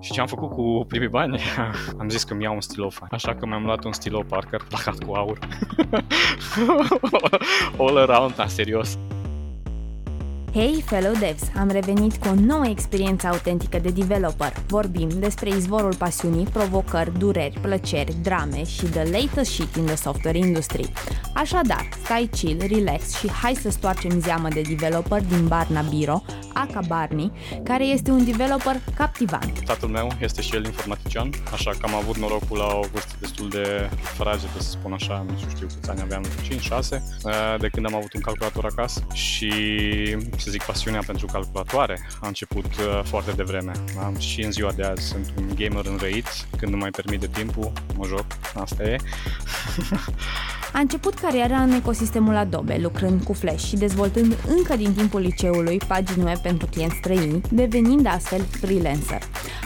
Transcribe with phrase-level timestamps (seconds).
[0.00, 1.40] Și ce am făcut cu primii bani?
[2.00, 3.10] am zis că mi iau un stilou fain.
[3.12, 5.38] Așa că mi-am luat un stilou Parker placat cu aur.
[7.78, 8.98] All around, da, serios.
[10.58, 11.42] Hei, fellow devs!
[11.56, 14.52] Am revenit cu o nouă experiență autentică de developer.
[14.66, 20.38] Vorbim despre izvorul pasiunii, provocări, dureri, plăceri, drame și the latest shit in the software
[20.38, 20.92] industry.
[21.34, 26.80] Așadar, stai chill, relax și hai să stoarcem zeamă de developer din Barna Biro, Aka
[26.86, 27.32] Barney,
[27.64, 29.64] care este un developer captivant.
[29.64, 33.48] Tatăl meu este și el informatician, așa că am avut norocul la o vârstă destul
[33.48, 38.12] de fragedă, să spun așa, nu știu câți ani aveam, 5-6, de când am avut
[38.12, 39.52] un calculator acasă și
[40.48, 43.72] să zic, pasiunea pentru calculatoare a început uh, foarte devreme.
[44.04, 47.72] Am și în ziua de azi sunt un gamer înrăit, când nu mai permite timpul,
[47.96, 48.96] mă joc, asta e.
[50.72, 55.80] A început cariera în ecosistemul Adobe, lucrând cu Flash și dezvoltând încă din timpul liceului
[55.86, 59.22] pagini web pentru clienți străini, devenind astfel freelancer.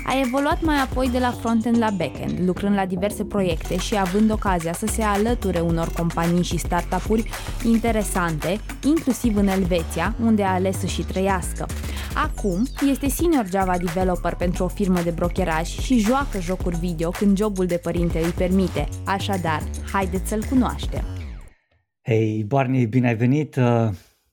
[0.06, 4.30] A evoluat mai apoi de la frontend la backend, lucrând la diverse proiecte și având
[4.30, 7.30] ocazia să se alăture unor companii și startup-uri
[7.64, 11.66] interesante, inclusiv în Elveția, unde a ales să și trăiască.
[12.14, 17.36] Acum este senior Java developer pentru o firmă de brokeraj și joacă jocuri video când
[17.36, 18.88] jobul de părinte îi permite.
[19.06, 21.04] Așadar, haideți să-l cunoaștem.
[22.02, 23.56] Hei, Barney, bine ai venit!
[23.56, 23.88] Uh,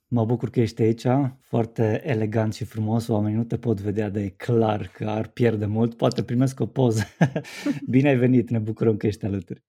[0.08, 1.06] mă bucur că ești aici,
[1.42, 5.98] foarte elegant și frumos, oamenii nu te pot vedea de clar că ar pierde mult,
[5.98, 7.04] poate primesc o poză.
[7.94, 9.64] bine ai venit, ne bucurăm că ești alături.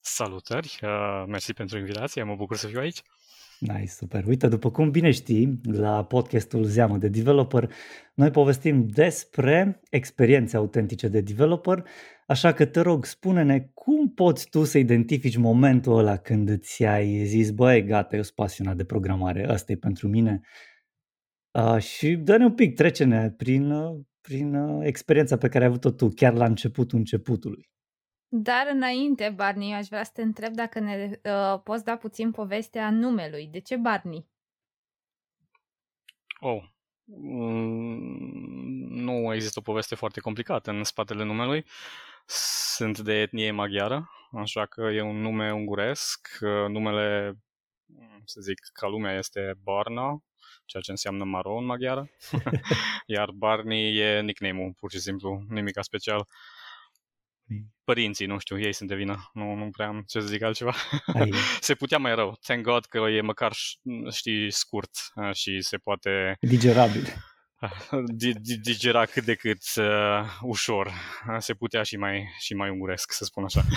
[0.00, 3.02] Salutări, uh, mersi pentru invitație, mă bucur să fiu aici.
[3.60, 4.24] Nice, super.
[4.26, 7.72] Uite, după cum bine știi, la podcastul Zeamă de Developer,
[8.14, 11.84] noi povestim despre experiențe autentice de developer,
[12.26, 17.24] așa că te rog, spune-ne cum poți tu să identifici momentul ăla când îți ai
[17.24, 20.40] zis, băi, gata, eu sunt pasionat de programare, asta e pentru mine.
[21.50, 25.90] Uh, și dă-ne un pic, trece-ne prin, uh, prin uh, experiența pe care ai avut-o
[25.90, 27.70] tu, chiar la începutul începutului.
[28.32, 32.90] Dar înainte, Barney, aș vrea să te întreb dacă ne uh, poți da puțin povestea
[32.90, 33.46] numelui.
[33.46, 34.26] De ce Barney?
[36.40, 36.62] Oh,
[37.04, 38.40] mm,
[38.90, 41.64] nu există o poveste foarte complicată în spatele numelui.
[42.74, 46.38] Sunt de etnie maghiară, așa că e un nume unguresc.
[46.68, 47.38] Numele,
[48.24, 50.22] să zic, ca lumea este Barna,
[50.64, 52.10] ceea ce înseamnă maro în maghiară.
[53.06, 56.26] Iar Barney e nickname-ul, pur și simplu, nimica special
[57.84, 59.30] părinții, nu știu, ei sunt de vină.
[59.32, 60.74] Nu, nu prea am ce să zic altceva.
[61.60, 62.38] se putea mai rău.
[62.42, 63.52] Thank God că e măcar,
[64.10, 64.90] știi, scurt
[65.32, 66.36] și se poate...
[66.40, 67.14] Digerabil.
[68.62, 70.92] digera cât de cât uh, ușor.
[71.38, 73.64] Se putea și mai, și mai unguresc, să spun așa.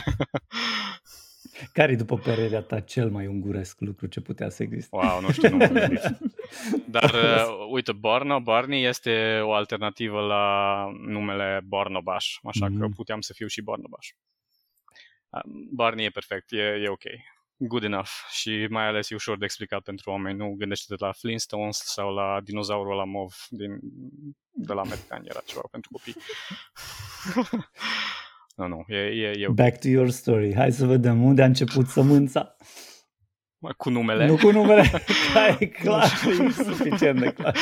[1.72, 4.96] Care după părerea ta, cel mai unguresc lucru ce putea să existe?
[4.96, 6.01] Wow, nu știu, nu m-am gândit.
[6.96, 12.79] Dar, uh, uite, Barna, Barney este o alternativă la numele Barnabaș, așa mm-hmm.
[12.79, 12.96] că mhm.
[12.96, 14.07] puteam să fiu și Barnabaș.
[15.29, 15.41] Uh,
[15.72, 17.03] Barney e perfect, e, e ok.
[17.57, 20.38] Good enough și mai ales e ușor de explicat pentru oameni.
[20.38, 23.80] Nu gândește-te la Flintstones sau la dinozaurul la mov din,
[24.51, 26.16] de la americani, era ceva pentru copii.
[28.55, 29.69] Nu, nu, e, e, e okay.
[29.69, 30.55] Back to your story.
[30.55, 32.55] Hai să vedem unde a început sămânța.
[33.77, 34.25] Cu numele?
[34.25, 34.91] Nu cu numele,
[35.33, 36.11] da, e clar,
[36.47, 37.57] e suficient de clar.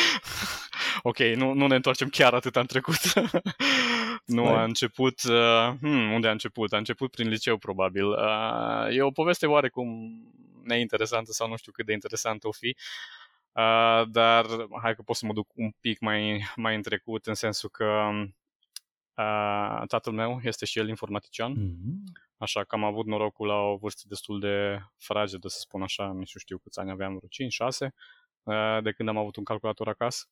[1.02, 3.14] Ok, nu, nu ne întoarcem chiar atât în trecut.
[4.36, 6.74] nu, a început, uh, hmm, unde a început?
[6.74, 8.06] A început prin liceu, probabil.
[8.06, 9.88] Uh, e o poveste oarecum
[10.64, 12.76] neinteresantă sau nu știu cât de interesantă o fi.
[13.52, 14.46] Uh, dar
[14.82, 18.10] hai că pot să mă duc un pic mai, mai în trecut, în sensul că
[19.22, 22.22] Uh, tatăl meu este și el informatician, mm-hmm.
[22.38, 26.26] așa că am avut norocul la o vârstă destul de fragedă, să spun așa, nu
[26.26, 27.48] știu, știu câți ani aveam, vreo
[27.90, 27.92] 5-6,
[28.44, 30.26] uh, de când am avut un calculator acasă.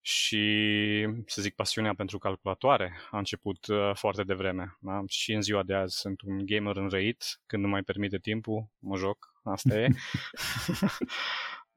[0.00, 4.76] Și, să zic, pasiunea pentru calculatoare a început uh, foarte devreme.
[4.80, 5.02] Da?
[5.06, 8.96] Și în ziua de azi sunt un gamer înrăit, când nu mai permite timpul, mă
[8.96, 9.88] joc, asta e.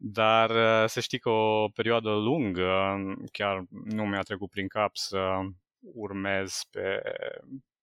[0.03, 2.96] Dar uh, să știi că o perioadă lungă
[3.32, 5.40] chiar nu mi-a trecut prin cap să
[5.81, 7.02] urmez pe,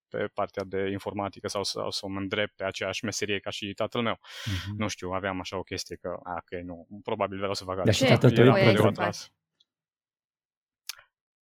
[0.08, 4.02] pe partea de informatică sau, sau să mă îndrept pe aceeași meserie ca și tatăl
[4.02, 4.14] meu.
[4.14, 4.76] Mm-hmm.
[4.76, 8.08] Nu știu, aveam așa o chestie că, a, ok, nu, probabil vreau să fac altceva.
[8.08, 9.32] Dar și tatăl tău e atras.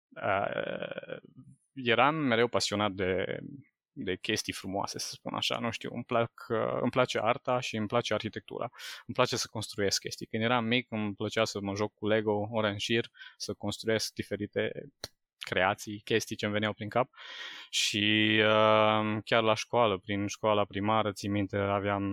[0.09, 1.17] Uh,
[1.73, 3.39] eram mereu pasionat de,
[3.91, 6.45] de chestii frumoase, să spun așa, nu știu, îmi, plac,
[6.81, 8.69] îmi place arta și îmi place arhitectura.
[9.05, 10.25] Îmi place să construiesc chestii.
[10.25, 14.13] Când eram mic îmi plăcea să mă joc cu Lego ore în șir, să construiesc
[14.13, 14.89] diferite
[15.45, 17.09] creații, chestii ce îmi veneau prin cap.
[17.69, 22.03] Și uh, chiar la școală, prin școala primară, țin minte, aveam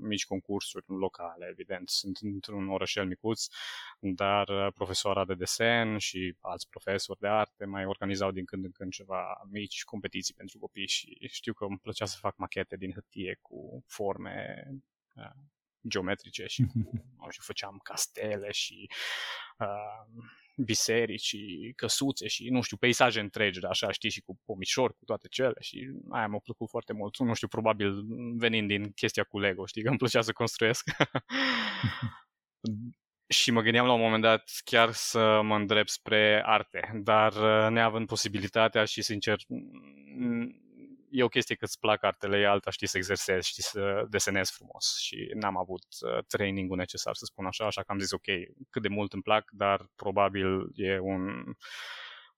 [0.00, 3.46] mici concursuri locale, evident, sunt într-un orășel micuț,
[3.98, 8.70] dar uh, profesoara de desen și alți profesori de arte mai organizau din când în
[8.72, 12.92] când ceva mici competiții pentru copii și știu că îmi plăcea să fac machete din
[12.92, 14.66] hârtie cu forme
[15.14, 15.30] uh,
[15.88, 18.90] geometrice și, cu, și făceam castele și
[19.58, 20.24] uh,
[20.56, 25.04] biserici și căsuțe și, nu știu, peisaje întregi, de așa, știi, și cu pomișori, cu
[25.04, 27.18] toate cele și aia mi-a plăcut foarte mult.
[27.18, 28.04] Nu știu, probabil
[28.36, 30.90] venind din chestia cu Lego, știi, că îmi plăcea să construiesc.
[33.28, 37.32] și mă gândeam la un moment dat chiar să mă îndrept spre arte, dar
[37.70, 39.36] neavând posibilitatea și, sincer,
[41.12, 44.52] e o chestie că îți plac artele, e alta știi să exersezi, știi să desenezi
[44.52, 48.26] frumos și n-am avut uh, trainingul necesar să spun așa, așa că am zis ok,
[48.70, 51.44] cât de mult îmi plac, dar probabil e un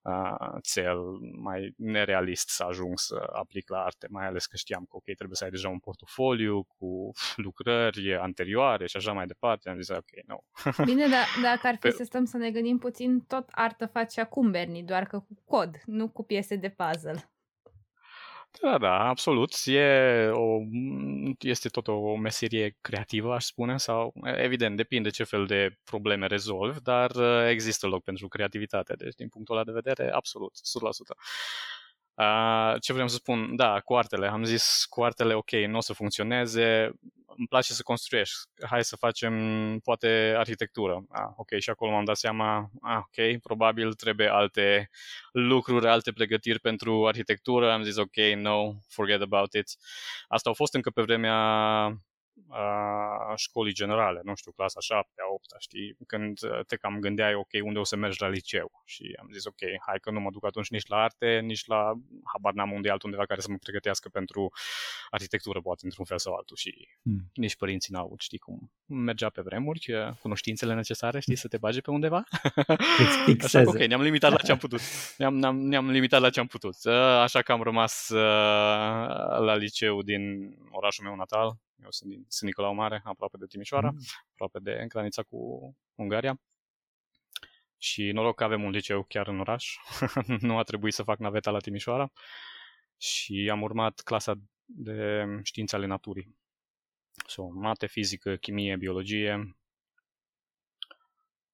[0.01, 0.97] uh, cel
[1.37, 5.35] mai nerealist să ajung să aplic la arte, mai ales că știam că ok, trebuie
[5.35, 9.69] să ai deja un portofoliu cu lucrări anterioare și așa mai departe.
[9.69, 10.43] Am zis ok, nu.
[10.89, 11.91] Bine, dar dacă ar fi Pe...
[11.91, 15.81] să stăm să ne gândim puțin, tot artă face acum Bernie, doar că cu cod,
[15.85, 17.29] nu cu piese de puzzle.
[18.61, 19.53] Da, da, absolut.
[19.65, 20.59] E o,
[21.39, 26.81] este tot o meserie creativă, aș spune, sau evident, depinde ce fel de probleme rezolvi,
[26.81, 27.11] dar
[27.49, 28.93] există loc pentru creativitate.
[28.93, 31.15] Deci, din punctul ăla de vedere, absolut, 100%.
[32.15, 34.27] Uh, ce vreau să spun, da, cu artele.
[34.27, 36.91] Am zis cu artele, ok, nu o să funcționeze,
[37.37, 38.35] îmi place să construiești,
[38.69, 39.33] hai să facem
[39.83, 41.03] poate arhitectură.
[41.09, 44.89] Ah, ok, și acolo m-am dat seama, ah, ok, probabil trebuie alte
[45.31, 47.71] lucruri, alte pregătiri pentru arhitectură.
[47.71, 49.67] Am zis, ok, no, forget about it.
[50.27, 51.37] Asta au fost încă pe vremea
[52.49, 57.49] a școlii generale, nu știu, clasa 7 a 8 știi, când te cam gândeai, ok,
[57.63, 60.45] unde o să mergi la liceu și am zis, ok, hai că nu mă duc
[60.45, 61.93] atunci nici la arte, nici la,
[62.23, 64.51] habar n-am unde altundeva care să mă pregătească pentru
[65.09, 67.31] arhitectură, poate, într-un fel sau altul și hmm.
[67.33, 71.81] nici părinții n-au avut, știi cum mergea pe vremuri, cunoștințele necesare, știi, să te bage
[71.81, 72.23] pe undeva.
[73.43, 74.79] Așa că, ok, ne-am limitat la ce am putut.
[75.17, 76.85] Ne-am, ne-am, ne-am limitat la ce am putut.
[77.21, 78.09] Așa că am rămas
[79.39, 83.89] la liceu din orașul meu natal, eu sunt din sunt Nicolau Mare, aproape de Timișoara,
[83.89, 83.99] mm.
[84.31, 85.37] aproape de granița cu
[85.95, 86.41] Ungaria.
[87.77, 89.75] Și noroc că avem un liceu chiar în oraș.
[90.47, 92.11] nu a trebuit să fac naveta la Timișoara.
[92.97, 94.33] Și am urmat clasa
[94.65, 96.35] de științe ale naturii.
[97.27, 99.57] So, mate, fizică, chimie, biologie.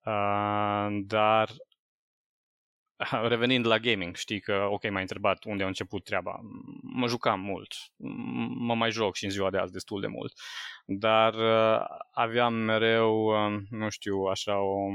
[0.04, 1.50] Uh, dar
[3.28, 6.40] revenind la gaming, știi că, ok, m-ai întrebat unde a început treaba.
[6.82, 7.74] Mă jucam mult,
[8.58, 10.34] mă mai joc și în ziua de azi destul de mult,
[10.86, 14.90] dar uh, aveam mereu, uh, nu știu, așa o,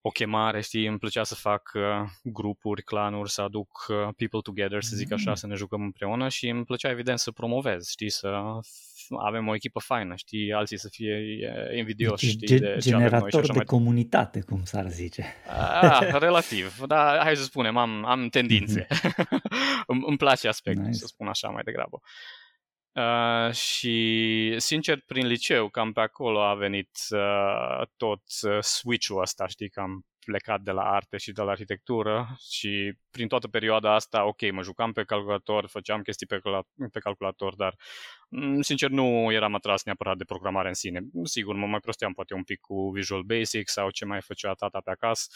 [0.00, 1.82] o chemare, știi, îmi plăcea să fac uh,
[2.22, 5.34] grupuri, clanuri, să aduc uh, people together, să zic așa, mm.
[5.34, 8.28] să ne jucăm împreună și îmi plăcea evident să promovez, știi, să
[9.18, 11.38] avem o echipă faină, știi, alții să fie
[11.76, 13.64] invidioși, deci, știi, de generator ce avem noi de mai...
[13.64, 15.24] comunitate, cum s-ar zice.
[15.80, 18.86] Ah, relativ, dar hai să spunem, am, am tendințe.
[18.86, 19.38] Mm-hmm.
[19.86, 20.98] îmi, îmi place aspectul, nice.
[20.98, 22.00] să spun așa mai degrabă.
[22.02, 22.37] Uh,
[23.52, 29.68] și, sincer, prin liceu, cam pe acolo a venit uh, tot uh, switch-ul ăsta, știi,
[29.68, 34.50] cam plecat de la arte și de la arhitectură și prin toată perioada asta, ok,
[34.52, 36.40] mă jucam pe calculator, făceam chestii pe,
[36.92, 37.74] pe calculator, dar
[38.28, 41.00] mm, sincer nu eram atras neapărat de programare în sine.
[41.24, 44.80] Sigur, mă mai prosteam poate un pic cu Visual Basic sau ce mai făcea tata
[44.84, 45.26] pe acasă,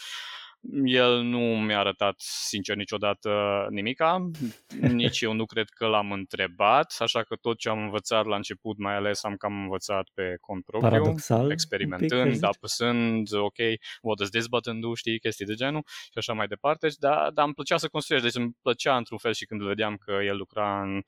[0.85, 3.29] el nu mi-a arătat, sincer, niciodată
[3.69, 4.29] nimica,
[4.79, 8.77] nici eu nu cred că l-am întrebat, așa că tot ce am învățat la început,
[8.77, 13.57] mai ales am cam învățat pe cont propriu, Paradoxal, experimentând, apăsând, ok,
[14.01, 17.45] what does this button do, știi, chestii de genul și așa mai departe, dar, dar
[17.45, 20.81] îmi plăcea să construiesc, deci îmi plăcea într-un fel și când vedeam că el lucra
[20.81, 21.01] în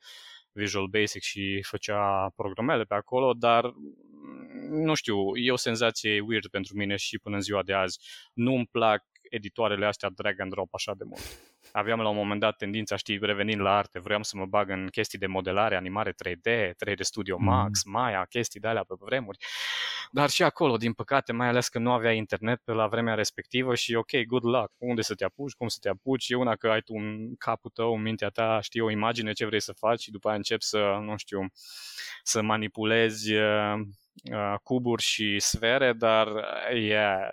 [0.52, 3.72] Visual Basic și făcea programele pe acolo, dar
[4.70, 7.98] nu știu, e o senzație weird pentru mine și până în ziua de azi.
[8.32, 11.22] Nu îmi plac editoarele astea drag and drop așa de mult.
[11.72, 14.86] Aveam la un moment dat tendința, știi, revenind la arte, vreau să mă bag în
[14.86, 17.44] chestii de modelare, animare 3D, 3D Studio mm.
[17.44, 17.92] Max, mm.
[17.92, 19.38] Maya, chestii de alea pe vremuri.
[20.10, 23.74] Dar și acolo, din păcate, mai ales că nu avea internet pe la vremea respectivă
[23.74, 26.68] și ok, good luck, unde să te apuci, cum să te apuci, e una că
[26.68, 30.00] ai tu în capul tău, în mintea ta, știi, o imagine ce vrei să faci
[30.00, 31.46] și după aia începi să, nu știu,
[32.22, 33.32] să manipulezi
[34.32, 36.28] Uh, cuburi și sfere, dar
[36.74, 37.28] yeah,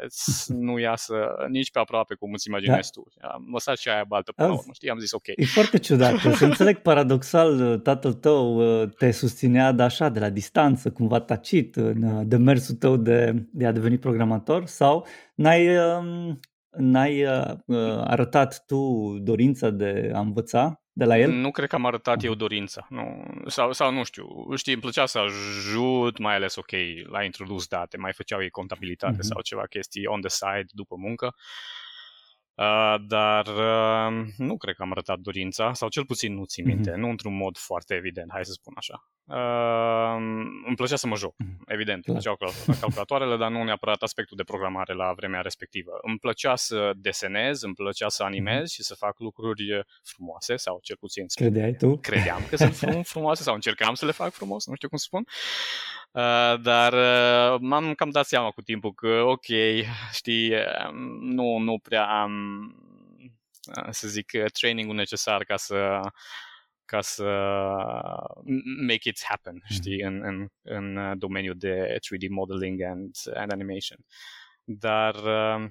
[0.47, 1.15] nu iasă
[1.49, 3.01] nici pe aproape cum îți imaginezi da.
[3.01, 3.33] tu.
[3.33, 4.89] Am lăsat și aia baltă până la urmă, știi?
[4.89, 5.27] Am zis ok.
[5.27, 6.17] E foarte ciudat.
[6.35, 11.19] să înțeleg paradoxal, uh, tatăl tău uh, te susținea de așa, de la distanță, cumva
[11.19, 16.39] tacit în demersul tău de, de a deveni programator sau n-ai um,
[16.77, 17.57] n-ai uh,
[18.03, 21.31] arătat tu dorința de a învăța de la el?
[21.31, 22.85] Nu cred că am arătat eu dorința.
[22.89, 23.25] Nu.
[23.47, 26.71] Sau, sau nu știu, știi, îmi plăcea să ajut, mai ales, ok,
[27.09, 29.27] la introdus date, mai făceau ei contabilitate mm-hmm.
[29.29, 31.35] sau ceva chestii on the side după muncă.
[32.55, 36.91] Uh, dar uh, nu cred că am arătat dorința, sau cel puțin nu țin minte,
[36.91, 36.95] mm-hmm.
[36.95, 39.07] nu într-un mod foarte evident, hai să spun așa.
[39.25, 40.15] Uh,
[40.67, 41.57] îmi plăcea să mă joc, mm-hmm.
[41.65, 42.37] evident, îmi plăceau
[42.79, 45.91] calculatoarele, dar nu neapărat aspectul de programare la vremea respectivă.
[46.01, 48.73] Îmi plăcea să desenez, îmi plăcea să animez mm-hmm.
[48.73, 49.63] și să fac lucruri
[50.03, 51.97] frumoase, sau cel puțin Credeai tu?
[51.97, 55.23] credeam că sunt frumoase, sau încercam să le fac frumos, nu știu cum să spun.
[55.27, 56.02] Uh,
[56.61, 59.45] dar uh, m-am cam dat seama cu timpul că, ok,
[60.19, 60.53] știi,
[61.19, 62.63] nu, nu prea am,
[63.77, 65.99] uh, să zic, trainingul necesar ca să
[66.85, 67.23] ca să
[68.87, 69.75] make it happen, mm.
[69.75, 73.97] știi, în, în, în domeniul de 3D modeling and, and animation.
[74.63, 75.69] Dar uh,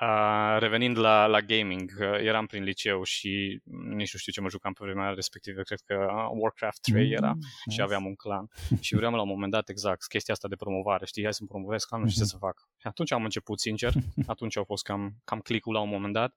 [0.00, 4.48] Uh, revenind la, la gaming, uh, eram prin liceu și nici nu știu ce mă
[4.48, 7.50] jucam pe vremea respectivă, cred că Warcraft 3 mm, era nice.
[7.68, 8.48] și aveam un clan
[8.80, 11.84] și vreau la un moment dat exact chestia asta de promovare, știi, hai să-mi promovez
[11.84, 12.10] clanul mm-hmm.
[12.10, 12.68] și ce să fac.
[12.76, 13.92] Și atunci am început, sincer,
[14.26, 16.34] atunci au fost cam, cam clicul la un moment dat,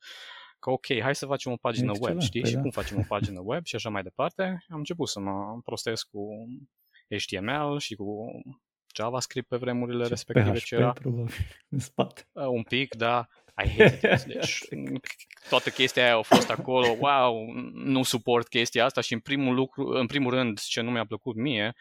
[0.60, 2.62] că ok, hai să facem o pagină Excelent, web, știi, păi și da.
[2.62, 4.43] cum facem o pagină web și așa mai departe.
[4.70, 6.27] Am început să mă prostesc cu
[7.08, 8.41] HTML și cu
[8.96, 10.51] JavaScript pe vremurile și respective.
[10.51, 10.91] PHP, ce era.
[10.91, 11.34] probabil,
[11.70, 12.27] în spate.
[12.32, 13.27] Uh, un pic, da.
[13.55, 14.24] I hate it.
[14.33, 14.63] Deci,
[15.50, 19.88] toată chestia aia a fost acolo, wow, nu suport chestia asta și în primul, lucru,
[19.88, 21.74] în primul rând ce nu mi-a plăcut mie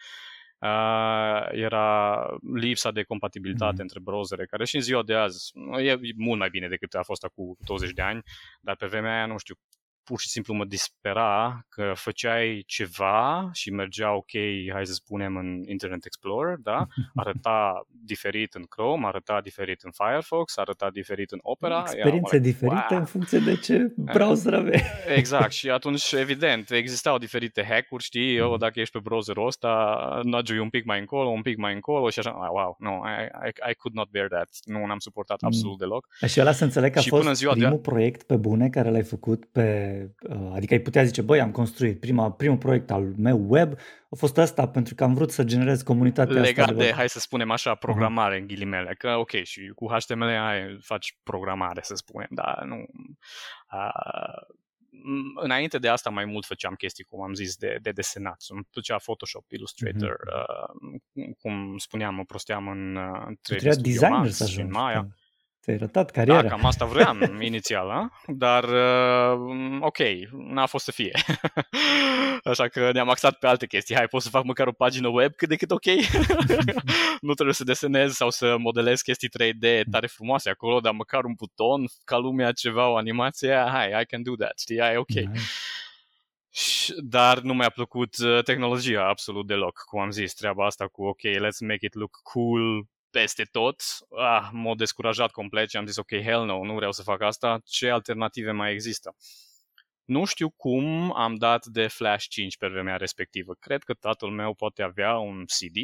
[0.59, 3.81] uh, era lipsa de compatibilitate mm.
[3.81, 7.23] între browsere, care și în ziua de azi e mult mai bine decât a fost
[7.23, 8.21] acum 20 de ani,
[8.61, 9.55] dar pe vremea aia, nu știu,
[10.03, 14.31] pur și simplu mă dispera că făceai ceva și mergea ok,
[14.71, 16.87] hai să spunem, în Internet Explorer, da?
[17.21, 21.79] Arăta diferit în Chrome, arăta diferit în Firefox, arăta diferit în Opera.
[21.79, 22.99] Experiențe like, diferite wow.
[22.99, 24.83] în funcție de ce browser aveai.
[25.15, 30.59] Exact, și atunci, evident, existau diferite hack-uri, știi, eu, dacă ești pe browserul ăsta, nudge
[30.59, 33.71] un pic mai încolo, un pic mai încolo și așa, ah, wow, no, I, I,
[33.71, 34.49] I could not bear that.
[34.63, 35.47] Nu, n-am suportat mm.
[35.47, 36.07] absolut deloc.
[36.27, 37.77] Și ăla să înțeleg că a și fost primul de...
[37.77, 39.92] proiect pe bune care l-ai făcut pe
[40.29, 43.73] Uh, adică ai putea zice, băi, am construit prima, primul proiect al meu web,
[44.09, 46.77] a fost asta pentru că am vrut să generez comunitatea Legat asta.
[46.77, 48.39] de, de, hai să spunem așa, programare uh-huh.
[48.41, 52.75] în ghilimele, că ok, și cu HTML ai, faci programare, să spunem, dar nu...
[53.73, 54.55] Uh,
[55.35, 58.43] înainte de asta mai mult făceam chestii, cum am zis, de, de desenat.
[58.47, 60.97] Îmi plăcea Photoshop, Illustrator, uh-huh.
[61.13, 65.07] uh, cum spuneam, mă prosteam în uh, 3D Studio designer Max să în Maya.
[65.63, 66.41] Ți-ai ratat cariera.
[66.41, 68.21] Da, cam asta vreau inițial, a?
[68.27, 69.97] dar uh, ok,
[70.31, 71.11] n-a fost să fie.
[72.43, 73.95] Așa că ne-am axat pe alte chestii.
[73.95, 75.85] Hai, pot să fac măcar o pagină web cât de cât ok.
[77.27, 81.33] nu trebuie să desenez sau să modelez chestii 3D tare frumoase acolo, dar măcar un
[81.33, 85.07] buton, ca lumea ceva, o animație, hai, I can do that, știi, ai ok.
[85.07, 85.29] Nice.
[86.97, 91.21] Dar nu mi-a plăcut uh, tehnologia absolut deloc, cum am zis, treaba asta cu ok,
[91.21, 93.81] let's make it look cool, peste tot,
[94.17, 97.61] ah, m-a descurajat complet și am zis ok, hell no, nu vreau să fac asta,
[97.65, 99.15] ce alternative mai există?
[100.05, 103.53] Nu știu cum am dat de Flash 5 pe vremea respectivă.
[103.59, 105.77] Cred că tatăl meu poate avea un CD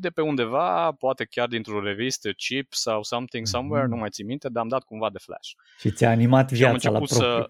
[0.00, 3.90] de pe undeva, poate chiar dintr-o revistă, chip sau something somewhere, mm-hmm.
[3.90, 5.50] nu mai țin minte, dar am dat cumva de Flash.
[5.78, 7.16] Și ți-a animat viața la propriu.
[7.20, 7.48] Să...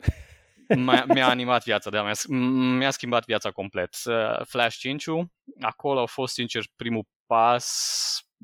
[1.07, 2.37] Mi-a animat viața, da, mi-a,
[2.77, 3.97] mi-a schimbat viața complet.
[4.45, 5.05] Flash 5
[5.61, 7.67] acolo a fost, sincer, primul pas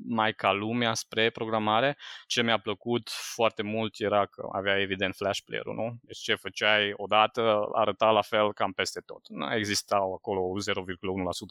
[0.07, 1.97] mai ca lumea spre programare.
[2.27, 5.97] Ce mi-a plăcut foarte mult era că avea evident flash player-ul, nu?
[6.01, 9.27] Deci ce făceai odată arăta la fel cam peste tot.
[9.27, 10.41] Nu existau acolo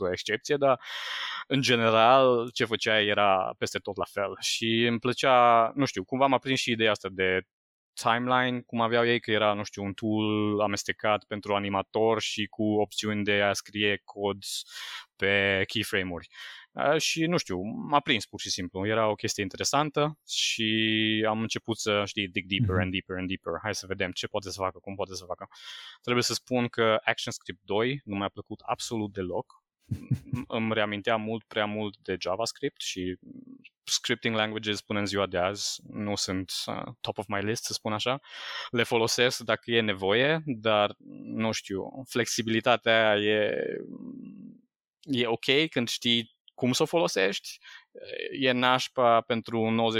[0.08, 0.80] 0,1% excepție, dar
[1.46, 4.36] în general ce făceai era peste tot la fel.
[4.40, 7.40] Și îmi plăcea, nu știu, cumva m-a prins și ideea asta de
[8.02, 12.62] timeline, cum aveau ei, că era, nu știu, un tool amestecat pentru animator și cu
[12.62, 14.38] opțiuni de a scrie cod
[15.16, 16.28] pe keyframe-uri
[16.98, 18.86] și nu știu, m-a prins pur și simplu.
[18.86, 22.82] Era o chestie interesantă și am început să, știi, dig deeper mm-hmm.
[22.82, 23.52] and deeper and deeper.
[23.62, 25.48] Hai să vedem ce poate să facă, cum poate să facă.
[26.02, 29.62] Trebuie să spun că ActionScript 2 nu mi-a plăcut absolut deloc.
[30.46, 33.18] Îmi reamintea mult prea mult de JavaScript și
[33.84, 37.72] scripting languages până în ziua de azi nu sunt uh, top of my list, să
[37.72, 38.20] spun așa.
[38.70, 43.66] Le folosesc dacă e nevoie, dar nu știu, flexibilitatea aia e,
[45.00, 47.58] e ok când știi cum să o folosești,
[48.40, 49.90] e nașpa pentru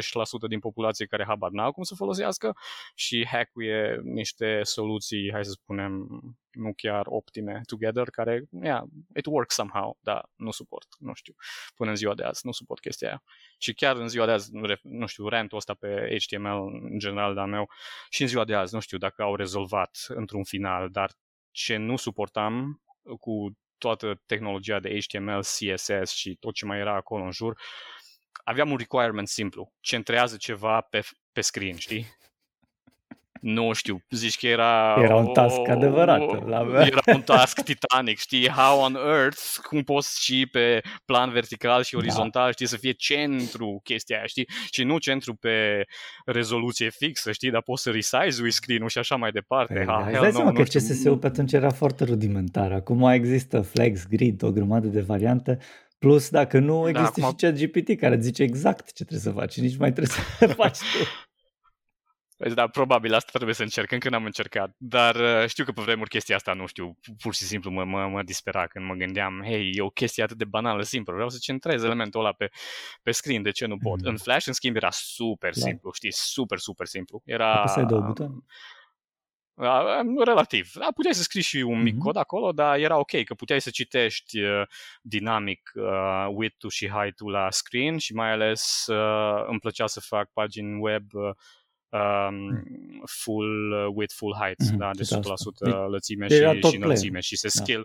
[0.47, 2.57] 90% din populație care habar n-au cum să folosească
[2.95, 6.09] și hackuie niște soluții, hai să spunem,
[6.51, 8.83] nu chiar optime together, care, yeah,
[9.17, 11.35] it works somehow, dar nu suport, nu știu,
[11.75, 13.23] până în ziua de azi, nu suport chestia aia.
[13.59, 14.51] Și chiar în ziua de azi,
[14.83, 17.71] nu știu, rentul ăsta pe HTML în general de-al meu,
[18.09, 21.11] și în ziua de azi, nu știu dacă au rezolvat într-un final, dar
[21.51, 22.83] ce nu suportam
[23.21, 27.61] cu toată tehnologia de HTML, CSS și tot ce mai era acolo în jur,
[28.45, 29.73] aveam un requirement simplu.
[29.81, 31.01] Centrează ceva pe,
[31.33, 32.17] pe screen, știi?
[33.41, 34.97] Nu știu, zici că era...
[35.03, 36.47] Era un task o, adevărat.
[36.49, 38.49] La era un task titanic, știi?
[38.49, 41.99] How on earth, cum poți și pe plan vertical și da.
[41.99, 42.51] orizontal, da.
[42.51, 44.49] știi, să fie centru chestia aia, știi?
[44.71, 45.85] Și nu centru pe
[46.25, 47.51] rezoluție fixă, știi?
[47.51, 49.75] Dar poți să resize screen-ul și așa mai departe.
[49.75, 52.73] Păi, ha, îți dai seama că CSS-ul pe atunci era foarte rudimentar.
[52.73, 55.59] Acum există Flex, Grid, o grămadă de variante
[55.99, 57.39] Plus, dacă nu, da, există da, acum...
[57.39, 60.79] și chat GPT care zice exact ce trebuie să faci, nici mai trebuie să faci
[60.79, 61.28] tu.
[62.39, 65.83] Păi da, probabil asta trebuie să încerc, încă n-am încercat, dar uh, știu că pe
[65.83, 69.43] vremuri chestia asta, nu știu, pur și simplu mă, mă, mă dispera când mă gândeam,
[69.45, 72.51] hei, e o chestie atât de banală, simplă, vreau să centrez elementul ăla pe,
[73.03, 74.01] pe screen, de ce nu pot?
[74.01, 74.09] Mm.
[74.09, 75.61] În Flash, în schimb, era super da.
[75.61, 77.23] simplu, știi, super, super simplu.
[77.25, 77.55] Era...
[77.55, 78.35] Apăsai două butoane?
[80.25, 80.71] relativ.
[80.75, 81.99] Da, puteai să scrii și un mic mm-hmm.
[81.99, 84.63] cod acolo, dar era ok, că puteai să citești uh,
[85.03, 90.31] dinamic uh, width-ul și height-ul la screen și mai ales uh, îmi plăcea să fac
[90.33, 91.31] pagini web uh,
[91.89, 92.63] um,
[93.05, 97.63] full width, full height, mm-hmm, da, de 100% lățime și, și înălțime și se da.
[97.65, 97.83] scale.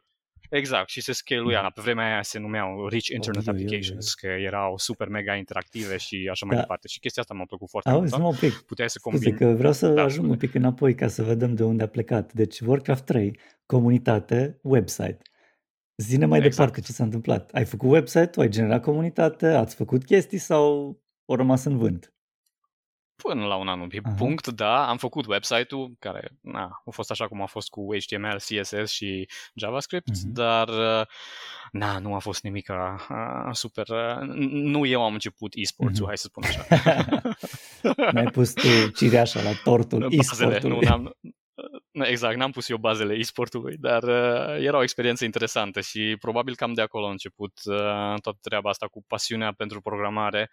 [0.50, 0.58] Da.
[0.58, 1.70] Exact, și se scale da.
[1.70, 6.28] Pe vremea aia se numeau Rich Internet oh, Applications, că erau super mega interactive și
[6.32, 6.62] așa mai da.
[6.62, 6.88] departe.
[6.88, 8.34] Și chestia asta m-a plăcut foarte Auzi, mult.
[8.34, 8.62] un pic.
[8.62, 9.38] Puteai să combini.
[9.38, 12.34] că vreau să da, ajung un pic înapoi ca să vedem de unde a plecat.
[12.34, 15.22] Deci Warcraft 3, comunitate, website.
[15.98, 16.56] Zine mai exact.
[16.56, 17.52] departe ce s-a întâmplat.
[17.52, 20.64] Ai făcut website-ul, ai generat comunitate, ați făcut chestii sau
[21.26, 22.13] au rămas în vânt?
[23.28, 24.18] Până la un anumit uh-huh.
[24.18, 28.36] punct, da, am făcut website-ul, care na, a fost așa cum a fost cu HTML,
[28.36, 30.32] CSS și JavaScript, uh-huh.
[30.34, 30.70] dar
[31.72, 33.88] na, nu a fost nimic uh, super...
[33.88, 36.08] Uh, nu eu am început e-sports-ul, uh-huh.
[36.08, 36.66] hai să spun așa.
[38.14, 40.80] Mi-ai pus tu cireașa la tortul e-sportului.
[40.80, 41.16] Nu, n-am,
[41.92, 46.74] Exact, n-am pus eu bazele e-sportului, dar uh, era o experiență interesantă și probabil cam
[46.74, 47.76] de acolo a început uh,
[48.22, 50.50] toată treaba asta cu pasiunea pentru programare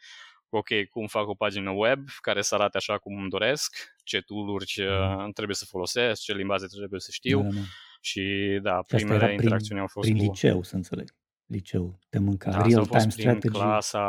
[0.51, 4.65] ok, cum fac o pagină web care să arate așa cum îmi doresc, ce tool-uri
[4.65, 5.33] ce mm.
[5.33, 7.43] trebuie să folosesc, ce limbaje trebuie să știu.
[7.43, 7.61] Da, da.
[8.01, 10.31] Și da, primele prin, interacțiuni au fost prin cu...
[10.31, 11.15] liceu, să înțeleg.
[11.47, 13.49] Liceu, te mânca da, real-time strategy.
[13.49, 14.01] clasa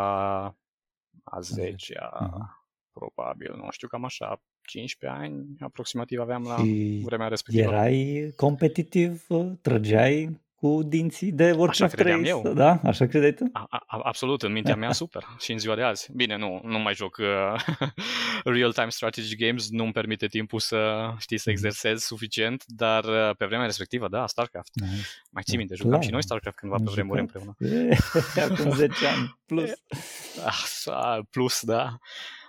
[1.24, 2.38] a 10 uh-huh.
[2.92, 7.72] probabil, nu știu, cam așa, 15 ani aproximativ aveam la și vremea respectivă.
[7.72, 9.28] Erai competitiv,
[9.62, 12.24] trăgeai cu dinții de Warcraft 3.
[12.26, 12.54] eu.
[12.54, 12.80] Da?
[12.84, 13.50] Așa credeai tu?
[13.54, 15.28] A, a, absolut, în mintea mea super.
[15.40, 16.10] și în ziua de azi.
[16.14, 17.66] Bine, nu, nu mai joc uh,
[18.54, 21.58] real-time strategy games, nu-mi permite timpul să, știi, să mhm.
[21.58, 24.70] exersez suficient, dar uh, pe vremea respectivă, da, StarCraft.
[24.74, 25.08] Nice.
[25.32, 26.04] Mai ții minte, jucam Clar.
[26.04, 27.56] și noi StarCraft cândva pe vremuri împreună.
[28.50, 29.72] Acum 10 ani, plus.
[30.86, 31.98] Ah, plus, da.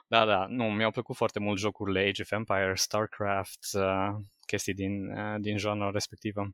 [0.07, 4.09] Da, da, nu, mi-au plăcut foarte mult jocurile Age of Empires, StarCraft, uh,
[4.47, 6.51] chestii din, uh, din genul respectivă.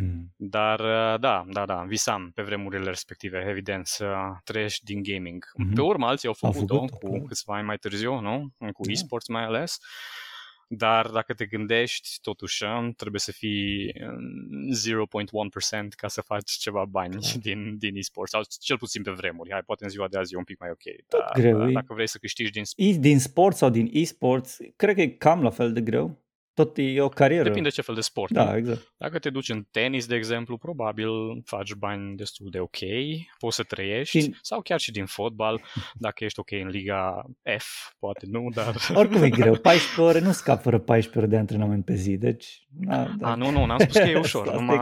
[0.00, 0.32] Mm.
[0.36, 5.44] Dar uh, da, da, da, visam pe vremurile respective, evident, să trăiești din gaming.
[5.44, 5.74] Mm-hmm.
[5.74, 8.52] Pe urmă, alții au făcut-o, au făcut cu câțiva ani mai târziu, nu?
[8.58, 9.00] Cu yeah.
[9.00, 9.78] esports mai ales.
[10.70, 12.64] Dar dacă te gândești, totuși,
[12.96, 17.28] trebuie să fii 0.1% ca să faci ceva bani da.
[17.46, 19.50] din, din esports, sau cel puțin pe vremuri.
[19.50, 20.82] Hai, poate în ziua de azi e un pic mai ok.
[21.08, 21.70] Dar, greu.
[21.70, 22.62] dacă vrei să câștigi din...
[23.00, 26.27] Din sport sau din esports, cred că e cam la fel de greu
[26.64, 27.42] tot e o carieră.
[27.42, 28.32] Depinde ce fel de sport.
[28.32, 28.92] Da, exact.
[28.96, 31.08] Dacă te duci în tenis, de exemplu, probabil
[31.44, 32.78] faci bani destul de ok,
[33.38, 34.36] poți să trăiești, și...
[34.42, 35.62] sau chiar și din fotbal,
[36.06, 37.24] dacă ești ok în Liga
[37.58, 38.74] F, poate nu, dar...
[38.94, 42.66] Oricum e greu, 14 ore nu scap fără 14 ore de antrenament pe zi, deci...
[42.80, 43.30] Na, da.
[43.30, 44.78] A, nu, nu, n-am spus că e ușor, numai...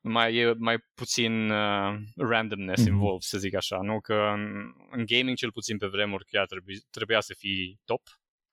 [0.00, 2.88] mai, e mai puțin uh, randomness mm-hmm.
[2.90, 4.00] involved, să zic așa, nu?
[4.00, 8.02] Că în, în gaming, cel puțin pe vremuri, chiar trebuie, trebuia să fii top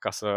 [0.04, 0.30] ca să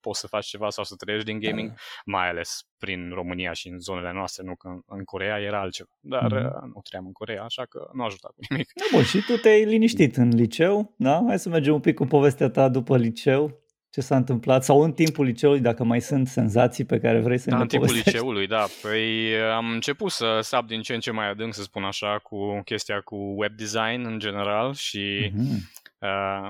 [0.00, 1.74] poți să faci ceva sau să trăiești din gaming, da.
[2.04, 5.94] mai ales prin România și în zonele noastre, nu că în Corea era altceva.
[6.00, 6.66] Dar mm-hmm.
[6.74, 8.72] nu trăiam în Corea, așa că nu a ajutat cu nimic.
[8.74, 11.22] Da, bun, și tu te-ai liniștit în liceu, da?
[11.26, 13.62] Hai să mergem un pic cu povestea ta după liceu.
[13.90, 14.64] Ce s-a întâmplat?
[14.64, 17.68] Sau în timpul liceului, dacă mai sunt senzații pe care vrei să da, ne în
[17.68, 18.18] timpul povestești.
[18.18, 18.64] liceului, da.
[18.82, 22.60] Păi am început să sap din ce în ce mai adânc, să spun așa, cu
[22.64, 25.83] chestia cu web design în general și mm-hmm uh,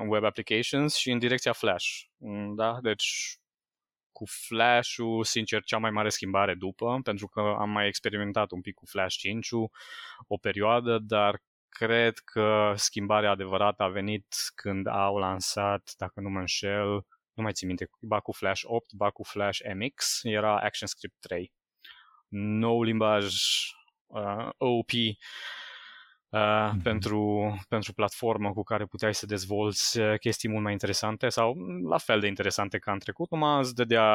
[0.09, 1.87] web applications și în direcția Flash.
[2.17, 2.79] Mm, da?
[2.83, 3.39] Deci
[4.13, 8.75] cu Flash-ul, sincer, cea mai mare schimbare după, pentru că am mai experimentat un pic
[8.75, 9.49] cu Flash 5
[10.27, 16.39] o perioadă, dar cred că schimbarea adevărată a venit când au lansat, dacă nu mă
[16.39, 21.17] înșel, nu mai țin minte, ba cu Flash 8, ba cu Flash MX, era ActionScript
[21.21, 21.53] 3.
[22.29, 23.35] Nou limbaj
[24.07, 24.91] uh, OP
[26.35, 26.83] mm-hmm.
[26.83, 31.55] pentru, pentru platformă cu care puteai să dezvolți uh, chestii mult mai interesante sau
[31.89, 34.07] la fel de interesante ca în trecut, numai îți dădea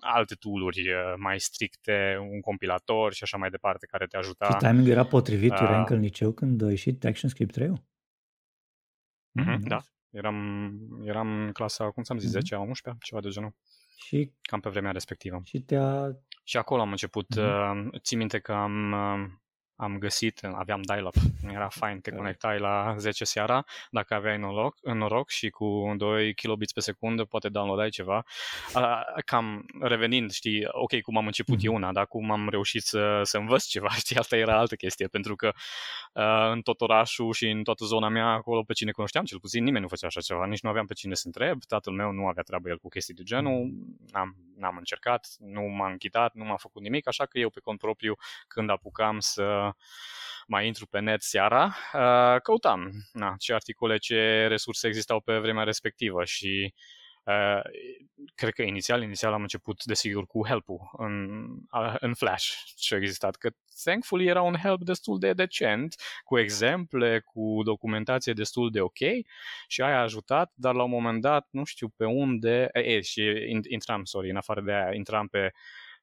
[0.00, 4.46] alte tooluri uh, mai stricte, un compilator și așa mai departe care te ajuta.
[4.46, 7.76] Și timing era potrivit, uh, era încă în liceu când a ieșit ActionScript 3 mm,
[9.32, 10.70] mm, da, eram,
[11.04, 12.40] eram în clasa, cum ți-am zis, mm-hmm.
[12.40, 13.54] 10 11 ceva de genul.
[13.96, 15.40] Și cam pe vremea respectivă.
[15.44, 16.10] Și te-a...
[16.44, 17.26] Și acolo am început.
[17.38, 17.86] Mm-hmm.
[17.92, 19.30] Uh, țin minte că am, uh,
[19.80, 21.14] am găsit, aveam dial-up,
[21.52, 26.72] era fain, te conectai la 10 seara, dacă aveai noroc, noroc și cu 2 kilobits
[26.72, 28.24] pe secundă poate downloadai ceva.
[29.24, 31.64] Cam revenind, știi, ok, cum am început mm-hmm.
[31.64, 35.06] eu una, dar cum am reușit să, să învăț ceva, știi, asta era altă chestie,
[35.06, 35.52] pentru că
[36.52, 39.82] în tot orașul și în toată zona mea, acolo pe cine cunoșteam, cel puțin nimeni
[39.82, 42.42] nu făcea așa ceva, nici nu aveam pe cine să întreb, tatăl meu nu avea
[42.42, 43.70] treabă el cu chestii de genul,
[44.12, 47.78] n-am, n-am încercat, nu m-am închitat, nu m-am făcut nimic, așa că eu pe cont
[47.78, 48.14] propriu,
[48.46, 49.69] când apucam să
[50.46, 55.64] mai intru pe net seara, uh, căutam na, ce articole, ce resurse existau pe vremea
[55.64, 56.74] respectivă și
[57.24, 57.60] Uh,
[58.34, 62.98] cred că inițial, inițial am început, desigur, cu help-ul în, uh, în Flash ce a
[62.98, 63.50] existat, că
[63.84, 68.98] thankfully era un help destul de decent, cu exemple, cu documentație destul de ok
[69.68, 73.00] și aia a ajutat, dar la un moment dat, nu știu pe unde, e, e
[73.00, 73.22] și
[73.68, 75.52] intram, sorry, în afară de aia, intram pe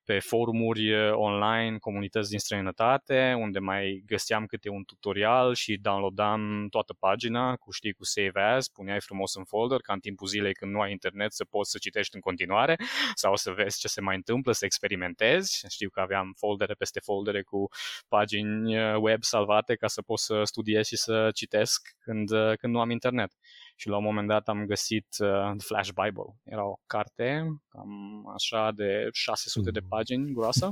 [0.08, 6.68] pe forumuri eh, online, comunități din străinătate, unde mai găseam câte un tutorial și downloadam
[6.70, 10.54] toată pagina cu, știi, cu Save As, puneai frumos în folder, ca în timpul zilei
[10.54, 12.76] când nu ai internet să poți să citești în continuare
[13.24, 15.66] sau să vezi ce se mai întâmplă, să experimentezi.
[15.70, 17.68] Știu că aveam foldere peste foldere cu
[18.08, 22.74] pagini eh, web salvate ca să pot să studiez și să citesc când, eh, când
[22.74, 23.32] nu am internet
[23.80, 26.40] și la un moment dat am găsit uh, The Flash Bible.
[26.44, 27.90] Era o carte cam
[28.34, 30.72] așa de 600 de pagini groasă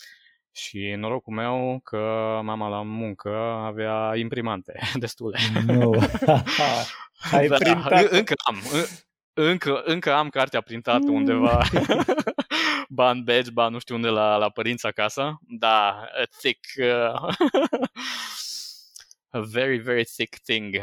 [0.62, 1.98] și norocul meu că
[2.42, 5.38] mama la muncă avea imprimante destule.
[5.66, 5.90] No.
[7.32, 8.10] Ai da, printat?
[8.10, 8.56] Încă am.
[9.34, 11.14] Încă, încă am cartea printată mm.
[11.14, 11.62] undeva
[12.88, 15.38] ba în badge, ba nu știu unde la, la părinți acasă.
[15.40, 16.66] Da, thick.
[19.32, 20.76] Uh, a very, very thick thing,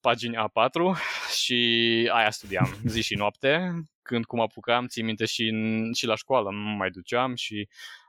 [0.00, 0.98] pagini A4
[1.42, 3.82] și aia studiam zi și noapte.
[4.02, 7.68] Când cum apucam, țin minte și, în, și la școală, nu mai duceam și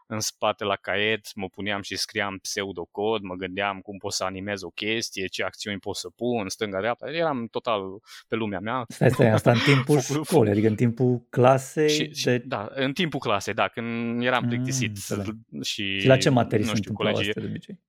[0.09, 4.61] în spate la caiet mă puneam și scriam pseudocod, mă gândeam cum pot să animez
[4.61, 7.81] o chestie, ce acțiuni pot să pun, stânga-dreapta, eram total
[8.27, 8.85] pe lumea mea.
[8.87, 11.89] Stai, stai, asta în timpul școlii, adică în timpul clasei?
[11.89, 12.37] Și, și, de...
[12.37, 14.97] Da, în timpul clasei, da, când eram plictisit.
[15.09, 17.79] Mm, și, și la ce materii nu știu, colegii, de obicei?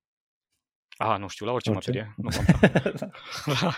[1.00, 1.90] A, nu știu, la orice, orice?
[1.90, 2.14] materie.
[2.16, 2.28] Nu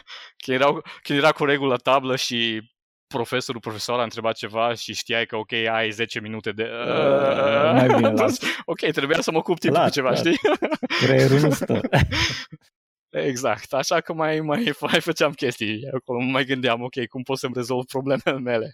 [0.45, 2.71] când, erau, când era cu regulă tablă și
[3.07, 6.63] profesorul, profesoara a întrebat ceva și știai că, ok, ai 10 minute de...
[6.63, 8.39] Uh, mai bine, las.
[8.65, 10.19] ok, trebuia să mă ocup timpul cu ceva, las.
[10.19, 10.39] știi?
[11.01, 11.81] Creierul nu stă.
[13.11, 17.55] Exact, așa că mai, mai, mai făceam chestii acolo, mai gândeam, ok, cum pot să-mi
[17.57, 18.73] rezolv problemele mele.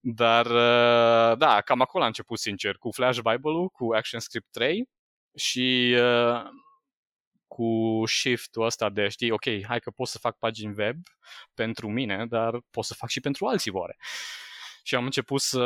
[0.00, 0.46] Dar,
[1.34, 4.88] da, cam acolo a început, sincer, cu Flash Bible-ul, cu ActionScript 3
[5.34, 6.42] și uh,
[7.48, 10.96] cu shift-ul ăsta de, știi, ok, hai că pot să fac pagini web
[11.54, 13.96] pentru mine, dar pot să fac și pentru alții, oare.
[14.82, 15.60] Și am început să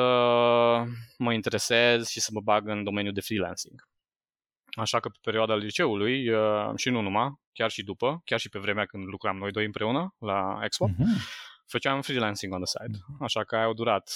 [1.19, 3.89] mă interesez și să mă bag în domeniul de freelancing.
[4.77, 8.59] Așa că pe perioada liceului uh, și nu numai, chiar și după, chiar și pe
[8.59, 11.21] vremea când lucram noi doi împreună la Expo, uh-huh.
[11.67, 12.99] făceam freelancing on the side.
[12.99, 13.17] Uh-huh.
[13.21, 14.13] Așa că au durat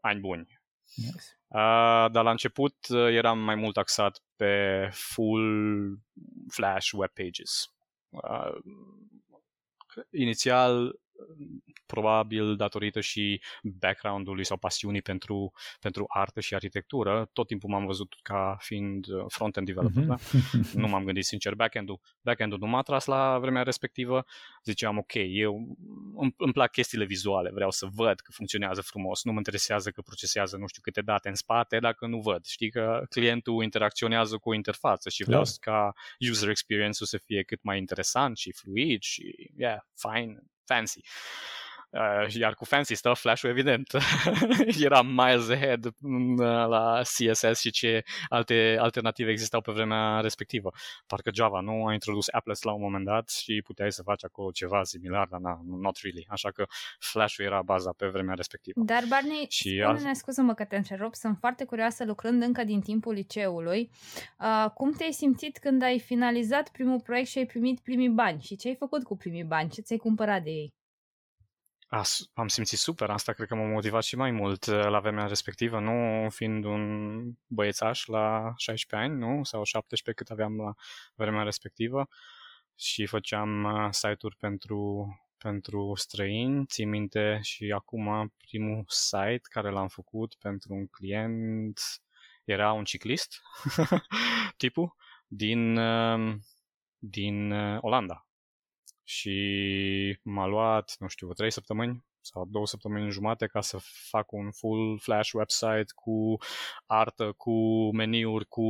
[0.00, 0.59] ani buni.
[0.94, 1.38] Nice.
[1.48, 5.98] Uh, dar la început uh, eram mai mult axat pe full
[6.48, 7.72] Flash web pages.
[8.08, 8.56] Uh,
[10.10, 11.00] inițial
[11.86, 18.14] probabil datorită și background-ului sau pasiunii pentru, pentru artă și arhitectură, tot timpul m-am văzut
[18.22, 20.02] ca fiind uh, front-end developer.
[20.02, 20.06] Mm-hmm.
[20.06, 20.80] Da?
[20.80, 22.00] nu m-am gândit sincer back-end-ul.
[22.22, 24.24] Back-end-ul nu m-a tras la vremea respectivă.
[24.64, 25.76] Ziceam, ok, eu
[26.16, 29.24] îmi, îmi plac chestiile vizuale, vreau să văd că funcționează frumos.
[29.24, 32.44] Nu mă interesează că procesează nu știu câte date în spate dacă nu văd.
[32.44, 35.56] Știi că clientul interacționează cu o interfață și vreau yeah.
[35.60, 35.92] ca
[36.30, 41.02] user experience-ul să fie cât mai interesant și fluid și, yeah, fine, fancy.
[41.90, 43.90] Uh, iar cu fancy stuff, Flash-ul evident
[44.86, 45.92] era miles ahead uh,
[46.68, 50.70] la CSS și ce alte alternative existau pe vremea respectivă.
[51.06, 54.50] Parcă Java nu a introdus Applet la un moment dat și puteai să faci acolo
[54.50, 56.26] ceva similar, dar na, not really.
[56.28, 56.66] Așa că
[56.98, 58.80] Flash-ul era baza pe vremea respectivă.
[58.84, 63.12] Dar Barney, și spune-ne, scuză-mă că te întrerup, sunt foarte curioasă lucrând încă din timpul
[63.12, 63.90] liceului.
[64.40, 68.42] Uh, cum te-ai simțit când ai finalizat primul proiect și ai primit primii bani?
[68.42, 69.70] Și ce ai făcut cu primii bani?
[69.70, 70.78] Ce ți-ai cumpărat de ei?
[71.92, 72.02] A,
[72.34, 75.80] am simțit super, asta cred că m-a motivat și mai mult uh, la vremea respectivă,
[75.80, 79.44] nu fiind un băiețaș la 16 ani, nu?
[79.44, 80.74] Sau 17 cât aveam la
[81.14, 82.08] vremea respectivă.
[82.74, 89.88] Și făceam uh, site-uri pentru, pentru străini, țin minte și acum primul site care l-am
[89.88, 91.80] făcut pentru un client
[92.44, 93.40] era un ciclist,
[94.56, 94.94] tipul,
[95.26, 96.34] din, uh,
[96.98, 98.29] din Olanda
[99.10, 103.78] și m-a luat, nu știu, trei săptămâni sau două săptămâni jumate ca să
[104.10, 106.36] fac un full flash website cu
[106.86, 107.52] artă, cu
[107.94, 108.62] meniuri, cu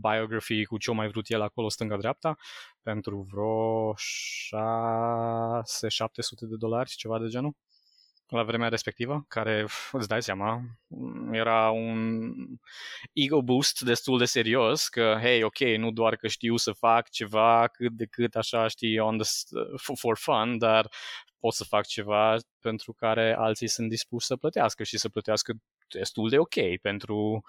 [0.00, 2.36] biography, cu ce mai vrut el acolo stânga-dreapta
[2.82, 3.94] pentru vreo 6-700
[6.40, 7.56] de dolari, ceva de genul
[8.36, 10.60] la vremea respectivă, care, îți dai seama,
[11.32, 12.32] era un
[13.12, 17.68] ego boost destul de serios, că, hey, ok, nu doar că știu să fac ceva
[17.68, 19.28] cât de cât așa, știi, on the,
[19.94, 20.90] for fun, dar
[21.38, 25.52] pot să fac ceva pentru care alții sunt dispuși să plătească și să plătească
[25.88, 27.42] destul de ok pentru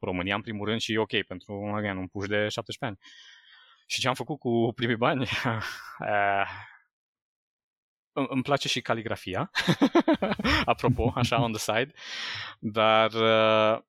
[0.00, 2.98] România, în primul rând, și ok pentru, again, un puș de 17 ani.
[3.86, 5.28] Și ce am făcut cu primii bani?
[8.18, 9.50] Eh, îmi place și caligrafia,
[10.64, 11.92] apropo, așa on the side,
[12.58, 13.80] dar uh,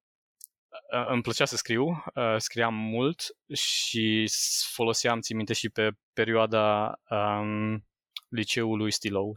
[1.08, 3.22] îmi plăcea să scriu, uh, scriam mult
[3.54, 4.32] și
[4.72, 7.86] foloseam, țin minte, și pe perioada um,
[8.28, 9.36] liceului stilou.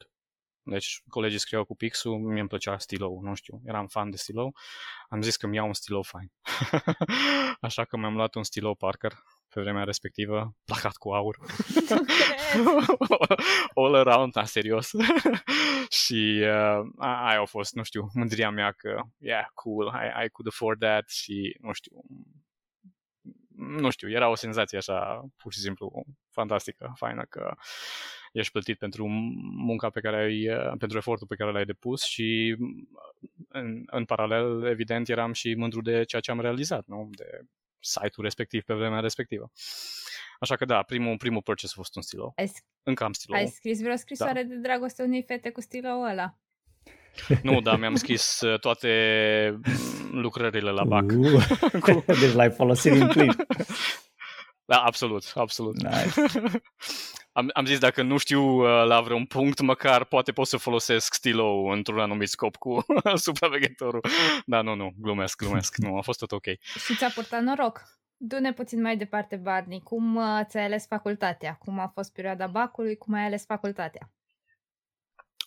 [0.65, 4.55] Deci colegii scriau cu pixul, mie îmi plăcea stilou, nu știu, eram fan de stilou.
[5.09, 6.33] Am zis că mi iau un stilou fain.
[7.61, 9.13] Așa că mi-am luat un stilou Parker
[9.55, 11.37] pe vremea respectivă, placat cu aur.
[13.75, 14.91] All around, da, serios.
[16.05, 20.47] și uh, aia a fost, nu știu, mândria mea că, yeah, cool, I, I could
[20.49, 21.93] afford that și, nu știu,
[23.57, 27.55] nu știu, era o senzație așa, pur și simplu, fantastică, faină, că
[28.33, 29.07] ești plătit pentru
[29.57, 32.57] munca pe care ai, pentru efortul pe care l-ai depus și
[33.49, 37.09] în, în paralel, evident, eram și mândru de ceea ce am realizat, nu?
[37.11, 37.41] De
[37.83, 39.51] site-ul respectiv pe vremea respectivă.
[40.39, 42.33] Așa că da, primul, primul purchase a fost un stilou.
[42.37, 43.39] Ai, Încă am stilou.
[43.39, 44.49] Ai scris vreo scrisoare da.
[44.49, 46.37] de dragoste unei fete cu stilou ăla?
[47.43, 48.89] Nu, dar mi-am scris uh, toate
[49.55, 51.11] mm, lucrările la BAC.
[51.17, 53.37] Uh, deci l-ai folosit în plin.
[54.65, 55.75] Da, absolut, absolut.
[55.83, 56.21] Nice.
[57.33, 61.15] Am, am zis dacă nu știu uh, la vreun punct, măcar poate pot să folosesc
[61.15, 64.01] stilou într-un anumit scop cu supraveghetorul.
[64.47, 65.77] Da, nu, nu, glumesc, glumesc.
[65.77, 66.45] Nu, a fost tot ok.
[66.61, 67.83] Și ți-a purtat noroc.
[68.17, 69.81] Du-ne puțin mai departe, Barney.
[69.81, 71.55] Cum uh, ți-ai ales facultatea?
[71.55, 72.97] Cum a fost perioada bacului?
[72.97, 74.11] Cum ai ales facultatea?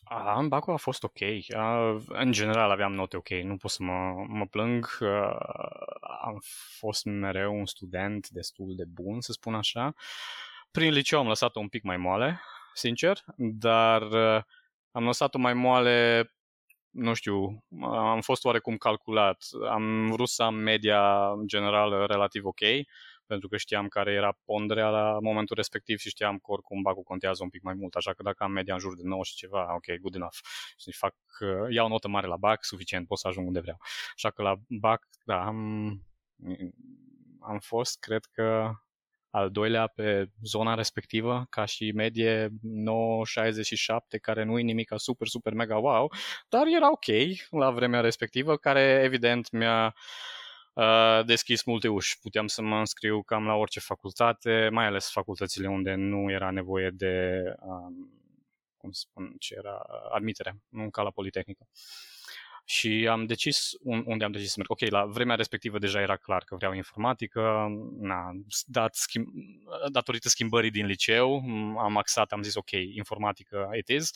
[0.04, 1.20] A, în bacul a fost ok.
[1.56, 4.98] A, în general aveam note ok, nu pot să mă, mă plâng.
[5.02, 5.38] A,
[6.26, 6.38] am
[6.78, 9.94] fost mereu un student destul de bun, să spun așa.
[10.76, 12.42] Prin liceu am lăsat-o un pic mai moale,
[12.74, 14.02] sincer, dar
[14.92, 16.30] am lăsat-o mai moale
[16.90, 19.46] nu știu, am fost oarecum calculat.
[19.70, 22.60] Am vrut să am media generală relativ ok,
[23.26, 27.44] pentru că știam care era ponderea la momentul respectiv și știam că oricum bacul contează
[27.44, 29.74] un pic mai mult, așa că dacă am media în jur de 9 și ceva,
[29.76, 30.38] ok, good enough.
[30.78, 31.16] Și fac,
[31.70, 33.78] iau notă mare la bac, suficient, pot să ajung unde vreau.
[34.16, 35.90] Așa că la bac, da, am,
[37.40, 38.72] am fost, cred că
[39.36, 42.54] al doilea pe zona respectivă, ca și medie 9,67,
[44.22, 46.12] care nu e nimic super, super mega wow,
[46.50, 47.06] dar era ok
[47.50, 49.96] la vremea respectivă, care evident mi-a
[50.74, 52.20] uh, deschis multe uși.
[52.20, 56.90] Puteam să mă înscriu cam la orice facultate, mai ales facultățile unde nu era nevoie
[56.90, 58.12] de, um,
[58.78, 61.68] cum spun, ce era, admitere, nu ca la Politehnică.
[62.68, 64.70] Și am decis unde am decis să merg.
[64.72, 67.68] Ok, la vremea respectivă deja era clar că vreau informatică,
[68.00, 68.32] na,
[68.66, 69.28] dat schimb,
[69.92, 71.44] datorită schimbării din liceu,
[71.78, 74.12] am axat, am zis ok, informatică it is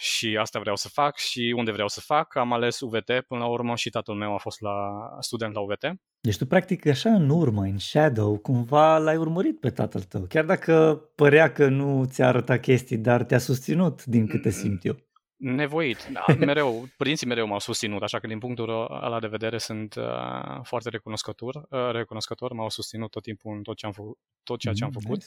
[0.00, 2.36] și asta vreau să fac și unde vreau să fac.
[2.36, 4.76] Am ales UVT până la urmă și tatăl meu a fost la
[5.20, 5.84] student la UVT.
[6.20, 10.44] Deci tu practic așa în urmă, în shadow, cumva l-ai urmărit pe tatăl tău, chiar
[10.44, 14.96] dacă părea că nu ți-a arătat chestii, dar te-a susținut din câte simt eu.
[15.38, 18.68] Nevoit, da, mereu, părinții mereu m-au susținut, așa că din punctul
[19.02, 23.76] ăla de vedere sunt uh, foarte recunoscător, uh, recunoscător, m-au susținut tot timpul în tot,
[23.76, 25.18] ce am făcut, tot ceea ce am mm, făcut.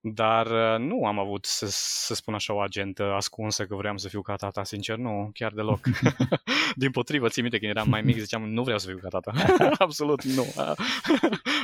[0.00, 0.14] Nice.
[0.14, 4.08] dar uh, nu am avut, să, să spun așa, o agentă ascunsă că vreau să
[4.08, 5.80] fiu ca tata, sincer, nu, chiar deloc.
[6.76, 9.32] Din potrivă, ții minte, când eram mai mic, ziceam, nu vreau să fiu ca tata.
[9.78, 10.46] Absolut nu.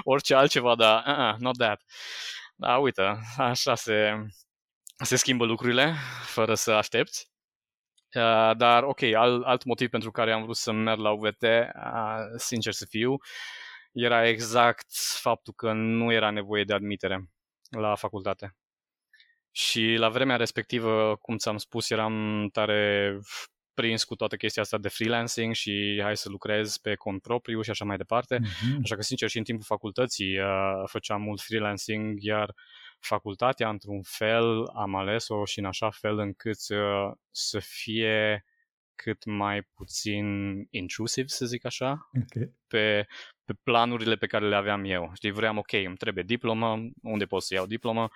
[0.02, 1.83] Orice altceva, dar uh, not that.
[2.57, 3.02] Da, uite,
[3.37, 4.26] așa se,
[4.96, 7.37] se schimbă lucrurile, fără să aștepți.
[8.14, 12.21] Uh, dar, ok, alt, alt motiv pentru care am vrut să merg la UVT, uh,
[12.37, 13.16] sincer să fiu,
[13.92, 14.87] era exact
[15.21, 17.31] faptul că nu era nevoie de admitere
[17.71, 18.57] la facultate.
[19.51, 23.18] Și la vremea respectivă, cum ți-am spus, eram tare
[23.75, 27.71] prins cu toată chestia asta de freelancing și hai să lucrez pe cont propriu și
[27.71, 28.38] așa mai departe.
[28.38, 28.83] Mm-hmm.
[28.83, 32.55] Așa că, sincer, și în timpul facultății uh, făceam mult freelancing, iar
[32.98, 38.44] facultatea, într-un fel, am ales-o și în așa fel încât uh, să fie
[38.94, 40.26] cât mai puțin
[40.70, 42.52] intrusiv, să zic așa, okay.
[42.66, 43.06] pe,
[43.44, 45.11] pe planurile pe care le aveam eu.
[45.14, 48.08] Știi, vreau, ok, îmi trebuie diplomă, unde pot să iau diplomă?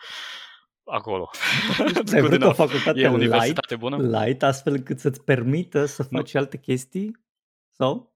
[0.84, 1.30] Acolo.
[2.12, 4.20] Ai vrut o facultate e light, bună?
[4.20, 6.40] light, astfel încât să-ți permită să faci nu.
[6.40, 7.16] alte chestii?
[7.68, 8.11] Sau?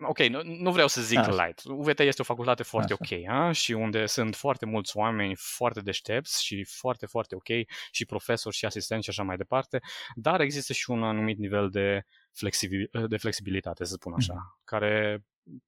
[0.00, 1.44] Ok, nu, nu vreau să zic Așa.
[1.44, 1.62] light.
[1.64, 3.16] UVT este o facultate foarte Așa.
[3.16, 3.52] ok a?
[3.52, 7.48] și unde sunt foarte mulți oameni foarte deștepți și foarte, foarte ok
[7.90, 9.80] și profesori și asistenți și așa mai departe,
[10.14, 14.64] dar există și un anumit nivel de, flexibil, de flexibilitate, să spun așa, mm-hmm.
[14.64, 15.24] care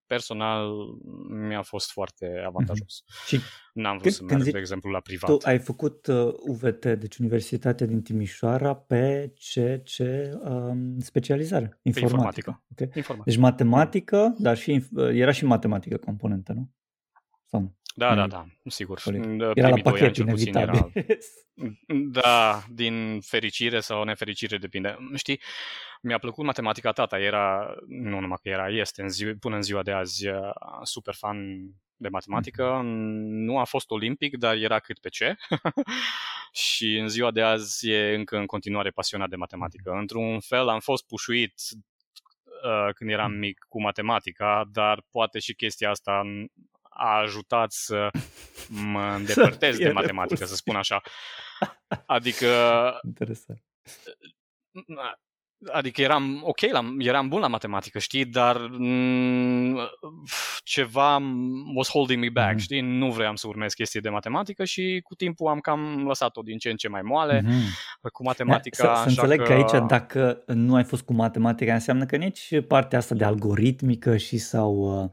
[0.07, 0.71] personal
[1.29, 3.03] mi-a fost foarte avantajos.
[3.03, 3.27] Mm-hmm.
[3.27, 3.41] Și
[3.73, 5.31] N-am vrut când, să merg, de exemplu, la privat.
[5.31, 11.79] Tu ai făcut uh, UVT, deci Universitatea din Timișoara, pe ce, ce um, specializare?
[11.83, 12.17] Informatică.
[12.17, 12.65] informatică.
[12.73, 12.87] Okay.
[12.95, 13.31] informatică.
[13.31, 16.71] Deci matematică, dar și, uh, era și matematică componentă, nu?
[17.45, 19.01] Sau da, da, da, sigur.
[19.55, 20.69] Era la pachet, inevitabil.
[20.69, 20.91] Era...
[22.11, 24.97] Da, din fericire sau nefericire, depinde.
[25.15, 25.41] Știi,
[26.03, 29.83] mi-a plăcut matematica tata, era, nu numai că era, este în zi, până în ziua
[29.83, 30.51] de azi uh,
[30.83, 31.37] super fan
[31.97, 32.81] de matematică.
[32.83, 33.45] Mm.
[33.45, 35.37] Nu a fost olimpic, dar era cât pe ce.
[36.53, 39.91] și în ziua de azi e încă în continuare pasionat de matematică.
[39.93, 39.99] Mm.
[39.99, 41.55] Într-un fel am fost pușuit
[42.65, 43.39] uh, când eram mm.
[43.39, 46.23] mic cu matematica, dar poate și chestia asta
[46.95, 48.11] a ajutat să
[48.69, 51.01] mă îndepărtez de matematică, să spun așa.
[52.07, 52.49] Adică...
[53.07, 53.63] Interesant.
[55.73, 59.91] Adică eram ok, la, eram bun la matematică, știi, dar m-
[60.65, 61.23] ceva
[61.75, 62.63] was holding me back, mm-hmm.
[62.63, 66.59] știi, nu vreau să urmez chestii de matematică și cu timpul am cam lăsat-o din
[66.59, 68.11] ce în ce mai moale mm-hmm.
[68.13, 68.87] cu matematica.
[68.87, 69.45] Da, să, să înțeleg că...
[69.45, 74.17] că aici dacă nu ai fost cu matematica înseamnă că nici partea asta de algoritmică
[74.17, 75.11] și sau uh,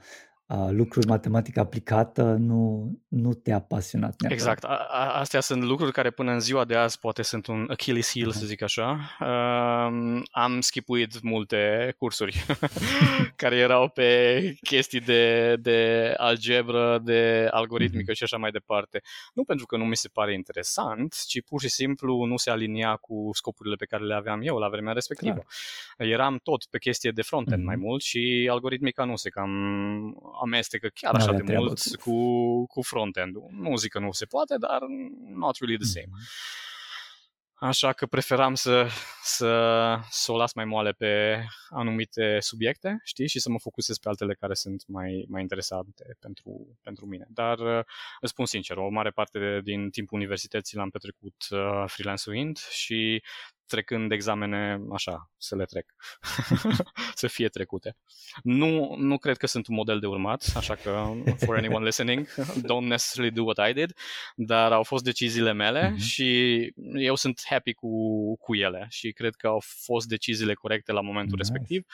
[0.70, 4.32] lucruri matematică aplicată nu, nu te-a pasionat neapărat.
[4.32, 4.64] Exact.
[4.64, 8.12] A, a, astea sunt lucruri care până în ziua de azi poate sunt un Achilles
[8.12, 8.38] heel, uh-huh.
[8.40, 9.00] să zic așa.
[9.20, 12.46] Uh, am schipuit multe cursuri
[13.36, 18.16] care erau pe chestii de, de algebră, de algoritmică uh-huh.
[18.16, 19.02] și așa mai departe.
[19.34, 22.96] Nu pentru că nu mi se pare interesant, ci pur și simplu nu se alinia
[22.96, 25.44] cu scopurile pe care le aveam eu la vremea respectivă.
[25.98, 26.10] Clar.
[26.10, 27.66] Eram tot pe chestie de frontend uh-huh.
[27.66, 29.50] mai mult și algoritmica nu se cam
[30.42, 33.50] amestecă chiar așa de mult cu, cu front-end-ul.
[33.52, 34.80] Nu zic că nu se poate, dar
[35.34, 36.06] not really the same.
[36.06, 36.78] Mm-hmm.
[37.62, 38.88] Așa că preferam să,
[39.24, 44.10] să, să o las mai moale pe anumite subiecte, știi, și să mă focusez pe
[44.10, 47.26] altele care sunt mai, mai interesante pentru, pentru mine.
[47.30, 47.60] Dar
[48.20, 53.24] îți spun sincer, o mare parte din timpul universității l-am petrecut uh, freelance-uind și
[53.70, 55.86] trecând examene așa, să le trec,
[57.22, 57.96] să fie trecute.
[58.44, 62.28] Nu, nu cred că sunt un model de urmat, așa că for anyone listening,
[62.70, 63.94] don't necessarily do what I did,
[64.36, 65.98] dar au fost deciziile mele mm-hmm.
[65.98, 66.58] și
[66.94, 67.90] eu sunt happy cu,
[68.38, 71.50] cu ele și cred că au fost deciziile corecte la momentul nice.
[71.50, 71.86] respectiv,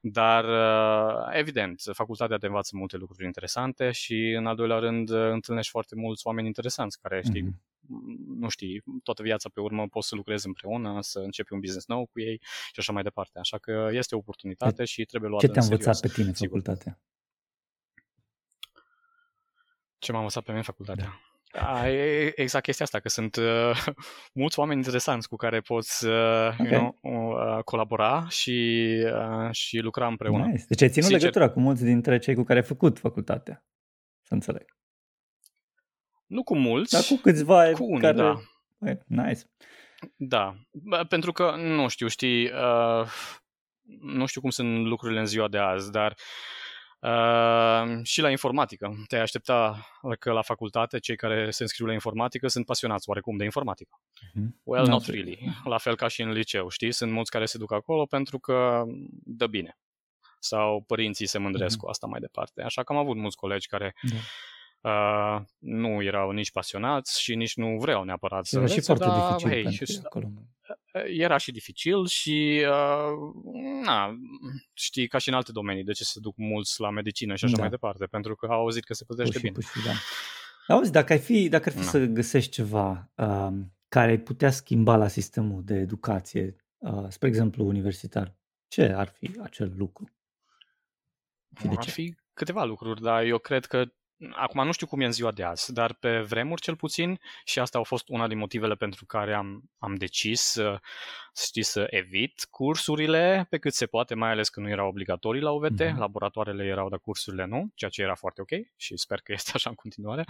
[0.00, 5.70] dar uh, evident, facultatea te învață multe lucruri interesante și în al doilea rând întâlnești
[5.70, 7.74] foarte mulți oameni interesanți care știi mm-hmm
[8.26, 12.06] nu știi, toată viața pe urmă poți să lucrezi împreună, să începi un business nou
[12.06, 13.38] cu ei și așa mai departe.
[13.38, 16.60] Așa că este o oportunitate și trebuie luată Ce te-a învățat pe tine sigur.
[16.60, 17.00] facultatea?
[19.98, 21.20] Ce m-a învățat pe mine facultatea?
[21.52, 23.86] Da, e exact chestia asta, că sunt uh,
[24.42, 26.70] mulți oameni interesanți cu care poți uh, okay.
[26.70, 30.46] you know, uh, colabora și, uh, și lucra împreună.
[30.46, 30.64] Nice.
[30.68, 31.20] Deci ai ținut Sincer...
[31.20, 33.64] legătura cu mulți dintre cei cu care ai făcut facultatea,
[34.22, 34.76] să înțeleg.
[36.26, 36.92] Nu cu mulți.
[36.92, 38.16] Dar cu câțiva cu unii, care...
[38.16, 38.40] da.
[39.06, 39.40] Nice.
[40.16, 40.56] Da,
[41.08, 43.08] pentru că, nu știu, știi, uh,
[44.00, 46.16] nu știu cum sunt lucrurile în ziua de azi, dar
[47.00, 48.94] uh, și la informatică.
[49.08, 49.86] Te-ai aștepta
[50.18, 54.00] că la facultate cei care se înscriu la informatică sunt pasionați oarecum de informatică.
[54.00, 54.62] Mm-hmm.
[54.62, 55.38] Well, not really.
[55.64, 56.92] La fel ca și în liceu, știi?
[56.92, 58.84] Sunt mulți care se duc acolo pentru că
[59.24, 59.78] dă bine.
[60.38, 61.80] Sau părinții se mândresc mm-hmm.
[61.80, 62.62] cu asta mai departe.
[62.62, 63.90] Așa că am avut mulți colegi care...
[63.90, 69.04] Mm-hmm Uh, nu erau nici pasionați și nici nu vreau neapărat să Era și foarte
[69.04, 70.28] dar, dificil hey, pentru și, acolo.
[71.06, 73.44] era și dificil și, uh,
[73.84, 74.14] na,
[74.72, 77.54] știi, ca și în alte domenii, de ce se duc mulți la medicină și așa
[77.54, 77.60] Da.
[77.60, 79.54] mai departe, pentru că au auzit că se plătește Puși, bine.
[79.54, 79.92] puși, da.
[80.74, 81.90] Auzi, dacă, ai fi, dacă ar fi Da.
[81.90, 87.66] să găsești ceva um, care ai putea schimba la sistemul de educație, uh, spre exemplu
[87.66, 88.34] universitar,
[88.68, 90.10] ce ar fi acel lucru?
[91.58, 91.90] Și de Ar ce?
[91.90, 93.84] fi câteva lucruri, dar eu cred că
[94.32, 97.58] Acum nu știu cum e în ziua de azi, dar pe vremuri cel puțin, și
[97.58, 100.80] asta a fost una din motivele pentru care am, am decis să,
[101.44, 105.50] știi, să evit cursurile pe cât se poate, mai ales că nu erau obligatorii la
[105.50, 105.98] UVT, Mhm.
[105.98, 109.68] laboratoarele erau, dar cursurile nu, ceea ce era foarte ok și sper că este așa
[109.70, 110.24] în continuare.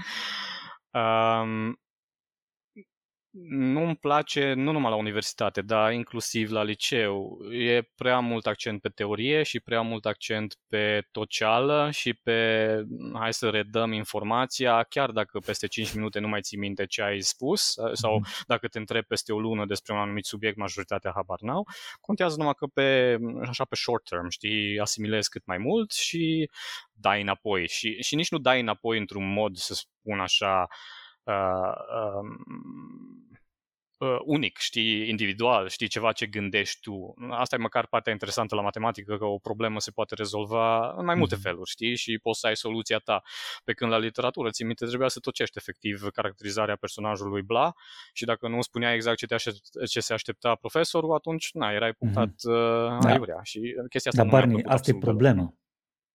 [0.90, 1.80] Um,
[3.48, 7.38] nu-mi place, nu numai la universitate, dar inclusiv la liceu.
[7.52, 12.66] E prea mult accent pe teorie și prea mult accent pe toceală și pe
[13.14, 17.20] hai să redăm informația, chiar dacă peste 5 minute nu mai ții minte ce ai
[17.20, 18.28] spus sau Mhm.
[18.46, 21.66] dacă te întrebi peste o lună despre un anumit subiect, majoritatea habar n-au.
[22.00, 23.18] Contează numai că pe,
[23.48, 26.50] așa pe short term, știi, asimilezi cât mai mult și
[26.92, 27.68] dai înapoi.
[27.68, 30.66] Și, și nici nu dai înapoi într-un mod, să spun așa,
[31.22, 31.72] uh,
[32.20, 33.25] um,
[33.98, 37.14] uh, unic, știi, individual, știi, ceva ce gândești tu.
[37.30, 41.14] Asta e măcar partea interesantă la matematică, că o problemă se poate rezolva în mai
[41.14, 41.42] multe Mhm.
[41.44, 43.22] feluri, știi, și poți să ai soluția ta.
[43.64, 47.72] Pe când la literatură, ții minte, trebuia să tocești efectiv caracterizarea personajului bla
[48.12, 51.92] și dacă nu spunea exact ce, te aștept, ce se aștepta profesorul, atunci, na, erai
[51.92, 52.52] punctat uh,
[53.00, 53.08] Da.
[53.08, 53.40] aiurea.
[53.42, 55.54] Și chestia asta Dar nu mi-a Barney, plăcut asta e absolut deloc.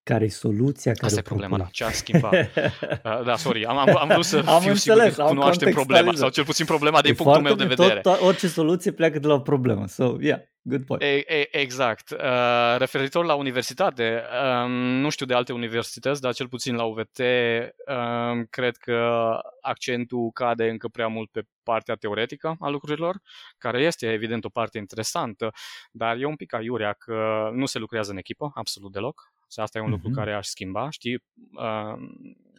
[0.04, 0.20] Problema.
[0.20, 1.64] Care e soluția care Asta e o problema, da.
[1.64, 1.74] propui?
[1.74, 2.34] Ce a schimbat?
[2.34, 5.72] Uh, da, sorry, am, am, am vrut să Am fiu sigur înțeles, că am cunoaștem
[5.72, 6.18] problema, contextualizat.
[6.18, 8.18] sau cel puțin problema din E punctul meu foarte de bine, vedere.
[8.18, 9.88] Tot, orice soluție pleacă de la o problemă.
[9.88, 11.02] So, yeah, good point.
[11.02, 12.10] E, e, exact.
[12.10, 14.24] Uh, referitor la universitate,
[14.64, 20.30] um, nu știu de alte universități, dar cel puțin la UVT, um, cred că accentul
[20.34, 23.22] cade încă prea mult pe partea teoretică a lucrurilor,
[23.58, 25.52] care este evident o parte interesantă,
[25.92, 29.31] dar e un pic aiurea că nu se lucrează în echipă, absolut deloc.
[29.52, 30.18] Și asta e un lucru Mhm.
[30.18, 31.24] care aș schimba, știi?
[31.54, 31.94] Uh,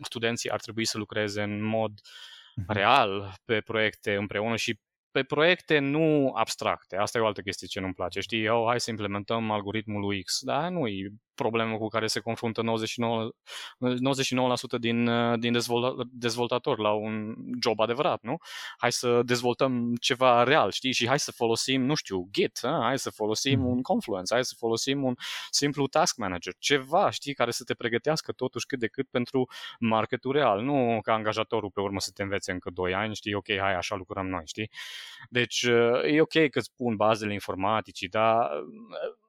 [0.03, 1.93] studenții ar trebui să lucreze în mod
[2.57, 2.73] Mhm.
[2.73, 4.81] real pe proiecte împreună și
[5.11, 6.97] pe proiecte nu abstracte.
[6.97, 8.21] Asta e o altă chestie ce nu-mi place.
[8.21, 10.39] Știi, oh, hai să implementăm algoritmul lui X.
[10.43, 13.31] Dar nu e problemă cu care se confruntă 99,
[13.79, 18.37] 99% din, uh, din dezvolta, dezvoltatori la un job adevărat, nu?
[18.77, 20.93] Hai să dezvoltăm ceva real, știi?
[20.93, 22.79] Și hai să folosim, nu știu, Git, a?
[22.83, 23.69] hai să folosim Mhm.
[23.69, 25.15] un Confluence, hai să folosim un
[25.51, 29.47] simplu task manager, ceva, știi, care să te pregătească totuși cât de cât pentru
[29.79, 33.47] marketul real, nu ca angajatorul pe urmă să te învețe încă 2 ani, știi, ok,
[33.59, 34.71] hai, așa lucrăm noi, știi?
[35.31, 35.63] Deci
[36.07, 38.51] e ok că îți pun bazele informaticii, dar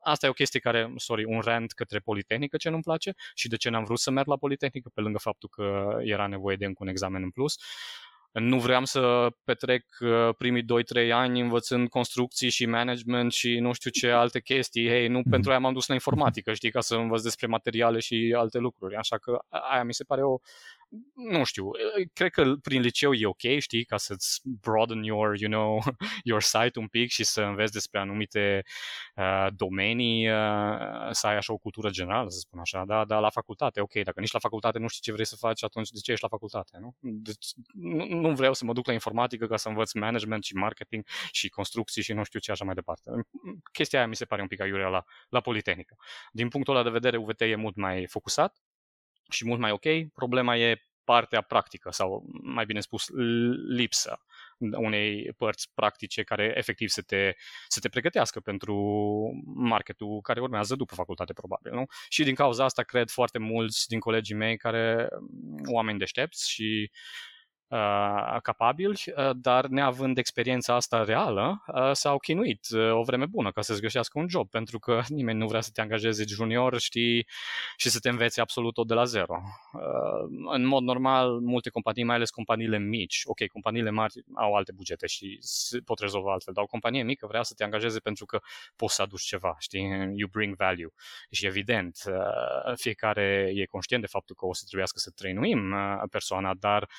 [0.04, 3.56] asta e o chestie care, sorry, un rant către Politehnică ce nu-mi place și de
[3.56, 6.84] ce n-am vrut să merg la Politehnică, pe lângă faptul că era nevoie de încă
[6.84, 7.56] un examen în plus.
[8.32, 13.90] Nu vreau să petrec uh, primii 2-3 ani învățând construcții și management și nu știu
[13.90, 14.88] ce alte chestii.
[14.88, 15.30] Hei, nu Mhm.
[15.30, 18.96] pentru aia m-am dus la informatică, știi, ca să învăț despre materiale și alte lucruri.
[18.96, 20.38] Așa că aia mi se pare o,
[21.14, 21.72] nu știu,
[22.14, 25.84] cred că prin liceu e ok, știi, ca să-ți broaden your, you know,
[26.30, 28.64] your sight un pic și să înveți despre anumite
[29.16, 33.30] uh, domenii, uh, să ai așa o cultură generală, să spun așa, da, dar la
[33.30, 36.12] facultate, ok, dacă nici la facultate nu știi ce vrei să faci, atunci de ce
[36.12, 36.96] ești la facultate, nu?
[37.00, 41.06] Deci, nu, nu vreau să mă duc la informatică ca să învăț management și marketing
[41.32, 43.12] și construcții și nu știu ce așa mai departe.
[43.72, 45.96] Chestia aia mi se pare un pic aiurea la, la Politehnică.
[46.32, 48.58] Din punctul ăla de vedere, UVT e mult mai focusat,
[49.34, 50.14] și mult mai ok.
[50.14, 53.06] Problema e partea practică sau, mai bine spus,
[53.68, 54.26] lipsa
[54.58, 57.34] unei părți practice care efectiv să te,
[57.68, 58.76] să te pregătească pentru
[59.56, 61.74] marketul care urmează după facultate, probabil.
[61.74, 61.86] Nu?
[62.10, 65.08] Și din cauza asta cred foarte mulți din colegii mei care,
[65.72, 66.92] oameni deștepți și
[67.74, 73.52] uh, capabili, uh, dar neavând experiența asta reală, uh, s-au chinuit uh, o vreme bună
[73.52, 77.28] ca să-ți găsească un job, pentru că nimeni nu vrea să te angajeze junior, știi,
[77.78, 79.42] și să te înveți absolut tot de la zero.
[79.74, 84.72] Uh, în mod normal, multe companii, mai ales companiile mici, ok, companiile mari au alte
[84.72, 88.26] bugete și se pot rezolva altfel, dar o companie mică vrea să te angajeze pentru
[88.26, 88.40] că
[88.76, 89.82] poți să aduci ceva, știi,
[90.16, 90.94] you bring value.
[91.32, 96.04] Și evident, uh, fiecare e conștient de faptul că o să trebuiască să trăinuim uh,
[96.10, 96.90] persoana, dar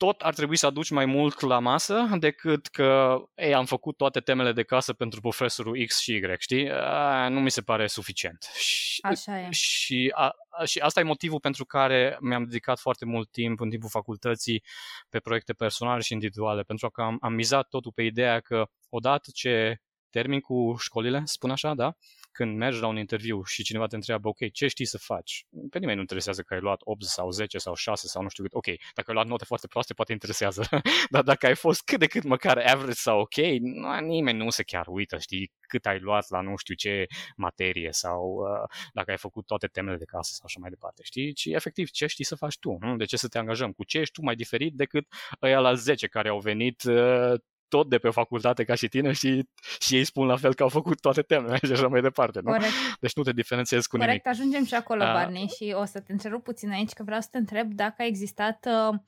[0.00, 4.20] tot ar trebui să aduci mai mult la masă decât că ei, am făcut toate
[4.20, 6.70] temele de casă pentru profesorul X și Y, știi?
[6.70, 8.42] A, nu mi se pare suficient.
[8.58, 9.50] Și, Așa e.
[9.50, 10.34] Și, a,
[10.64, 14.62] și asta e motivul pentru care mi-am dedicat foarte mult timp în timpul facultății
[15.08, 19.30] pe proiecte personale și individuale, pentru că am, am mizat totul pe ideea că odată
[19.34, 19.80] ce
[20.10, 21.94] termin cu școlile, spun așa, da?
[22.32, 25.44] Când mergi la un interviu și cineva te întreabă, ok, ce știi să faci?
[25.70, 28.42] Pe nimeni nu interesează că ai luat 8 sau 10 sau 6 sau nu știu
[28.42, 28.52] cât.
[28.54, 28.64] Ok,
[28.94, 30.68] dacă ai luat note foarte proaste, poate interesează.
[31.14, 34.62] Dar dacă ai fost cât de cât măcar average sau ok, nu, nimeni nu se
[34.62, 37.06] chiar uită, știi, cât ai luat la nu știu ce
[37.36, 41.32] materie sau uh, dacă ai făcut toate temele de casă sau așa mai departe, știi?
[41.32, 42.96] Ci efectiv ce știi să faci tu, nu?
[42.96, 43.72] De ce să te angajăm?
[43.72, 45.06] Cu ce ești tu mai diferit decât
[45.42, 47.34] ăia la 10 care au venit uh,
[47.70, 49.48] tot de pe facultate ca și tine și,
[49.78, 52.40] și ei spun la fel că au făcut toate temele și așa mai departe.
[52.42, 52.50] Nu?
[52.50, 52.72] Corect.
[53.00, 54.40] Deci nu te diferențiezi cu Corect, nimic.
[54.40, 57.38] ajungem și acolo, Barney, și o să te întrerup puțin aici, că vreau să te
[57.38, 58.98] întreb dacă a existat uh,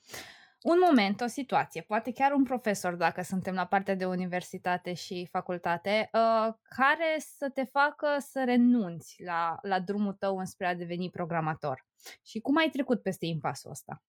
[0.62, 5.28] un moment, o situație, poate chiar un profesor, dacă suntem la partea de universitate și
[5.30, 11.10] facultate, uh, care să te facă să renunți la, la drumul tău înspre a deveni
[11.10, 11.86] programator.
[12.22, 14.02] Și cum ai trecut peste impasul ăsta?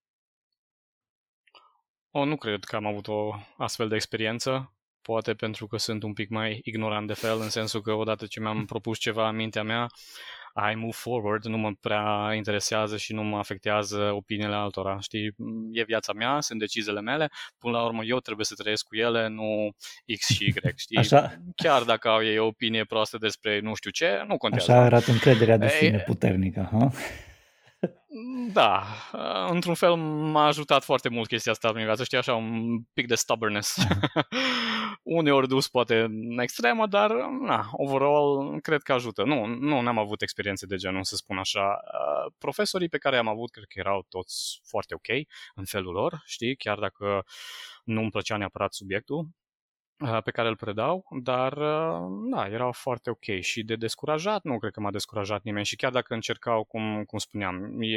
[2.16, 4.74] O, nu cred că am avut o astfel de experiență.
[5.01, 8.39] Poate pentru că sunt un pic mai ignorant de fel, în sensul că odată ce
[8.39, 9.88] mi-am propus ceva în mintea mea,
[10.72, 14.99] I move forward, nu mă prea interesează și nu mă afectează opiniile altora.
[14.99, 15.36] Știi,
[15.72, 19.28] e viața mea, sunt deciziile mele, până la urmă eu trebuie să trăiesc cu ele,
[19.28, 19.76] nu
[20.18, 20.97] X și Y, știi?
[20.97, 21.38] Așa.
[21.55, 24.72] Chiar dacă au ei o opinie proastă despre nu știu ce, nu contează.
[24.72, 26.91] Așa arată încrederea de sine puternică, ha?
[28.53, 28.86] Da,
[29.49, 33.16] într-un fel m-a ajutat foarte mult chestia asta în viață, știi, așa, un pic de
[33.16, 33.78] stubbornness.
[35.03, 37.11] Uneori dus poate în extremă, dar,
[37.41, 39.24] na, overall, cred că ajută.
[39.24, 41.80] Nu, nu n-am avut experiențe de genul, să spun așa.
[42.38, 45.07] Profesorii pe care am avut, cred că erau toți foarte ok
[45.55, 47.24] în felul lor, știi, chiar dacă
[47.84, 49.28] nu îmi plăcea neapărat subiectul,
[50.24, 51.54] pe care îl predau, dar
[52.32, 55.91] da, erau foarte ok și de descurajat, nu cred că m-a descurajat nimeni și chiar
[55.91, 57.96] dacă încercau, cum, cum spuneam, I,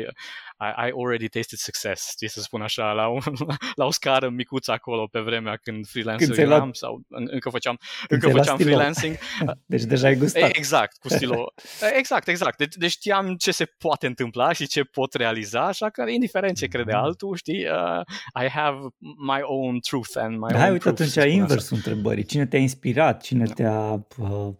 [0.59, 3.20] I already tasted success, știi să spun așa, la, un,
[3.80, 6.76] la o scară micuță acolo pe vremea când freelancer eram luat...
[6.76, 7.78] sau încă făceam,
[8.09, 9.16] încă făceam freelancing.
[9.66, 10.57] Deci deja ai gustat.
[10.57, 11.53] Exact, cu stilul.
[11.97, 12.57] Exact, exact.
[12.57, 16.66] Deci, deci știam ce se poate întâmpla și ce pot realiza, așa că indiferent ce
[16.66, 18.01] crede altul, știi, uh,
[18.44, 18.78] I have
[19.26, 22.24] my own truth and my da, own uite, proof, atunci ai invers întrebării.
[22.24, 23.22] Cine te-a inspirat?
[23.22, 23.53] Cine da.
[23.55, 24.55] te-a uh,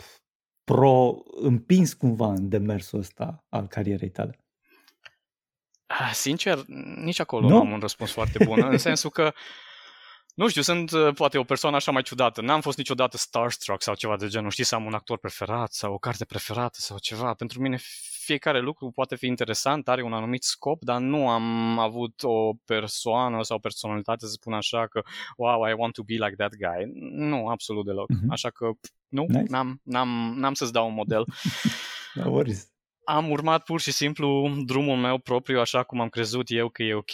[0.65, 4.39] pro-împins cumva în demersul ăsta al carierei tale?
[5.87, 6.65] Ah, sincer,
[6.97, 9.33] nici acolo nu, nu am un răspuns foarte bun, în sensul că
[10.37, 12.41] nu știu, sunt uh, poate o persoană așa mai ciudată.
[12.41, 14.51] N-am fost niciodată starstruck sau ceva de genul.
[14.51, 17.35] Știi, să am un actor preferat sau o carte preferată sau ceva.
[17.35, 17.79] Pentru mine
[18.27, 23.43] fiecare lucru poate fi interesant, are un anumit scop, dar nu am avut o persoană
[23.43, 25.03] sau personalitate să spun așa că
[25.37, 26.91] wow, I want to be like that guy.
[27.11, 28.09] Nu, absolut deloc.
[28.13, 28.29] Mm-hmm.
[28.29, 28.71] Așa că
[29.09, 29.43] nu, nice.
[29.49, 31.25] n-am, n-am, n-am să-ți dau un model.
[32.15, 32.76] no worries
[33.09, 36.95] am urmat pur și simplu drumul meu propriu așa cum am crezut eu că e
[36.95, 37.11] ok.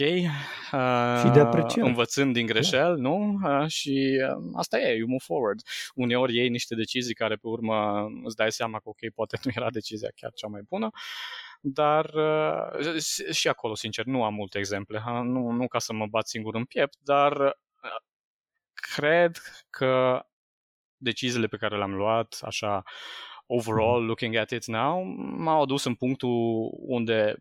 [1.21, 1.87] Și de apreciat.
[1.87, 3.09] Învățând din greșeli, da.
[3.09, 3.39] nu?
[3.69, 4.25] Și
[4.55, 5.61] asta e, you move forward.
[5.95, 9.71] Uneori iei niște decizii care pe urmă îți dai seama că ok, poate nu era
[9.71, 10.91] decizia chiar cea mai bună.
[11.61, 12.11] Dar
[13.31, 15.03] și acolo, sincer, nu am multe exemple.
[15.07, 17.59] Nu, nu ca să mă bat singur în piept, dar
[18.75, 19.37] cred
[19.71, 20.23] că
[20.97, 22.83] deciziile pe care le-am luat, așa,
[23.57, 25.03] overall, looking at it now,
[25.37, 27.37] m-au adus în punctul unde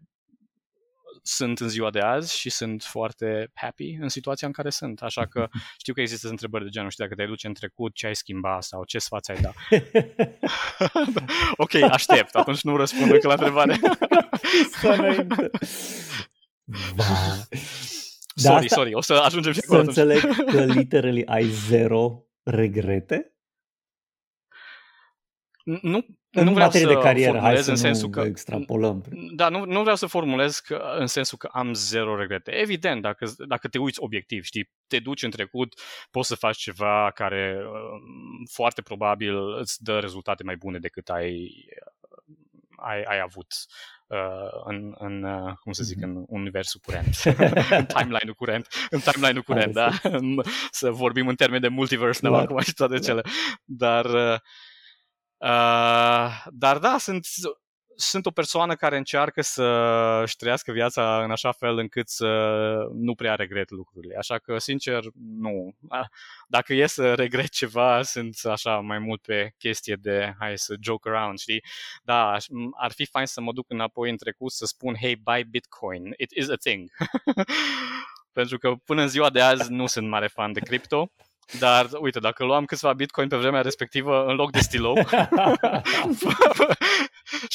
[1.24, 5.02] sunt în ziua de azi și sunt foarte happy în situația în care sunt.
[5.02, 5.48] Așa că
[5.82, 8.62] știu că există întrebări de genul, știi, dacă te duce în trecut, ce ai schimba
[8.62, 9.52] sau ce sfat ai da.
[11.64, 13.80] ok, aștept, atunci nu răspund încă la întrebare.
[18.36, 19.82] Da, sorry, asta, sorry, o să ajungem și acolo.
[19.82, 23.34] Să înțeleg că literally ai zero regrete?
[25.64, 28.22] Nu, în nu vreau materie să de carieră, formulez hai să în sensul nu că
[28.22, 29.04] extrapolăm.
[29.36, 32.52] Da, nu, nu vreau să formulez că, în sensul că am zero regrete.
[32.52, 35.82] Evident, dacă, dacă te uiți obiectiv, știi, te duci în trecut,
[36.12, 41.52] poți să faci ceva care um, foarte probabil îți dă rezultate mai bune decât ai,
[42.76, 43.48] ai, ai avut
[44.08, 46.02] uh, în, în uh, cum să zic, mm-hmm.
[46.02, 47.16] în universul curent,
[47.80, 49.92] în timeline-ul curent, în timeline-ul curent, da?
[50.72, 53.22] să vorbim în termen de multiverse, da, acum și toate cele.
[53.66, 54.40] Dar uh,
[55.42, 57.26] Uh, dar da, sunt,
[57.96, 59.64] sunt o persoană care încearcă să
[60.24, 62.28] își trăiască viața în așa fel încât să
[62.94, 64.16] nu prea regret lucrurile.
[64.16, 65.76] Așa că, sincer, nu.
[66.48, 71.10] Dacă e să regret ceva, sunt așa mai mult pe chestie de hai să joke
[71.10, 71.64] around, știi?
[72.04, 72.38] Da,
[72.78, 76.32] ar fi fain să mă duc înapoi în trecut să spun, hey, buy Bitcoin, it
[76.32, 76.90] is a thing.
[78.34, 81.12] Pentru că până în ziua de azi nu sunt mare fan de cripto
[81.60, 84.98] dar, uite, dacă luam câțiva bitcoin pe vremea respectivă în loc de stilou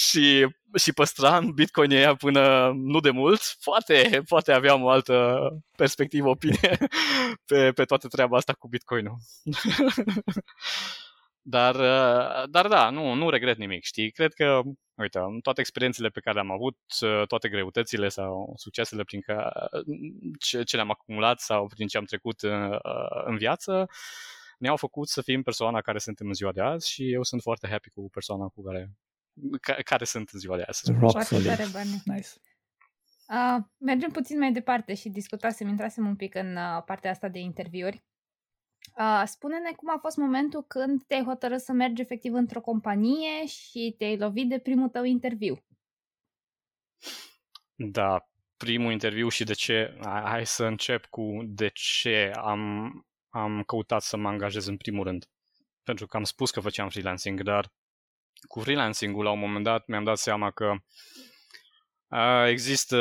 [0.07, 5.39] și, și păstram bitcoin ea până nu de mult, poate, poate aveam o altă
[5.77, 6.79] perspectivă, opinie
[7.47, 9.17] pe, pe toată treaba asta cu bitcoinul.
[11.49, 14.11] Dar, uh, dar da, nu, nu regret nimic, știi?
[14.11, 14.61] Cred că,
[14.95, 19.51] uite, toate experiențele pe care le-am avut, uh, toate greutățile sau succesele prin care,
[20.39, 23.87] ce, ce le-am acumulat sau prin ce am trecut în, uh, în viață,
[24.59, 27.69] ne-au făcut să fim persoana care suntem în ziua de azi și eu sunt foarte
[27.69, 28.91] happy cu persoana cu care,
[29.61, 30.93] ca, care sunt în ziua de azi.
[31.01, 31.47] Rock solid.
[32.05, 32.29] Nice.
[33.29, 37.39] Uh, mergem puțin mai departe și discutasem, intrasem un pic în uh, partea asta de
[37.39, 38.05] interviuri.
[38.99, 43.95] Uh, spune-ne cum a fost momentul când te-ai hotărât să mergi efectiv într-o companie și
[43.99, 45.65] te-ai lovit de primul tău interviu.
[47.75, 52.91] Da, primul interviu și de ce, hai să încep cu de ce am,
[53.29, 55.29] am căutat să mă angajez în primul rând.
[55.83, 57.73] Pentru că am spus că făceam freelancing, dar
[58.49, 60.75] cu freelancing-ul la un moment dat mi-am dat seama că
[62.09, 62.97] uh, există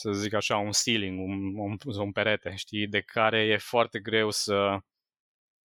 [0.00, 4.30] să zic așa, un ceiling, un, un, un perete, știi, de care e foarte greu
[4.30, 4.78] să,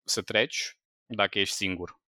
[0.04, 2.02] să treci dacă ești singur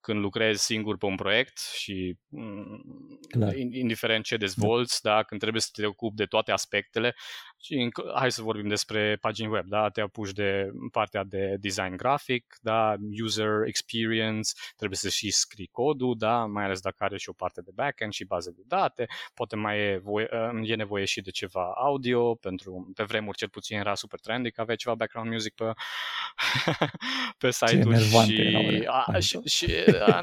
[0.00, 3.56] când lucrezi singur pe un proiect și mm, Clar.
[3.56, 5.14] indiferent ce dezvolți, da.
[5.14, 7.14] da, când trebuie să te ocupi de toate aspectele,
[7.62, 12.56] și hai să vorbim despre pagini web, da, te apuci de partea de design grafic,
[12.60, 17.32] da, user experience, trebuie să și scrii codul, da, mai ales dacă are și o
[17.32, 20.28] parte de backend și baze de date, poate mai e, voie,
[20.62, 24.60] e nevoie și de ceva audio, pentru pe vremuri cel puțin era super trendy că
[24.60, 25.64] aveai ceva background music pe,
[27.38, 29.72] pe site-ul și, a, și, și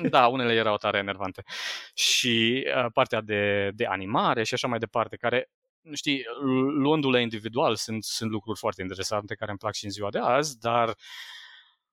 [0.09, 1.43] da, unele erau tare enervante.
[1.93, 5.49] Și uh, partea de, de animare și așa mai departe, care
[5.93, 6.23] știi,
[6.77, 10.59] luându-le individual sunt, sunt lucruri foarte interesante care îmi plac și în ziua de azi,
[10.59, 10.97] dar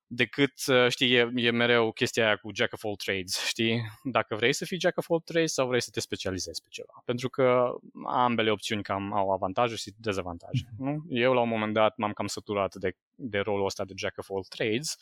[0.07, 3.83] decât, uh, știi, e, e mereu chestia aia cu jack of all trades, știi?
[4.03, 7.03] Dacă vrei să fii jack of all trades sau vrei să te specializezi pe ceva.
[7.05, 7.75] Pentru că
[8.07, 10.85] ambele opțiuni cam au avantaje și dezavantaje, mhm.
[10.85, 11.05] nu?
[11.09, 14.31] Eu la un moment dat m-am cam săturat de, de rolul ăsta de jack of
[14.31, 14.97] all trades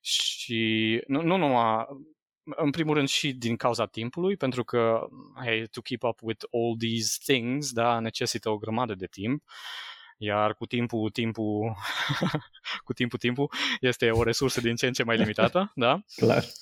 [0.00, 1.86] și nu, nu numai
[2.44, 5.06] în primul rând și din cauza timpului, pentru că
[5.44, 9.42] hey, to keep up with all these things, da, necesită o grămadă de timp.
[10.16, 11.76] Iar cu timpul, timpul,
[12.86, 16.00] cu timpul, timpul este o resursă din ce în ce mai limitată, da?
[16.16, 16.44] Clar.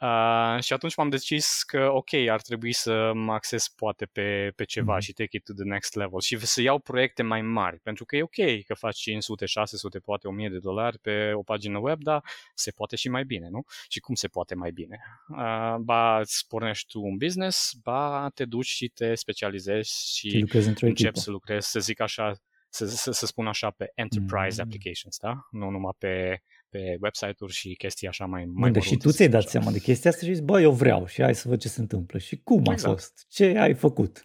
[0.00, 4.64] Uh, și atunci m-am decis că, ok, ar trebui să mă acces poate pe, pe
[4.64, 5.04] ceva mm-hmm.
[5.04, 8.16] și take it to the next level și să iau proiecte mai mari, pentru că
[8.16, 12.24] e ok că faci 500, 600, poate 1000 de dolari pe o pagină web, dar
[12.54, 13.64] se poate și mai bine, nu?
[13.88, 15.00] Și cum se poate mai bine?
[15.28, 20.46] Uh, ba îți pornești tu un business, ba te duci și te specializezi și
[20.80, 22.32] începi să lucrezi, să zic așa,
[22.68, 24.64] să, să, să spun așa, pe enterprise mm-hmm.
[24.64, 25.48] applications, da?
[25.50, 29.40] Nu numai pe pe website-uri și chestii așa mai mai Unde și tu ți-ai dat
[29.40, 29.50] așa.
[29.50, 31.80] seama de chestia asta și zici, bă, eu vreau și hai să văd ce se
[31.80, 32.18] întâmplă.
[32.18, 32.84] Și cum exact.
[32.84, 33.26] a fost?
[33.28, 34.22] Ce ai făcut?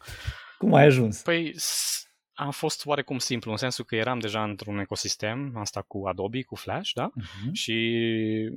[0.58, 1.22] Cum ai ajuns?
[1.22, 1.56] Păi
[2.34, 6.56] a fost oarecum simplu, în sensul că eram deja într-un ecosistem, asta cu Adobe, cu
[6.56, 7.10] Flash, da?
[7.10, 7.52] Uh-huh.
[7.52, 8.52] Și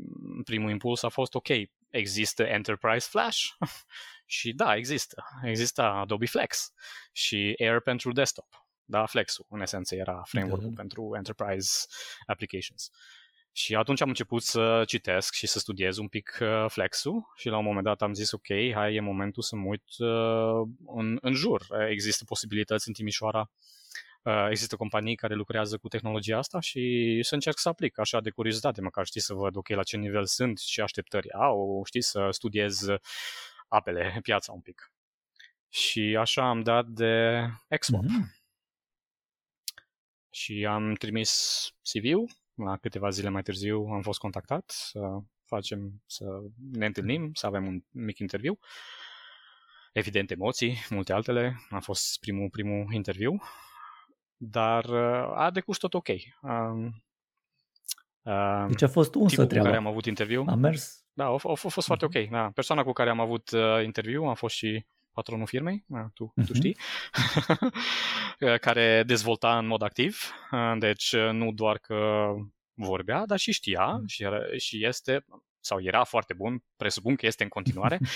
[0.45, 1.49] primul impuls a fost, ok,
[1.91, 3.39] există Enterprise Flash?
[4.37, 5.25] și da, există.
[5.43, 6.73] Există Adobe Flex
[7.13, 8.67] și Air pentru desktop.
[8.85, 10.77] Da, Flex-ul, în esență, era framework-ul uh-huh.
[10.77, 11.87] pentru Enterprise
[12.27, 12.91] Applications.
[13.53, 17.57] Și atunci am început să citesc și să studiez un pic uh, Flexul și la
[17.59, 21.33] un moment dat am zis ok, hai, e momentul să mă uit uh, în, în
[21.33, 21.67] jur.
[21.89, 23.51] Există posibilități în Timișoara,
[24.23, 28.31] uh, există companii care lucrează cu tehnologia asta și să încerc să aplic așa de
[28.31, 32.29] curiozitate, măcar știi să văd ok la ce nivel sunt, ce așteptări au, știi să
[32.31, 32.87] studiez
[33.69, 34.93] apele, piața un pic.
[35.69, 38.05] Și așa am dat de Exwap.
[38.05, 38.37] Mm-hmm.
[40.31, 42.31] Și am trimis CV-ul
[42.65, 45.01] la câteva zile mai târziu am fost contactat să
[45.45, 46.25] facem, să
[46.73, 48.59] ne întâlnim, să avem un mic interviu.
[49.93, 51.57] Evident, emoții, multe altele.
[51.71, 53.43] A fost primul, primul interviu,
[54.37, 56.09] dar uh, a decurs tot ok.
[56.43, 57.03] Um,
[58.69, 59.59] deci a fost unsă treaba.
[59.59, 60.45] cu care am avut interviu.
[60.47, 61.05] A mers?
[61.13, 62.19] Da, a, a, a fost foarte mhm.
[62.19, 62.31] ok.
[62.31, 62.51] Da.
[62.55, 64.87] Persoana cu care am avut uh, interviu a fost și
[65.19, 66.47] patronul firmei, da, tu, uh-huh.
[66.47, 66.55] tu mhm.
[66.55, 66.77] știi,
[68.67, 70.33] care dezvolta în mod activ,
[70.79, 72.29] deci nu doar că
[72.75, 74.07] vorbea, dar și știa uh-huh.
[74.07, 75.25] și, era, și este,
[75.61, 77.99] sau era foarte bun, presupun că este în continuare.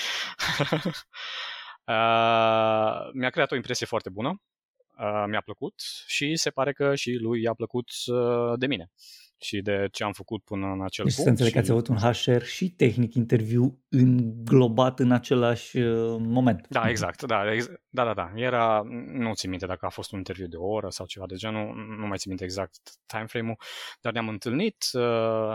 [1.93, 4.43] uh, mi-a creat o impresie foarte bună,
[4.99, 5.75] uh, mi-a plăcut
[6.07, 8.91] și se pare că și lui i-a plăcut uh, de mine
[9.43, 11.23] și de ce am făcut până în acel deci punct.
[11.23, 11.53] să înțeleg și...
[11.53, 16.67] că ați avut un HR și tehnic interviu înglobat în același uh, moment.
[16.69, 17.23] Da, exact.
[17.23, 18.33] Da, ex- da, da, da.
[18.35, 21.35] Era, nu țin minte dacă a fost un interviu de o oră sau ceva de
[21.35, 23.57] genul, nu mai țin minte exact time frame-ul,
[24.01, 25.03] dar ne-am întâlnit, uh,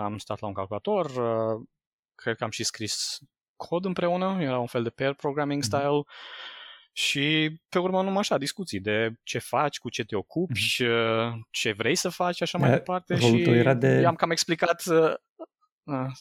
[0.03, 1.67] am stat la un calculator, uh,
[2.15, 3.19] cred că am și scris
[3.55, 5.71] cod împreună, era un fel de pair programming mhm.
[5.71, 6.01] style.
[6.03, 6.55] Mm-hmm
[6.97, 11.39] și pe urmă numai așa, discuții de ce faci, cu ce te ocupi, mm-hmm.
[11.49, 13.17] ce vrei să faci, așa mai departe.
[13.17, 13.87] Și era de...
[13.87, 15.13] i-am cam explicat uh,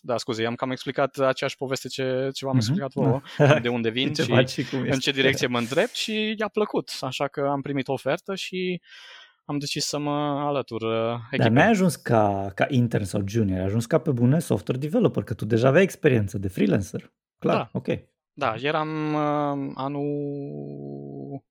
[0.00, 2.58] da, scuze, am cam explicat aceeași poveste ce, ce v-am mm-hmm.
[2.58, 3.20] explicat vouă,
[3.62, 6.48] de unde vin ce și, faci și cum în ce direcție mă îndrept și i-a
[6.48, 6.90] plăcut.
[7.00, 8.80] Așa că am primit o ofertă și
[9.44, 11.38] am decis să mă alătur echipei.
[11.38, 15.22] Dar n-ai ajuns ca, ca intern sau junior, ai ajuns ca pe bune software developer,
[15.22, 17.12] că tu deja aveai experiență de freelancer.
[17.38, 17.70] Clar, da.
[17.72, 17.86] ok.
[18.38, 21.44] Da, eram uh, anul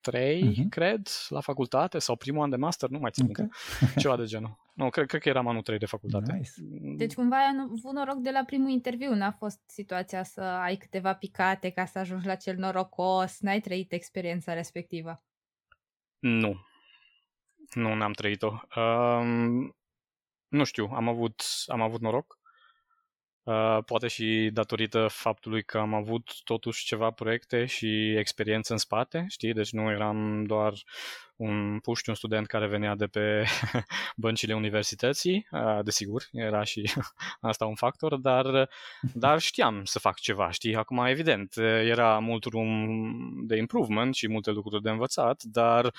[0.00, 0.56] 3, uh-huh.
[0.58, 0.68] Mhm.
[0.68, 3.48] cred, la facultate sau primul an de master, nu mai țin okay.
[4.02, 4.56] ceva de genul.
[4.72, 6.32] Nu, cred, cred că eram anul 3 de facultate.
[6.32, 6.50] Nice.
[6.96, 11.14] Deci cumva ai avut noroc de la primul interviu, n-a fost situația să ai câteva
[11.14, 15.22] picate ca să ajungi la cel norocos, n-ai trăit experiența respectivă.
[16.18, 16.56] Nu.
[17.74, 18.52] Nu, n-am trăit-o.
[18.80, 19.76] Um,
[20.48, 22.35] nu știu, am avut, am avut noroc.
[23.46, 29.24] Uh, poate și datorită faptului că am avut totuși ceva proiecte și experiență în spate,
[29.28, 29.52] știi?
[29.52, 30.72] Deci nu eram doar
[31.36, 33.44] un puști, un student care venea de pe
[34.16, 36.90] băncile universității, uh, desigur, era și
[37.40, 38.68] asta un factor, dar,
[39.14, 40.76] dar știam să fac ceva, știi?
[40.76, 45.94] Acum, evident, era mult rum de improvement și multe lucruri de învățat, dar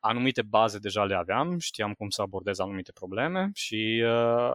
[0.00, 4.52] anumite baze deja le aveam, știam cum să abordez anumite probleme și uh,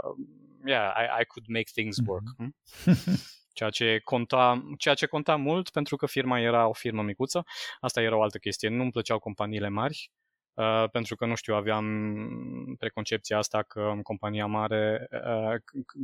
[0.66, 2.24] yeah, I, I could make things work.
[2.24, 3.36] Mm-hmm.
[3.58, 7.46] ceea ce, conta, ceea ce conta mult pentru că firma era o firmă micuță.
[7.80, 8.70] Asta era o altă chestie.
[8.70, 10.12] Nu-mi plăceau companiile mari.
[10.58, 11.86] Uh, pentru că, nu știu, aveam
[12.80, 15.56] preconcepția asta că în compania mare, uh,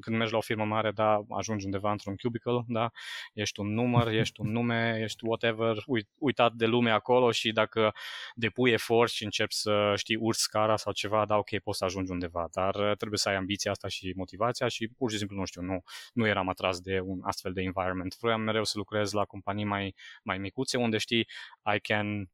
[0.02, 2.92] când mergi la o firmă mare, da, ajungi undeva într-un cubicle, da,
[3.34, 7.94] ești un număr, ești un nume, ești whatever, uit, uitat de lume acolo și dacă
[8.36, 12.12] depui efort și începi să știi urci scara sau ceva, da, ok, poți să ajungi
[12.12, 15.46] undeva, dar uh, trebuie să ai ambiția asta și motivația și pur și simplu, nu
[15.46, 15.84] știu, nu,
[16.14, 18.18] nu eram atras de un astfel de environment.
[18.20, 21.28] Vroiam mereu să lucrez la companii mai, mai micuțe, unde știi,
[21.76, 22.30] I can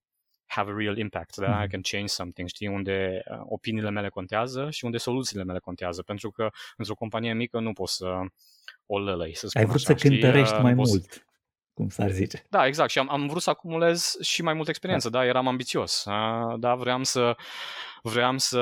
[0.50, 1.48] have a real impact, da?
[1.48, 1.66] Mm-hmm.
[1.66, 6.02] I can change something, știi, unde uh, opiniile mele contează și unde soluțiile mele contează,
[6.02, 8.06] pentru că într-o companie mică nu poți să
[8.86, 10.92] o lălăi, să spun Ai vrut așa, să cântărești uh, mai poți...
[10.92, 11.29] mult
[11.80, 12.46] cum s-ar zice.
[12.50, 12.90] Da, exact.
[12.90, 16.04] Și am, am vrut să acumulez și mai multă experiență, da, da eram ambițios.
[16.58, 17.36] Da, vreau să
[18.02, 18.60] vreau să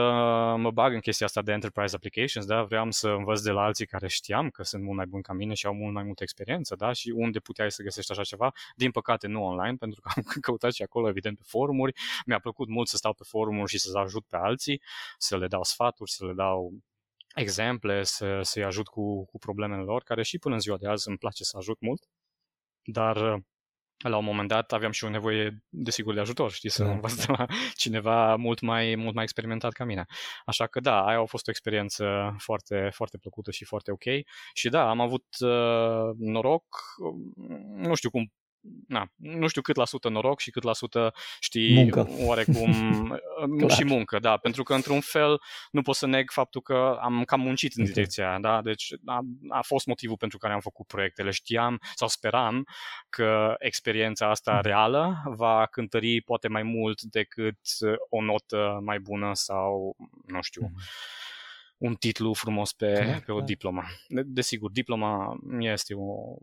[0.58, 3.86] mă bag în chestia asta de enterprise applications, da, vreau să învăț de la alții
[3.86, 6.76] care știam că sunt mult mai buni ca mine și au mult mai multă experiență,
[6.76, 8.52] da, și unde puteai să găsești așa ceva.
[8.76, 11.94] Din păcate nu online, pentru că am căutat și acolo, evident, pe forumuri.
[12.26, 14.82] Mi-a plăcut mult să stau pe forumuri și să ajut pe alții,
[15.18, 16.74] să le dau sfaturi, să le dau
[17.36, 21.08] exemple, să, să-i ajut cu, cu problemele lor, care și până în ziua de azi
[21.08, 22.08] îmi place să ajut mult
[22.92, 23.42] dar
[24.04, 26.92] la un moment dat aveam și o nevoie, desigur, de ajutor, știi, să da.
[26.92, 30.06] învăț de la cineva mult mai, mult mai experimentat ca mine.
[30.46, 34.04] Așa că da, aia a fost o experiență foarte, foarte plăcută și foarte ok.
[34.54, 36.66] Și da, am avut uh, noroc,
[37.76, 38.32] nu știu cum
[38.88, 42.10] na, nu știu cât la sută noroc și cât la sută știi muncă.
[42.20, 42.74] oarecum
[43.76, 45.42] și muncă, da, pentru că într-un fel
[45.72, 47.94] nu pot să neg faptul că am cam muncit în okay.
[47.94, 51.32] direcția aia, da, deci a, a fost motivul pentru care am făcut proiectele.
[51.32, 52.68] Știam sau speram
[53.10, 54.62] că experiența asta mm.
[54.62, 57.60] reală va cântări poate mai mult decât
[58.10, 59.96] o notă mai bună sau
[60.26, 60.62] nu știu.
[60.62, 60.76] Mm
[61.78, 63.46] un titlu frumos pe, da, pe o da.
[63.46, 63.84] diplomă.
[64.26, 66.36] Desigur, diploma este o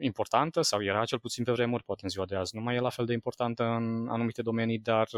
[0.00, 2.80] importantă sau era cel puțin pe vremuri, poate în ziua de azi nu mai e
[2.80, 5.08] la fel de importantă în anumite domenii, dar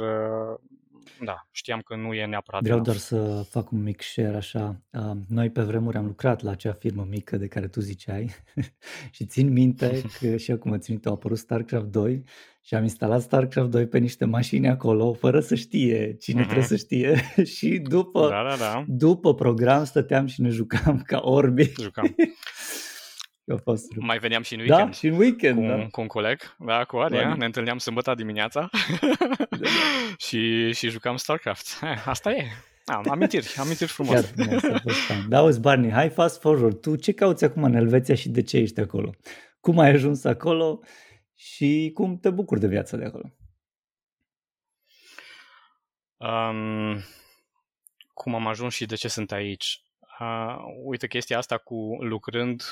[1.24, 4.82] da, știam că nu e neapărat Vreau doar să fac un mic share așa.
[5.28, 8.30] Noi pe vremuri am lucrat la acea firmă mică de care tu ziceai
[9.16, 12.24] și țin minte că și acum țin minte, a apărut StarCraft 2
[12.68, 16.44] și am instalat StarCraft 2 pe niște mașini acolo, fără să știe cine uh-huh.
[16.44, 18.84] trebuie să știe și după, da, da, da.
[18.86, 21.72] după program stăteam și ne jucam ca orbi.
[21.80, 22.14] Jucam.
[23.48, 24.90] A fost Mai veneam și în da, weekend.
[24.90, 25.86] Da, și în weekend, cu, da.
[25.90, 28.70] cu un coleg, da, cu Aria, ne întâlneam sâmbătă dimineața
[29.00, 29.16] da,
[29.50, 29.68] da.
[30.26, 31.82] și, și jucam StarCraft.
[31.82, 32.46] Eh, asta e.
[32.84, 34.34] Am amintiri, amintiri frumoase.
[35.06, 36.80] Chiar Da, auzi, Barney, hai fast forward.
[36.80, 39.14] Tu ce cauți acum în Elveția și de ce ești acolo?
[39.60, 40.80] Cum ai ajuns acolo
[41.34, 43.32] și cum te bucuri de viața de acolo?
[46.16, 47.00] Um,
[48.14, 49.82] cum am ajuns și de ce sunt aici?
[50.20, 52.62] Uh, uite, chestia asta cu lucrând,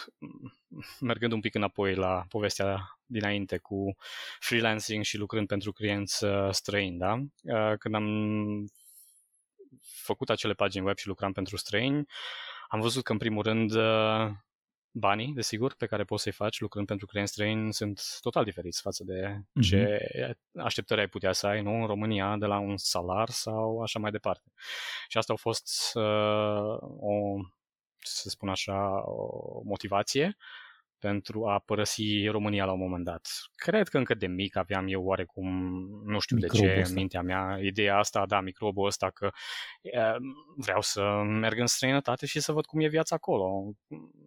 [1.01, 3.97] mergând un pic înapoi la povestea dinainte cu
[4.39, 7.13] freelancing și lucrând pentru clienți uh, străini, da?
[7.43, 8.07] Uh, când am
[9.81, 12.07] făcut acele pagini web și lucram pentru străini,
[12.69, 14.31] am văzut că, în primul rând, uh,
[14.99, 19.05] banii, desigur, pe care poți să-i faci lucrând pentru clienți străini sunt total diferiți față
[19.05, 20.63] de ce mm-hmm.
[20.63, 24.11] așteptări ai putea să ai nu, în România de la un salar sau așa mai
[24.11, 24.53] departe.
[25.09, 27.37] Și asta a fost uh, o,
[27.99, 30.37] să spun așa, o motivație
[31.07, 33.29] pentru a părăsi România la un moment dat.
[33.55, 35.49] Cred că încă de mic aveam eu oarecum,
[36.05, 36.93] nu știu Microbul de ce, ăsta.
[36.93, 39.31] în mintea mea, ideea asta, da, microbul ăsta, că
[39.81, 40.01] e,
[40.57, 43.73] vreau să merg în străinătate și să văd cum e viața acolo.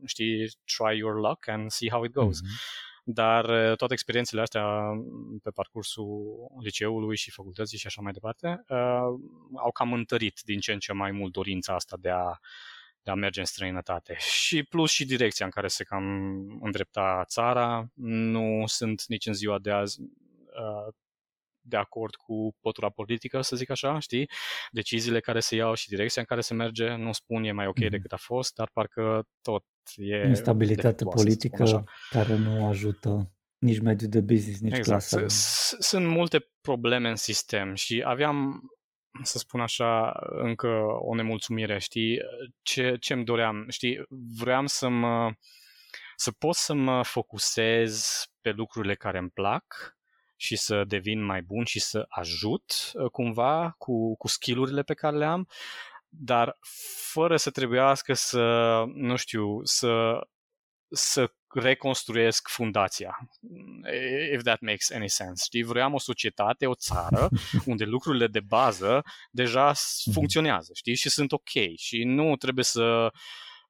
[0.05, 2.37] Știi, try your luck and see how it goes.
[2.37, 2.87] Mm-hmm.
[3.03, 4.65] Dar toate experiențele astea
[5.43, 6.07] pe parcursul
[6.63, 9.09] liceului și facultății și așa mai departe uh,
[9.55, 12.39] au cam întărit din ce în ce mai mult dorința asta de a
[13.09, 14.15] de a merge în străinătate.
[14.19, 16.03] Și plus și direcția în care se cam
[16.61, 17.87] îndrepta țara.
[17.93, 20.93] Nu sunt nici în ziua de azi uh,
[21.61, 24.29] de acord cu pătura politică, să zic așa, știi?
[24.71, 27.79] Deciziile care se iau și direcția în care se merge, nu spun e mai ok
[27.79, 27.89] mm.
[27.89, 30.27] decât a fost, dar parcă tot e...
[30.27, 35.07] Instabilitate politică care nu ajută nici mediul de business, nici exact.
[35.07, 35.25] clasa.
[35.79, 38.61] Sunt multe probleme în sistem și aveam
[39.21, 40.67] să spun așa, încă
[40.99, 42.17] o nemulțumire, știi?
[42.61, 44.01] Ce, ce-mi doream, știi?
[44.37, 45.31] Vreau să mă,
[46.15, 49.97] să pot să mă focusez pe lucrurile care îmi plac
[50.35, 55.17] și să devin mai bun și să ajut uh, cumva cu, cu skillurile pe care
[55.17, 55.47] le am,
[56.07, 56.57] dar
[57.11, 60.19] fără să trebuiască să, nu știu, să,
[60.89, 63.29] să reconstruiesc fundația.
[64.33, 65.43] If that makes any sense.
[65.45, 67.29] Știi, vreau o societate, o țară,
[67.65, 70.11] unde lucrurile de bază deja mhm.
[70.11, 73.11] funcționează, știi, și sunt ok și nu trebuie să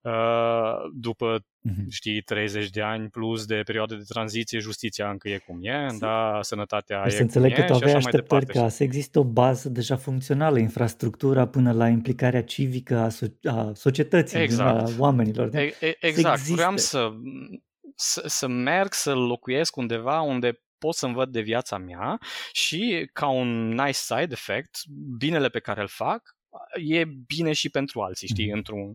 [0.01, 1.85] Uh, după, mm-hmm.
[1.89, 6.39] știi, 30 de ani plus de perioade de tranziție, justiția încă e cum e, da,
[6.41, 9.69] sănătatea deci e să înțeleg cum că tu aveai așteptări ca să există o bază
[9.69, 14.87] deja funcțională, infrastructura până la implicarea civică a, so- a societății, exact.
[14.87, 15.55] a oamenilor.
[15.55, 17.11] E, e, exact, vreau să,
[18.01, 22.17] să, să merg să locuiesc undeva unde pot să învăț de viața mea
[22.51, 24.79] și ca un nice side effect,
[25.17, 26.37] binele pe care îl fac,
[26.73, 28.53] e bine și pentru alții, știi, mm-hmm.
[28.53, 28.93] într-un,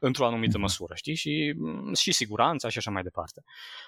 [0.00, 0.60] într-o anumită mm-hmm.
[0.60, 1.54] măsură, știi, și,
[1.98, 3.42] și siguranța și așa mai departe.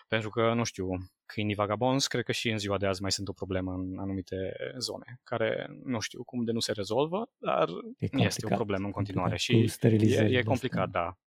[0.08, 0.88] Pentru că, nu știu,
[1.26, 4.36] câinii vagabonzi, cred că și în ziua de azi mai sunt o problemă în anumite
[4.78, 7.68] zone, care nu știu cum de nu se rezolvă, dar
[8.10, 11.18] este o problemă în continuare și e, e complicat, da.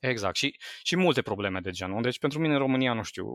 [0.00, 0.36] Exact.
[0.36, 2.02] Și, și multe probleme de genul.
[2.02, 3.26] Deci pentru mine în România, nu știu,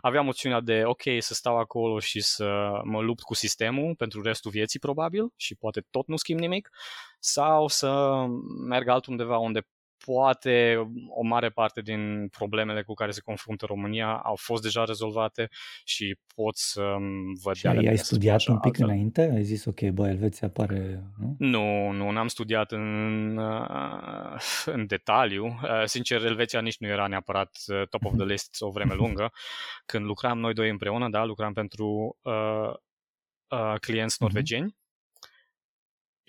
[0.00, 4.50] aveam opțiunea de, ok, să stau acolo și să mă lupt cu sistemul pentru restul
[4.50, 6.70] vieții, probabil, și poate tot nu schimb nimic,
[7.18, 8.24] sau să
[8.68, 9.66] merg altundeva unde
[10.04, 10.76] poate
[11.08, 15.48] o mare parte din problemele cu care se confruntă România au fost deja rezolvate
[15.84, 16.96] și pot să
[17.42, 18.88] văd și ai, ai studiat așa, un pic altfel.
[18.88, 19.30] înainte?
[19.34, 21.02] Ai zis, ok, bă, Elveția pare...
[21.18, 25.44] Nu, nu, nu n-am studiat în, uh, în detaliu.
[25.44, 29.32] Uh, sincer, Elveția nici nu era neapărat uh, top of the list o vreme lungă.
[29.86, 32.72] Când lucram noi doi împreună, da, lucram pentru uh,
[33.48, 34.30] uh, clienți mhm.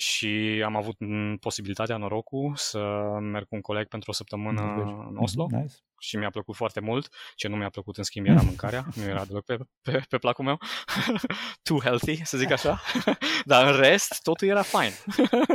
[0.02, 0.96] Norvegieni și am avut
[1.40, 2.80] posibilitatea, norocul, să
[3.22, 4.62] merg cu un coleg pentru o săptămână
[5.10, 5.76] în Oslo nice.
[6.00, 7.10] și mi-a plăcut foarte mult.
[7.36, 8.86] Ce nu mi-a plăcut, în schimb, era mâncarea.
[8.96, 10.58] nu era deloc pe, pe, pe placul meu.
[11.68, 12.82] Too healthy, să zic așa.
[13.52, 14.94] Dar în rest, totul era fine.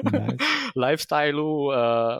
[0.02, 0.34] nice.
[0.72, 2.18] Lifestyle-ul, uh,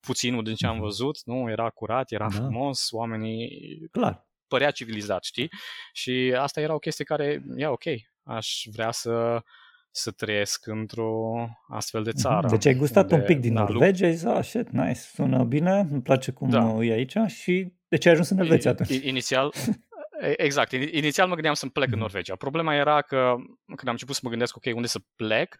[0.00, 0.82] puținul din ce am mhm.
[0.82, 2.36] văzut, nu, era curat, era da.
[2.36, 3.48] frumos, oamenii...
[3.90, 4.26] Clar.
[4.46, 5.50] Părea civilizat, știi?
[5.92, 7.84] Și asta era o chestie care, ia, ok,
[8.22, 9.42] aș vrea să
[9.90, 11.34] să trăiesc într-o
[11.68, 12.20] astfel de mhm.
[12.20, 12.48] țară.
[12.48, 15.44] Deci ai gustat unde, un pic din da, Norvegia, ai zis, ah, shit, nice, sună
[15.44, 16.76] bine, îmi place cum da.
[16.80, 19.04] e aici și de ce ai ajuns în Elveția atunci?
[19.04, 19.52] Inițial,
[20.20, 20.72] Exact.
[20.72, 22.00] Inițial mă gândeam să plec în mhm.
[22.00, 22.36] Norvegia.
[22.36, 23.34] Problema era că
[23.66, 25.56] când am început să mă gândesc, ok, unde să plec,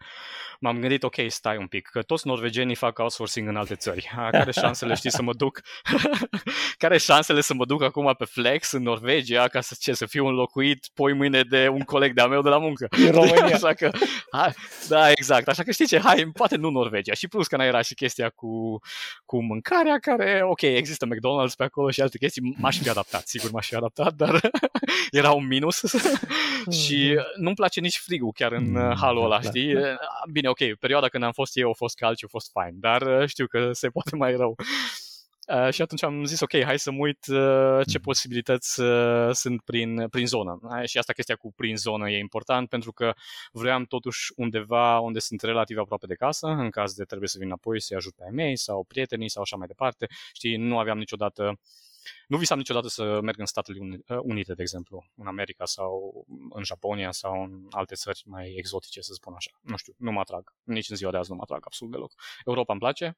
[0.59, 4.09] m-am gândit, ok, stai un pic, că toți norvegenii fac outsourcing în alte țări.
[4.31, 5.61] Care șansele, știi, să mă duc?
[6.77, 10.25] Care șansele să mă duc acum pe flex în Norvegia ca să, ce, să fiu
[10.25, 12.87] înlocuit poi mâine de un coleg de-a meu de la muncă?
[12.89, 13.55] În România.
[13.55, 13.91] Așa că,
[14.31, 14.53] hai,
[14.87, 15.47] da, exact.
[15.47, 17.13] Așa că știi ce, hai, poate nu Norvegia.
[17.13, 18.79] Și plus că n era și chestia cu,
[19.25, 23.51] cu mâncarea, care, ok, există McDonald's pe acolo și alte chestii, m-aș fi adaptat, sigur
[23.51, 24.48] m-aș fi adaptat, dar
[25.11, 25.83] era un minus
[26.83, 29.73] și nu-mi place nici frigul chiar în mm, halul ăla, da, știi?
[29.73, 29.97] Da.
[30.31, 33.01] Bine, ok, perioada când am fost eu a fost cald și a fost fine, dar
[33.01, 34.55] uh, știu că se poate mai rău.
[35.55, 38.03] Uh, și atunci am zis, ok, hai să mă uit uh, ce mm.
[38.03, 40.59] posibilități uh, sunt prin, prin zonă.
[40.61, 43.13] Uh, și asta chestia cu prin zonă e important pentru că
[43.51, 47.47] vreau totuși undeva unde sunt relativ aproape de casă, în caz de trebuie să vin
[47.47, 50.07] înapoi să-i ajut pe ai mei sau prietenii sau așa mai departe.
[50.33, 51.57] Știi, nu aveam niciodată uh,
[52.27, 56.63] nu visam niciodată să merg în Statele uh, Unite, de exemplu, în America sau în
[56.63, 59.51] Japonia sau în alte țări mai exotice, să spun așa.
[59.61, 60.53] Nu știu, nu mă atrag.
[60.63, 62.13] Nici în ziua de azi nu mă atrag absolut deloc.
[62.45, 63.15] Europa îmi place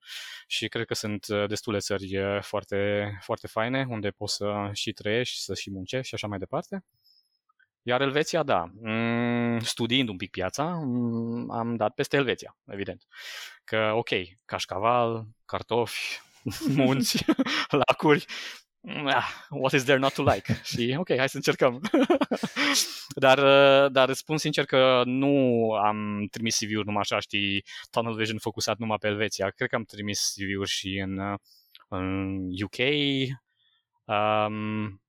[0.48, 4.92] și cred că sunt uh, destule țări uh, foarte, foarte faine unde poți să și
[4.92, 6.86] trăiești, să și muncești și așa mai departe.
[7.84, 13.08] Iar Elveția, da, mm, studiind un pic piața, mm, am dat peste Elveția, evident.
[13.64, 14.10] Că, ok,
[14.46, 16.22] cașcaval, cartofi,
[16.76, 17.26] munți,
[17.88, 18.26] lacuri,
[18.88, 20.54] ah, what is there not to like?
[20.64, 21.82] și ok, hai să încercăm.
[23.26, 25.30] dar, uh, dar spun sincer că nu
[25.72, 29.50] am trimis CV-uri numai așa, știi, Tunnel Vision focusat numai pe Elveția.
[29.50, 31.40] Cred că am trimis CV-uri și în, uh,
[31.88, 32.78] în UK,
[34.06, 35.02] um,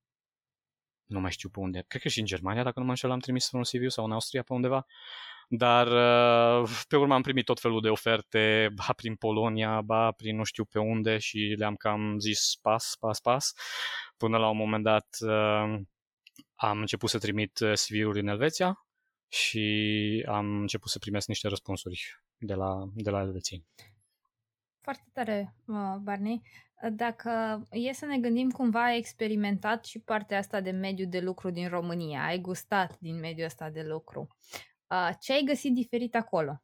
[1.07, 3.19] nu mai știu pe unde, cred că și în Germania, dacă nu mă înșel, am
[3.19, 4.87] trimis un CV sau în Austria pe undeva.
[5.55, 10.37] Dar uh, pe urmă am primit tot felul de oferte, ba prin Polonia, ba prin
[10.37, 13.53] nu știu pe unde și le-am cam zis pas, pas, pas.
[14.17, 15.81] Până la un moment dat uh,
[16.55, 18.87] am început să trimit uh, CV-uri în Elveția
[19.29, 23.67] și am început să primesc niște răspunsuri de la, de la Elveții.
[24.81, 25.55] Foarte tare,
[26.03, 26.43] Barney.
[26.93, 31.51] Dacă e să ne gândim cumva, ai experimentat și partea asta de mediu de lucru
[31.51, 34.29] din România, ai gustat din mediul ăsta de lucru.
[35.21, 36.63] Ce ai găsit diferit acolo?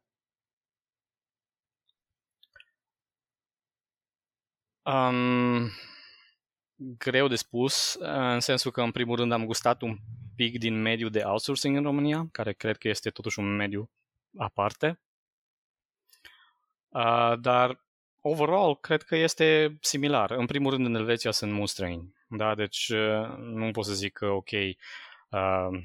[4.83, 5.69] Um,
[6.97, 9.97] greu de spus, în sensul că în primul rând am gustat un
[10.35, 13.91] pic din mediul de outsourcing în România, care cred că este totuși un mediu
[14.37, 14.99] aparte.
[16.89, 17.85] Uh, dar
[18.21, 20.31] overall, cred că este similar.
[20.31, 22.15] În primul rând, în Elveția sunt mulți străini.
[22.27, 22.55] Da?
[22.55, 24.75] Deci uh, nu pot să zic că, ok, uh,
[25.29, 25.83] uh,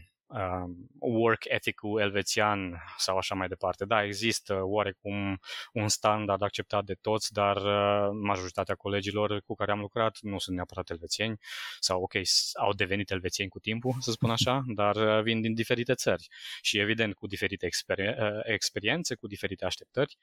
[0.99, 3.85] work ethic-ul elvețian sau așa mai departe.
[3.85, 5.39] Da, există oarecum
[5.72, 10.57] un standard acceptat de toți, dar uh, majoritatea colegilor cu care am lucrat nu sunt
[10.57, 11.39] neapărat elvețieni
[11.79, 12.12] sau, ok,
[12.61, 16.29] au devenit elvețieni cu timpul, să spun așa, dar uh, vin din diferite țări
[16.62, 20.16] și, evident, cu diferite exper- uh, experiențe, cu diferite așteptări.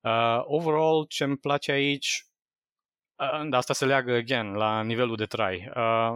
[0.00, 2.26] Uh, overall, ce îmi place aici,
[3.16, 5.70] uh, asta se leagă, again, la nivelul de trai.
[5.74, 6.14] Uh,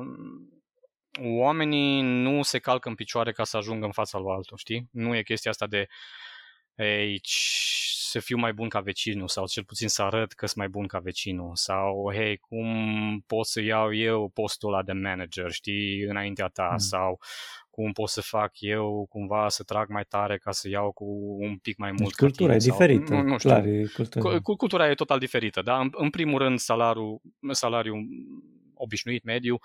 [1.21, 4.89] oamenii nu se calcă în picioare ca să ajungă în fața lui altul, știi?
[4.91, 5.87] Nu e chestia asta de
[6.77, 7.39] aici
[8.13, 10.87] să fiu mai bun ca vecinul sau cel puțin să arăt că sunt mai bun
[10.87, 12.67] ca vecinul sau hei, cum
[13.27, 16.79] pot să iau eu postul ăla de manager, știi, înaintea ta mm.
[16.79, 17.21] sau
[17.71, 21.57] cum pot să fac eu cumva să trag mai tare ca să iau cu un
[21.57, 22.03] pic mai mult.
[22.03, 23.51] Deci cultura e diferită, sau, nu, nu știu.
[23.51, 24.41] clar, e cultura.
[24.41, 25.79] Cultura e total diferită, da?
[25.79, 28.07] În, în primul rând, salariul, salariul
[28.83, 29.59] obișnuit, mediu,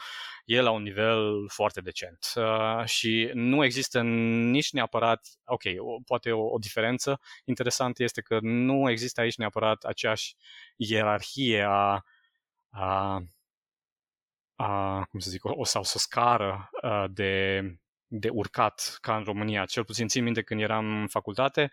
[0.45, 2.31] e la un nivel foarte decent.
[2.35, 8.37] Uh, și nu există nici neapărat, ok, o, poate o, o diferență interesantă este că
[8.41, 10.35] nu există aici neapărat aceeași
[10.75, 12.01] ierarhie a,
[12.69, 13.21] a,
[14.55, 17.61] a cum să zic, o, sau o scară uh, de
[18.07, 19.65] de urcat ca în România.
[19.65, 21.71] Cel puțin țin minte când eram în facultate,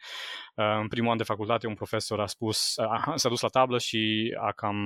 [0.54, 2.74] uh, în primul an de facultate un profesor a spus,
[3.14, 4.76] s-a dus la tablă și a cam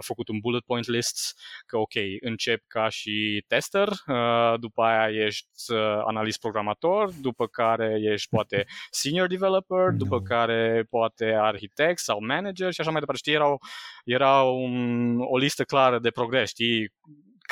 [0.00, 5.24] a făcut un bullet point list că ok, încep ca și tester, uh, după aia
[5.24, 12.24] ești uh, analist programator, după care ești poate senior developer, după care poate arhitect sau
[12.24, 13.22] manager și așa mai departe.
[13.22, 13.56] Știi, era, o,
[14.04, 16.92] era un, o listă clară de progres, știi,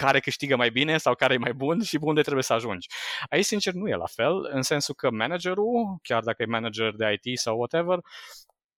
[0.04, 2.88] care câștigă mai bine sau care e mai bun și unde trebuie să ajungi.
[3.30, 7.20] Aici, sincer, nu e la fel, în sensul că managerul, chiar dacă e manager de
[7.22, 7.98] IT sau whatever,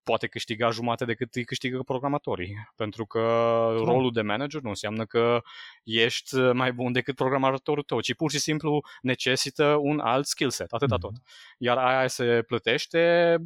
[0.03, 2.69] poate câștiga jumate decât îi câștigă programatorii.
[2.77, 3.87] Pentru că Clar.
[3.87, 5.41] rolul de manager nu înseamnă că
[5.85, 10.73] ești mai bun decât programatorul tău, ci pur și simplu necesită un alt skill set,
[10.73, 11.01] atâta mm-hmm.
[11.01, 11.13] tot.
[11.59, 13.37] Iar aia se plătește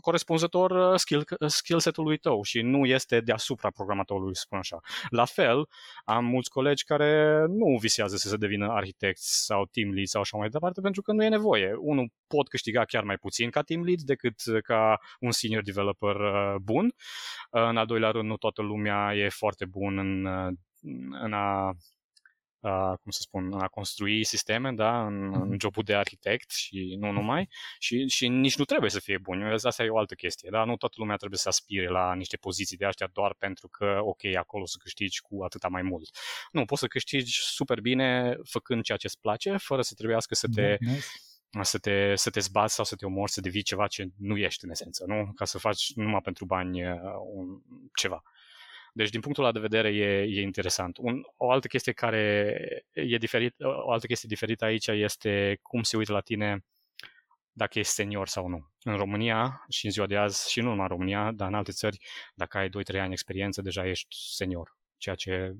[0.00, 4.80] corespunzător skill, skill set-ului tău și nu este deasupra programatorului, să spun așa.
[5.08, 5.68] La fel,
[6.04, 10.36] am mulți colegi care nu visează să se devină arhitecți sau team lead sau așa
[10.36, 11.74] mai departe, pentru că nu e nevoie.
[11.78, 16.54] Unul pot câștiga chiar mai puțin ca team lead decât ca un senior developer developer
[16.54, 16.84] uh, bun.
[16.84, 20.52] Uh, în al doilea rând, nu toată lumea e foarte bun în, uh,
[21.22, 21.72] în a
[22.62, 25.58] Uh, cum să spun, a construi sisteme, da, în, în mhm.
[25.60, 27.48] jobul de arhitect și nu numai,
[27.78, 29.42] și, și nici nu trebuie să fie bun.
[29.42, 32.76] Asta e o altă chestie, da, nu toată lumea trebuie să aspire la niște poziții
[32.76, 36.08] de astea doar pentru că, ok, acolo să câștigi cu atâta mai mult.
[36.52, 40.46] Nu, poți să câștigi super bine făcând ceea ce îți place, fără să trebuiască să
[40.54, 40.76] te...
[40.80, 41.00] Nice
[41.60, 44.64] să te, să te zbați sau să te omori, să devii ceva ce nu ești
[44.64, 45.32] în esență, nu?
[45.34, 46.98] Ca să faci numai pentru bani uh,
[47.34, 47.62] un,
[47.94, 48.22] ceva.
[48.92, 50.96] Deci, din punctul ăla de vedere, e, e interesant.
[50.96, 52.54] Un, o altă chestie care
[52.92, 53.54] e diferit,
[53.86, 56.64] o altă chestie diferită aici este cum se uită la tine
[57.52, 58.70] dacă ești senior sau nu.
[58.82, 61.72] În România și în ziua de azi, și nu numai în România, dar în alte
[61.72, 61.98] țări,
[62.34, 65.54] dacă ai 2-3 ani experiență, deja ești senior ceea ce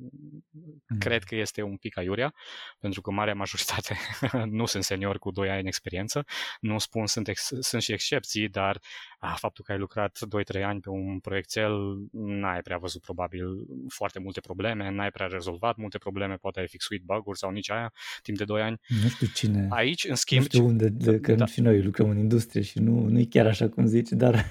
[0.51, 0.99] mm.
[0.99, 2.35] cred că este un pic aiurea,
[2.79, 3.97] pentru că marea majoritate
[4.59, 6.25] nu sunt seniori cu 2 ani în experiență.
[6.61, 8.81] Nu spun, sunt, ex- sunt și excepții, dar
[9.19, 10.19] a, faptul că ai lucrat
[10.59, 11.73] 2-3 ani pe un proiectel,
[12.13, 13.47] n-ai prea văzut probabil
[13.89, 17.93] foarte multe probleme, n-ai prea rezolvat multe probleme, poate ai fixuit bug-uri sau nici aia,
[18.23, 18.81] timp de 2 ani.
[19.03, 19.67] Nu știu cine.
[19.71, 20.41] Aici, în schimb...
[20.41, 21.47] Nu știu unde, de, că da.
[21.47, 24.47] și noi lucrăm în industrie și nu, nu e chiar așa cum zici, dar...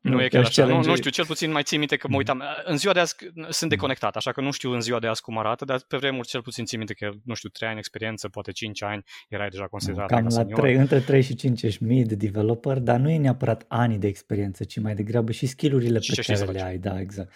[0.00, 2.12] nu, nu e chiar așa, nu, nu știu, cel puțin mai țin minte că mă
[2.12, 2.18] mm.
[2.18, 2.42] uitam.
[2.64, 3.16] În ziua de azi
[3.48, 5.96] sunt deconectat reflectat, așa că nu știu în ziua de azi cum arată, dar pe
[5.96, 9.48] vremuri cel puțin țin minte că, nu știu, 3 ani experiență, poate 5 ani, erai
[9.48, 10.58] deja considerat Cam la senior.
[10.58, 14.64] 3, între 3 și 5 ești mid developer, dar nu e neapărat ani de experiență,
[14.64, 16.68] ci mai degrabă și skillurile Și pe ce știi să care le faci.
[16.70, 17.32] ai, da, exact.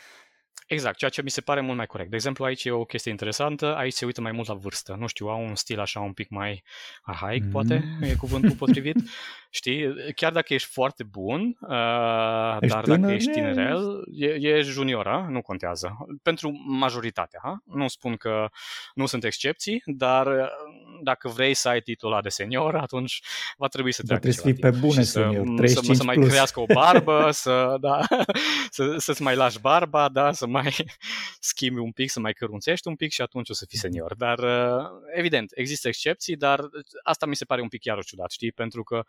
[0.67, 2.11] Exact, ceea ce mi se pare mult mai corect.
[2.11, 4.97] De exemplu, aici e o chestie interesantă, aici se uită mai mult la vârstă.
[4.99, 6.63] Nu știu, au un stil așa un pic mai
[7.03, 7.51] arhaic, mm.
[7.51, 8.97] poate, e cuvântul potrivit.
[9.51, 14.27] Știi, chiar dacă ești foarte bun, uh, Ești dar tânăr, dacă ești e- tinerel, e,
[14.27, 15.29] e junior, a?
[15.29, 15.97] nu contează.
[16.23, 17.63] Pentru majoritatea, ha?
[17.65, 18.49] nu spun că
[18.95, 20.49] nu sunt excepții, dar uh,
[21.03, 23.23] dacă vrei să ai titlul ăla de senior, atunci
[23.57, 25.47] va trebui să Dar treacă trebuie să ceva fii pe timp bune și să, senior,
[25.47, 26.29] să, 35 să mai plus.
[26.29, 28.01] crească o barbă, să, da,
[28.77, 30.75] să, să-ți mai lași barba, da, să mai
[31.51, 34.15] schimbi un pic, să mai cărunțești un pic și atunci o să fii senior.
[34.15, 36.61] Dar, uh, evident, există excepții, dar
[37.03, 38.53] asta mi se pare un pic iarăși ciudat, știi?
[38.53, 39.05] Pentru că,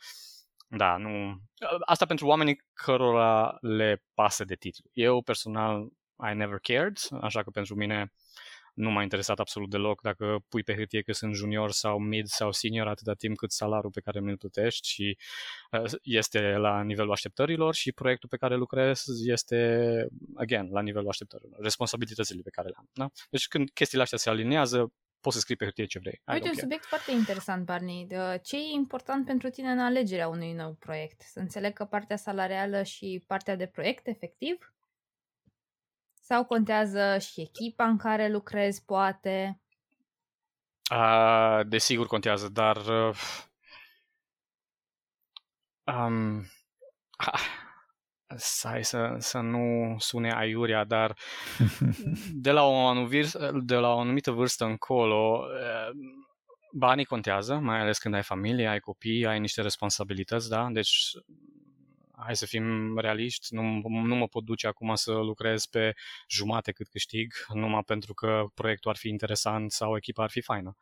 [0.68, 1.42] da, nu...
[1.86, 4.90] Asta pentru oamenii cărora le pasă de titlu.
[4.94, 5.88] Eu, personal,
[6.32, 8.12] I never cared, așa că pentru mine
[8.78, 12.52] nu m-a interesat absolut deloc dacă pui pe hârtie că sunt junior sau mid sau
[12.52, 15.18] senior atâta timp cât salariul pe care mi-l plătești și
[15.72, 21.60] uh, este la nivelul așteptărilor și proiectul pe care lucrez este, again, la nivelul așteptărilor,
[21.62, 22.90] responsabilitățile pe care le am.
[22.94, 23.10] Da?
[23.30, 26.14] Deci când chestiile astea se aliniază, poți să scrii pe hârtie ce vrei.
[26.28, 26.62] I Uite, don't un care.
[26.62, 28.06] subiect foarte interesant, Barney.
[28.06, 31.22] De- Ce e important pentru tine în alegerea unui nou proiect?
[31.22, 34.74] Să înțeleg că partea salarială și partea de proiect, efectiv?
[36.30, 39.62] Sau contează și echipa în care lucrezi, poate?
[40.92, 43.16] Uh, desigur contează, dar uh,
[45.84, 46.46] um,
[47.18, 47.42] ah,
[48.36, 51.18] să, să, să nu sune aiurea, dar
[52.34, 55.90] de la, o anumită, de la o anumită vârstă încolo, uh,
[56.72, 60.68] banii contează, mai ales când ai familie, ai copii, ai niște responsabilități, da?
[60.72, 61.12] Deci
[62.24, 65.94] hai să fim realiști, nu, nu mă pot duce acum să lucrez pe
[66.30, 70.78] jumate cât câștig, numai pentru că proiectul ar fi interesant sau echipa ar fi faină.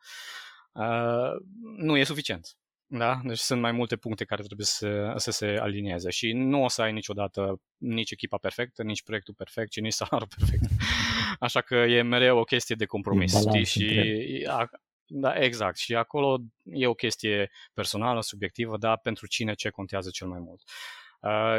[0.72, 1.30] Uh,
[1.76, 2.56] nu e suficient.
[2.88, 3.20] Da?
[3.24, 6.82] Deci sunt mai multe puncte care trebuie să, să se alinieze și nu o să
[6.82, 10.62] ai niciodată nici echipa perfectă, nici proiectul perfect, ci nici salariul perfect.
[11.46, 13.34] Așa că e mereu o chestie de compromis.
[13.34, 13.44] E știi?
[13.50, 14.68] balans Și a,
[15.08, 15.76] da, exact.
[15.76, 20.62] Și acolo e o chestie personală, subiectivă, dar pentru cine ce contează cel mai mult.
[20.62, 21.05] Uh,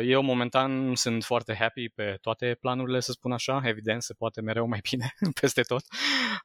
[0.03, 3.61] Eu momentan sunt foarte happy pe toate planurile, să spun așa.
[3.63, 5.83] Evident, se poate mereu mai bine peste tot.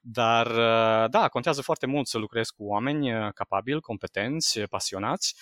[0.01, 5.37] Dar uh, da, contează foarte mult să lucrezi cu oameni uh, capabili, competenți, pasionați.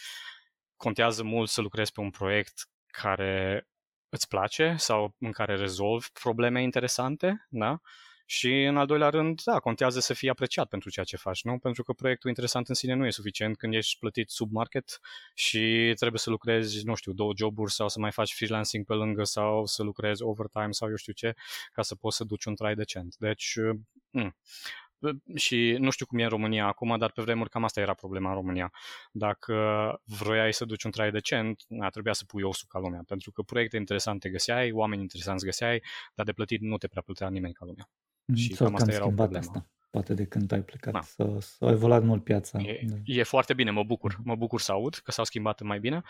[0.76, 3.66] Contează mult să lucrezi pe un proiect care
[4.08, 7.80] îți place sau în care rezolvi probleme interesante, da?
[8.32, 11.58] Și în al doilea rând, da, contează să fii apreciat pentru ceea ce faci, nu?
[11.58, 15.00] Pentru că proiectul interesant în sine nu e suficient când ești plătit sub market
[15.34, 19.24] și trebuie să lucrezi, nu știu, două joburi sau să mai faci freelancing pe lângă
[19.24, 21.34] sau să lucrezi overtime sau eu știu ce,
[21.72, 23.16] ca să poți să duci un trai decent.
[23.18, 23.54] Deci,
[24.10, 24.36] mm.
[25.34, 28.28] și nu știu cum e în România acum, dar pe vremuri cam asta era problema
[28.28, 28.72] în România.
[29.12, 29.54] Dacă
[30.04, 33.42] vroiai să duci un trai decent, a trebuia să pui osul ca lumea, pentru că
[33.42, 35.82] proiecte interesante găseai, oameni interesanți găseai,
[36.14, 37.88] dar de plătit nu te prea plătea nimeni ca lumea.
[38.34, 39.52] Și Sau cam asta cam era o schimbat problemă.
[39.56, 41.00] asta, poate de când ai plecat, Da.
[41.00, 42.58] să, să a evoluat mult piața.
[42.58, 42.94] E, Da.
[43.04, 44.16] e foarte bine, mă bucur.
[44.24, 46.02] Mă bucur să aud că s-au schimbat mai bine.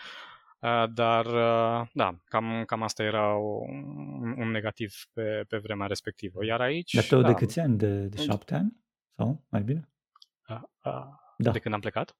[0.59, 5.87] Uh, Dar, uh, da, cam, cam asta era o, un, un negativ pe, pe vremea
[5.87, 6.45] respectivă.
[6.45, 7.77] Iar aici, Dar tău da, de câți ani?
[7.77, 8.77] De, de șapte ani?
[9.15, 9.89] Sau mai bine?
[10.49, 10.93] uh, uh,
[11.37, 11.51] Da.
[11.51, 12.15] de când am plecat?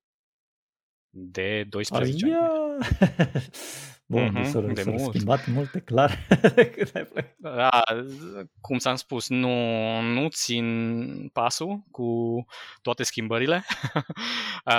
[1.10, 2.86] De 12 ani.
[4.14, 4.24] Aia!
[4.24, 5.14] Bun, Mhm, deci s-au, de s-au mult.
[5.16, 6.18] schimbat multe clar
[6.56, 7.36] de când ai plecat.
[7.38, 7.82] Da,
[8.62, 9.56] cum ți-am spus, nu,
[10.02, 12.46] nu țin pasul cu
[12.82, 13.64] toate schimbările.
[14.66, 14.74] Uh,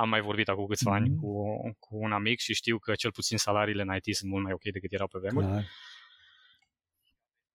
[0.00, 1.20] am mai vorbit acum câțiva ani Mhm.
[1.20, 1.44] cu,
[1.78, 4.62] cu un amic și știu că cel puțin salariile în IT sunt mult mai ok
[4.62, 5.46] decât erau pe vremuri.
[5.46, 5.64] Clar.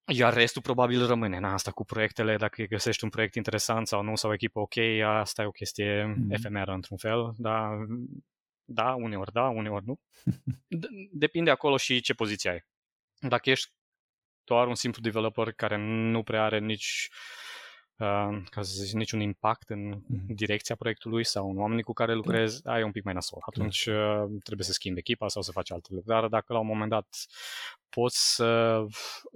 [0.06, 1.38] Iar restul probabil rămâne.
[1.38, 4.76] Na, asta cu proiectele, dacă găsești un proiect interesant sau nu, sau o echipă ok,
[5.20, 6.30] asta e o chestie Mhm.
[6.32, 7.68] efemeră într-un fel, dar
[8.64, 10.00] da, uneori da, uneori nu.
[10.78, 12.64] D- Depinde acolo și ce poziție ai.
[13.28, 13.72] Dacă ești
[14.44, 15.76] doar un simplu developer care
[16.10, 17.08] nu prea are nici
[17.96, 20.34] uh, ca să zic, niciun impact în Mhm.
[20.34, 23.38] direcția proiectului sau în oamenii cu care lucrezi, ai un pic mai nasol.
[23.46, 26.00] Atunci uh, trebuie să schimbi echipa sau să faci altele.
[26.04, 27.06] Dar dacă la un moment dat
[27.88, 28.80] poți să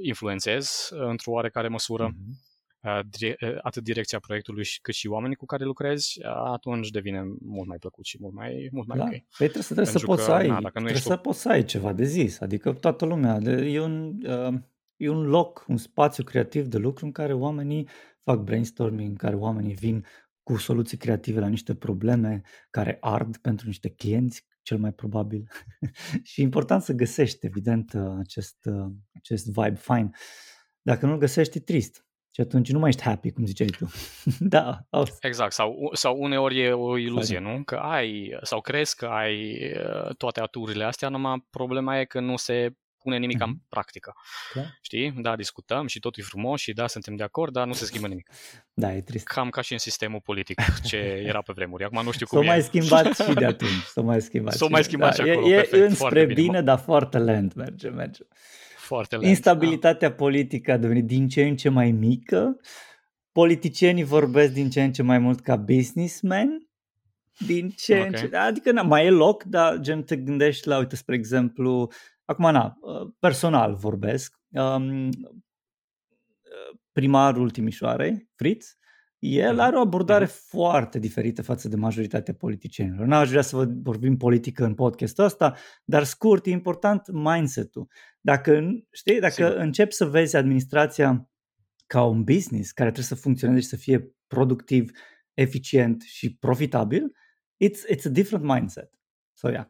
[0.03, 2.47] influențezi uh, într-o oarecare măsură Mhm.
[2.83, 6.89] Uh, dire- uh, atât direcția proiectului și- cât și oamenii cu care lucrezi, uh, atunci
[6.91, 9.09] devine mult mai plăcut și mult mai, mult mai Clar.
[9.09, 9.14] ok.
[9.14, 11.07] Păi trebuie să, trebuie să Pentru poți că, să ai, na, dacă nu trebuie ești
[11.07, 12.41] să o- poți să ai ceva de zis.
[12.41, 14.55] Adică toată lumea, de, e, un, uh,
[14.97, 17.89] e un loc, un spațiu creativ de lucru în care oamenii
[18.22, 20.05] fac brainstorming, în care oamenii vin
[20.43, 25.49] cu soluții creative la niște probleme care ard pentru niște clienți, cel mai probabil.
[26.23, 30.11] și e important să găsești, evident, uh, acest, uh, acest vibe fine.
[30.82, 32.07] Dacă nu-l găsești, e trist.
[32.39, 33.90] Și atunci nu mai ești happy, cum ziceai tu.
[34.56, 34.78] da.
[35.20, 35.52] Exact.
[35.52, 37.62] Sau, sau uneori e o iluzie, nu?
[37.65, 42.36] Că ai, sau crezi că ai uh, toate aturile astea, numai problema e că nu
[42.36, 43.43] se pune nimic mm-hmm.
[43.43, 43.66] în mhm.
[43.69, 44.12] practică.
[44.55, 44.60] Da.
[44.81, 45.10] Știi?
[45.10, 48.06] Da, discutăm și totul e frumos și da, suntem de acord, dar nu se schimbă
[48.06, 48.31] nimic.
[48.74, 49.27] Da, e trist.
[49.27, 50.97] Cam ca și în sistemul politic ce
[51.27, 51.85] era pe vremuri.
[51.85, 53.82] Acum nu știu cum S-o mai schimbat și de atunci.
[53.93, 54.55] S-o mai schimbat.
[54.55, 55.48] S-o mai schimbat da, și acolo.
[55.48, 58.23] E, perfect, e înspre bine, bine, dar foarte lent merge, merge.
[58.89, 59.28] Foarte lent.
[59.28, 60.15] Instabilitatea da.
[60.15, 62.60] politică a devenit din ce în ce mai mică.
[63.32, 66.69] Politicienii vorbesc din ce în ce mai mult ca businessmen
[67.47, 68.06] din ce okay.
[68.06, 71.90] în ce, adică na, mai e loc, dar gen te gândești la, uite, spre exemplu,
[72.28, 74.40] Acum, na, uh, personal vorbesc.
[74.48, 75.10] Um,
[76.93, 78.77] primarul Timișoarei, Fritz,
[79.19, 79.61] el mhm.
[79.61, 80.47] are o abordare uh-huh.
[80.49, 83.07] foarte diferită față de majoritatea politicienilor.
[83.07, 87.86] N-aș vrea să vă vorbim politică în podcastul ăsta, dar scurt, e important mindset-ul.
[88.20, 89.57] Dacă, știi, dacă Sigur.
[89.57, 91.31] începi să vezi administrația
[91.86, 94.90] ca un business care trebuie să funcționeze și să fie productiv,
[95.35, 97.16] eficient și profitabil,
[97.65, 98.90] it's, it's a different mindset.
[99.32, 99.66] So, yeah.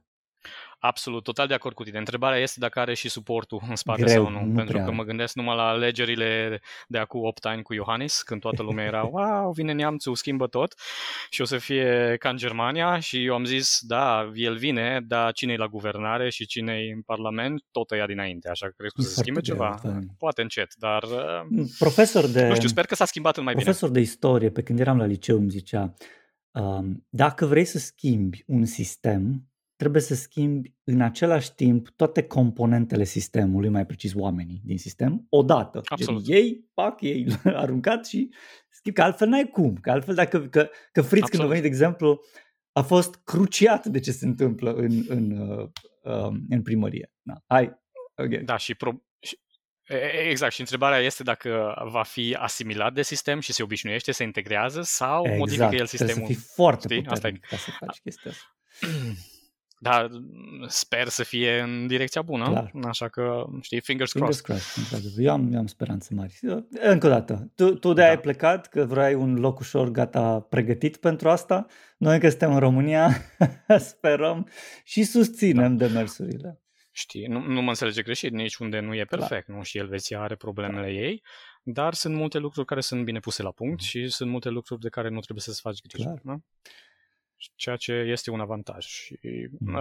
[0.80, 1.98] Absolut, total de acord cu tine.
[1.98, 4.44] Întrebarea este dacă are și suportul în spate Greu, sau nu.
[4.44, 4.84] nu pentru prea.
[4.84, 8.84] că mă gândesc numai la alegerile de acum 8 ani cu Iohannis, când toată lumea
[8.84, 10.74] era, wow, vine neamțul, schimbă tot
[11.30, 15.32] și o să fie ca în Germania și eu am zis, da, el vine, dar
[15.32, 18.90] cine e la guvernare și cine e în Parlament, tot ia dinainte, așa că cred
[18.90, 19.78] că se schimbe ceva.
[19.82, 19.98] Da.
[20.18, 21.04] Poate încet, dar
[21.48, 24.00] mm, profesor de, nu știu, sper că s-a schimbat în mai profesor bine.
[24.00, 25.94] Profesor de istorie, pe când eram la liceu, îmi zicea,
[26.50, 29.48] um, dacă vrei să schimbi un sistem,
[29.78, 35.80] trebuie să schimbi în același timp toate componentele sistemului, mai precis oamenii din sistem, odată.
[35.84, 36.22] Absolut.
[36.22, 38.30] Gen, ei, pac, ei aruncat și
[38.70, 39.74] schimb, că altfel n-ai cum.
[39.74, 41.30] Că altfel dacă, că, că Fritz Absolut.
[41.30, 42.20] când a venit, de exemplu,
[42.72, 45.68] a fost cruciat de ce se întâmplă în, în, uh,
[46.02, 47.12] um, în primărie.
[47.22, 47.34] Da.
[47.46, 47.80] Hai,
[48.16, 48.42] okay.
[48.44, 49.38] Da, și, pro- și
[50.28, 54.82] Exact, și întrebarea este dacă va fi asimilat de sistem și se obișnuiește, se integrează
[54.82, 55.38] sau exact.
[55.38, 56.12] modifică el sistemul.
[56.12, 57.06] Trebuie să fii foarte Știi?
[57.06, 57.32] Asta e.
[57.32, 58.56] ca să faci chestia asta.
[59.80, 60.10] Dar
[60.66, 62.70] sper să fie în direcția bună, Clar.
[62.82, 64.86] așa că, știi, fingers, fingers crossed.
[64.88, 66.38] crossed eu, am, eu am speranțe mari.
[66.70, 68.08] Încă o dată, tu, tu de da.
[68.08, 71.66] ai plecat, că vrei un loc ușor gata pregătit pentru asta.
[71.96, 73.10] Noi că suntem în România,
[73.78, 74.48] sperăm
[74.84, 75.86] și susținem da.
[75.86, 76.60] demersurile.
[76.90, 79.56] Știi, nu, nu mă înțelege greșit, nici unde nu e perfect, Clar.
[79.56, 79.62] nu?
[79.62, 80.92] Și Elveția are problemele da.
[80.92, 81.22] ei,
[81.62, 83.86] dar sunt multe lucruri care sunt bine puse la punct mm.
[83.86, 86.20] și sunt multe lucruri de care nu trebuie să-ți faci grijă.
[86.22, 86.40] Da?
[87.54, 88.86] Ceea ce este un avantaj.
[88.86, 89.18] Și,
[89.58, 89.74] mm.
[89.74, 89.80] uh,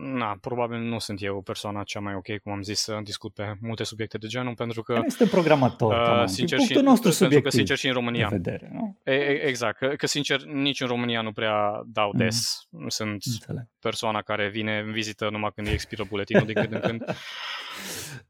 [0.00, 3.54] na, probabil nu sunt eu persoana cea mai ok, cum am zis, să discut pe
[3.60, 5.00] multe subiecte de genul, pentru că...
[5.04, 8.28] Este programator, uh, sincer, și, nostru pentru că, sincer, și în România...
[8.28, 8.98] Vedere, nu?
[9.04, 12.18] E, exact, că, că, sincer, nici în România nu prea dau mm.
[12.18, 12.66] des.
[12.70, 12.88] Mm.
[12.88, 13.66] Sunt Înțeleg.
[13.78, 17.04] persoana care vine în vizită numai când îi expiră buletinul din când în când.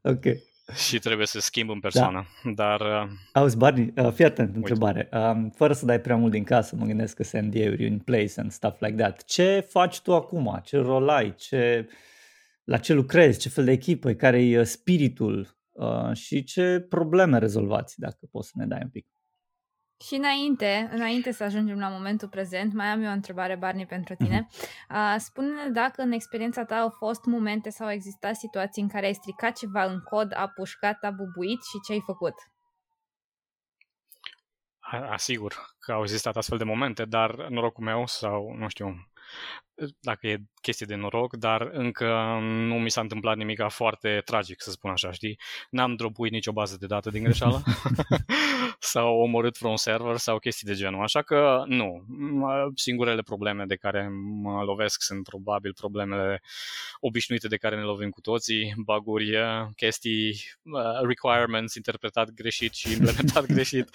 [0.15, 0.25] ok
[0.75, 2.27] și trebuie să schimb în persoană.
[2.43, 2.51] Da.
[2.51, 2.81] Dar...
[2.81, 5.09] Uh, Auzi, Barney, uh, fii atent, întrebare.
[5.11, 8.31] Um, fără să dai prea mult din casă, mă gândesc că sunt uri in place
[8.35, 9.23] and stuff like that.
[9.23, 10.61] Ce faci tu acum?
[10.63, 11.35] Ce rol ai?
[11.35, 11.89] Ce,
[12.63, 13.39] la ce lucrezi?
[13.39, 14.11] Ce fel de echipă?
[14.11, 15.59] Care e uh, spiritul?
[15.71, 19.07] Uh, și ce probleme rezolvați, dacă poți să ne dai un pic?
[20.07, 24.15] Și înainte, înainte să ajungem la momentul prezent, mai am eu o întrebare, Barney, pentru
[24.15, 24.47] tine.
[24.89, 29.05] Uh, spune-ne dacă în experiența ta au fost momente sau au existat situații în care
[29.05, 32.33] ai stricat ceva în cod, a pușcat, a bubuit și ce ai făcut?
[35.09, 39.10] Asigur că au existat astfel de momente, dar norocul meu sau, nu știu,
[39.99, 44.71] dacă e chestie de noroc, dar încă nu mi s-a întâmplat nimic foarte tragic, să
[44.71, 45.39] spun așa, știi?
[45.69, 47.63] N-am dropuit nicio bază de date din greșeală
[48.79, 52.05] sau omorât vreun server sau chestii de genul, așa că nu.
[52.75, 54.09] Singurele probleme de care
[54.41, 56.41] mă lovesc sunt probabil problemele
[56.99, 59.37] obișnuite de care ne lovim cu toții, baguri,
[59.75, 60.41] chestii,
[61.01, 63.89] requirements interpretat greșit și implementat greșit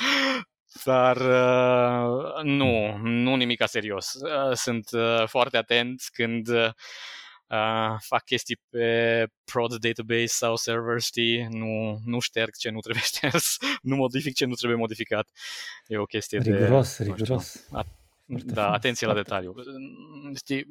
[0.85, 4.13] dar uh, nu, nu nimic serios.
[4.15, 11.47] Uh, sunt uh, foarte atent când uh, fac chestii pe prod database sau server, știi,
[11.51, 15.29] nu, nu șterg ce nu trebuie șters, nu modific ce nu trebuie modificat.
[15.87, 17.03] E o chestie riguros, de...
[17.05, 17.67] Riguros, riguros.
[18.27, 19.55] Da, atenție la detaliu.
[20.37, 20.67] Știi,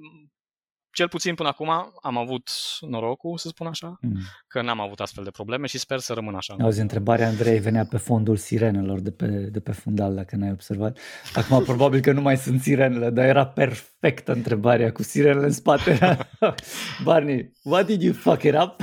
[0.96, 1.70] cel puțin până acum
[2.02, 2.50] am avut
[2.80, 4.20] norocul, să spun așa, mm.
[4.48, 6.56] că n-am avut astfel de probleme și sper să rămân așa.
[6.60, 10.98] Auzi, întrebarea Andrei venea pe fondul sirenelor de pe, de pe fundal, dacă n-ai observat.
[11.34, 16.18] Acum probabil că nu mai sunt sirenele, dar era perfectă întrebarea cu sirenele în spate.
[17.04, 18.76] Barney, what did you fuck it up?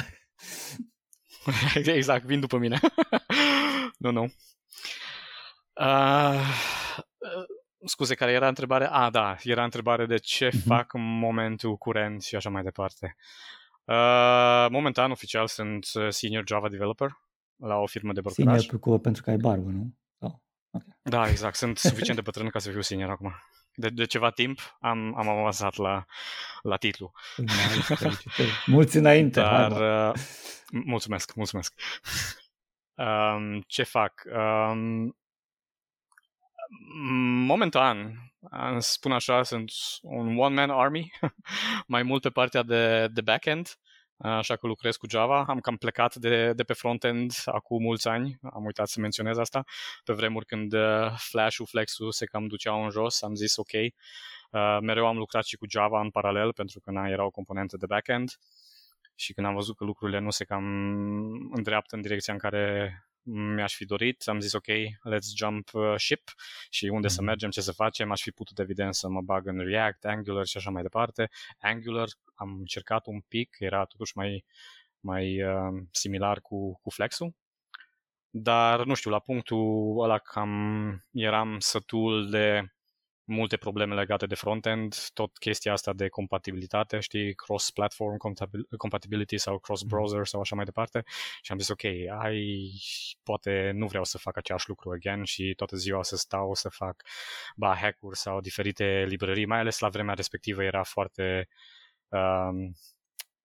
[1.86, 2.78] exact, vin după mine.
[3.98, 4.32] nu, nu.
[5.80, 6.48] Uh,
[7.84, 8.88] Scuze, care era întrebare?
[8.90, 10.64] Ah, da, era întrebare de ce uh-huh.
[10.66, 13.16] fac în momentul curent și așa mai departe.
[13.84, 17.10] Uh, momentan, oficial, sunt uh, senior Java developer
[17.56, 18.60] la o firmă de brocuraj.
[18.60, 19.94] Senior cu, pentru că ai barbă, nu?
[20.18, 20.32] Oh.
[20.70, 20.96] Okay.
[21.02, 21.56] Da, exact.
[21.56, 23.34] Sunt suficient de bătrân ca să fiu senior acum.
[23.74, 26.04] De, de ceva timp am, am avansat la,
[26.62, 27.12] la titlu.
[28.66, 29.40] Mulți înainte.
[29.40, 29.70] Dar,
[30.10, 30.20] uh,
[30.70, 31.74] mulțumesc, mulțumesc.
[32.94, 34.22] Um, ce fac?
[34.24, 35.16] Um,
[37.46, 38.14] momentan,
[38.78, 39.72] spun așa, sunt
[40.02, 41.10] un one-man army,
[41.86, 43.68] mai mult pe partea de, de backend,
[44.16, 45.44] așa că lucrez cu Java.
[45.48, 49.64] Am cam plecat de, de pe frontend acum mulți ani, am uitat să menționez asta,
[50.04, 53.72] pe vremuri când uh, Flash-ul, Flex-ul se cam duceau în jos, am zis ok.
[53.72, 57.76] Uh, mereu am lucrat și cu Java în paralel, pentru că na, era o componentă
[57.76, 58.30] de backend
[59.14, 60.64] și când am văzut că lucrurile nu se cam
[61.52, 64.66] îndreaptă în direcția în care mi-aș fi dorit, am zis ok,
[65.10, 66.30] let's jump uh, ship
[66.70, 67.10] și unde mm-hmm.
[67.10, 67.26] să mhm.
[67.26, 70.56] mergem, ce să facem, aș fi putut evident să mă bag în React, Angular și
[70.56, 71.30] așa mai departe.
[71.58, 74.44] Angular am încercat un pic, era totuși mai,
[75.00, 77.34] mai uh, similar cu, cu Flexul,
[78.30, 82.72] dar nu știu, la punctul ăla cam eram sătul de
[83.24, 88.16] multe probleme legate de frontend, tot chestia asta de compatibilitate, știi, cross-platform
[88.76, 90.24] compatibility sau cross-browser mhm.
[90.24, 91.02] sau așa mai departe
[91.42, 91.84] și am zis, ok,
[92.18, 92.70] ai,
[93.22, 97.02] poate nu vreau să fac același lucru again și toată ziua să stau să fac
[97.56, 101.48] ba hack-uri sau diferite librării, mai ales la vremea respectivă era foarte
[102.08, 102.74] um,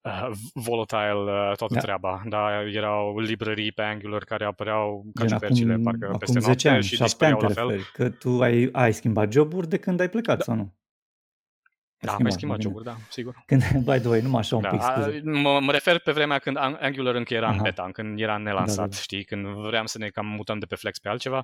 [0.02, 1.80] uh, volatile uh, toată da.
[1.80, 2.22] treaba.
[2.26, 6.98] Da, erau librării pe Angular care apăreau ca ciupercile parcă acum peste 10 ani, și
[6.98, 7.82] dispăreau la fel.
[7.94, 10.44] Că tu ai, ai schimbat joburi de când ai plecat da.
[10.44, 10.76] sau nu?
[12.00, 13.44] Da, am schimbat joburi, da, sigur.
[13.46, 15.22] Când, by the way, numai așa un da, pic, scuze.
[15.24, 17.56] Mă, mă refer pe vremea când Angular încă era Aha.
[17.56, 18.96] în beta, când era nelansat, da, da, da.
[18.96, 21.44] știi, când vreau să ne cam mutăm de pe Flex pe altceva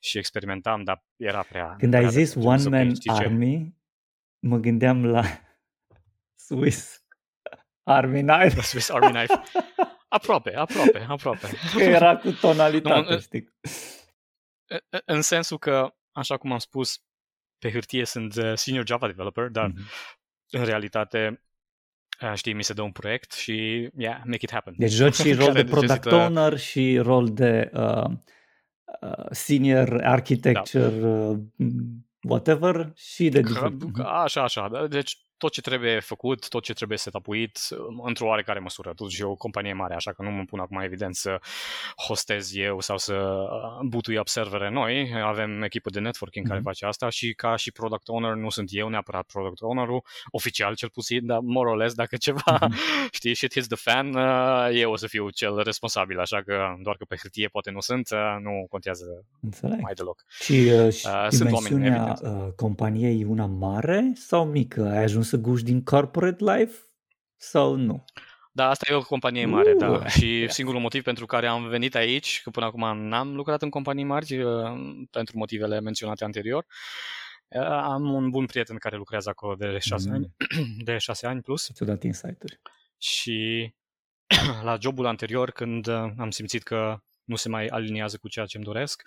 [0.00, 1.74] și experimentam, dar era prea...
[1.78, 3.74] Când ai zis One Man Army,
[4.38, 5.22] mă gândeam la
[6.46, 7.01] Swiss
[7.82, 8.54] Army Knife.
[8.54, 9.42] The Swiss Army Knife.
[10.08, 11.48] Aproape, aproape, aproape.
[11.76, 13.48] Că era cu tonalitate, nu, știi.
[15.04, 17.02] În sensul că, așa cum am spus,
[17.58, 20.50] pe hârtie sunt uh, senior Java developer, dar mm-hmm.
[20.50, 21.42] în realitate
[22.22, 24.74] uh, știi, mi se dă un proiect și yeah, make it happen.
[24.76, 26.14] Deci joci și rol de product necesită...
[26.14, 28.10] owner și rol de uh,
[29.00, 31.06] uh, senior architecture, da.
[31.06, 31.38] uh,
[32.22, 33.42] whatever și de...
[34.02, 34.68] Așa, așa.
[34.68, 37.58] Da, deci tot ce trebuie făcut, tot ce trebuie setupuit,
[38.02, 38.88] într-o oarecare măsură.
[38.88, 41.40] Totuși e o companie mare, așa că nu mă pun acum evident să
[42.06, 45.12] hostez eu sau să uh, butui up servere noi.
[45.24, 46.48] Avem echipă de networking mm-hmm.
[46.48, 46.68] care mhm.
[46.68, 49.86] face asta și ca și product owner nu sunt eu neapărat product owner
[50.30, 53.10] oficial cel puțin, dar more or less dacă ceva, mm-hmm.
[53.18, 56.96] știi, shit hits the fan, uh, eu o să fiu cel responsabil, așa că doar
[56.96, 59.80] că pe hârtie poate nu sunt, uh, nu contează Înțeleg.
[59.80, 60.24] mai deloc.
[60.42, 62.20] Și, uh, și uh, sunt oameni, evident.
[62.56, 64.90] companiei una mare sau mică?
[64.90, 66.78] Ai ajuns să guși din corporate life
[67.36, 68.04] sau nu?
[68.52, 69.90] Da, asta e o companie mare, da.
[69.90, 70.08] uh, da.
[70.08, 70.50] Și yeah.
[70.50, 74.42] singurul motiv pentru care am venit aici, că până acum n-am lucrat în companii mari,
[74.42, 74.70] uh,
[75.10, 76.66] pentru motivele menționate anterior,
[77.48, 80.14] uh, am un bun prieten care lucrează acolo de șase mm.
[80.14, 80.34] ani,
[80.88, 81.70] de șase ani plus.
[81.72, 82.60] Ți-a dat insight-uri.
[82.98, 83.74] Și
[84.68, 85.88] la jobul anterior, când
[86.18, 89.02] am simțit că nu se mai aliniază cu ceea ce îmi doresc.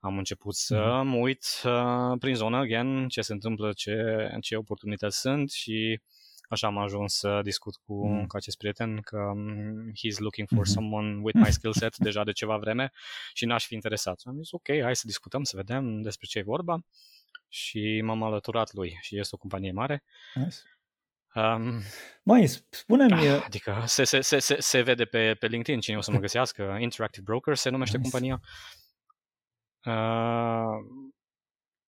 [0.00, 1.08] Am început să mm.
[1.08, 6.00] mă uit uh, prin zonă, again, ce se întâmplă, ce, ce oportunități sunt și
[6.48, 8.26] așa am ajuns să discut cu, mm.
[8.26, 10.72] cu acest prieten că um, he's looking for mm-hmm.
[10.72, 12.92] someone with my skill set deja de ceva vreme
[13.32, 14.20] și n-aș fi interesat.
[14.24, 16.84] Am zis, ok, hai să discutăm, să vedem despre ce e vorba
[17.48, 20.04] și m-am alăturat lui și este o companie mare.
[20.34, 20.56] Nice.
[21.34, 21.82] Um,
[22.22, 23.28] Mai spune-mi...
[23.28, 26.18] Ah, adică se, se, se, se, se vede pe, pe LinkedIn cine o să mă
[26.18, 26.62] găsească.
[26.80, 28.10] Interactive Broker se numește nice.
[28.10, 28.40] compania.
[29.84, 30.76] Uh,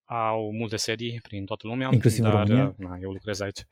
[0.04, 1.88] au multe sedii prin toată lumea.
[1.92, 2.74] Inclusiv dar, în România?
[2.76, 3.66] Na, eu lucrez aici.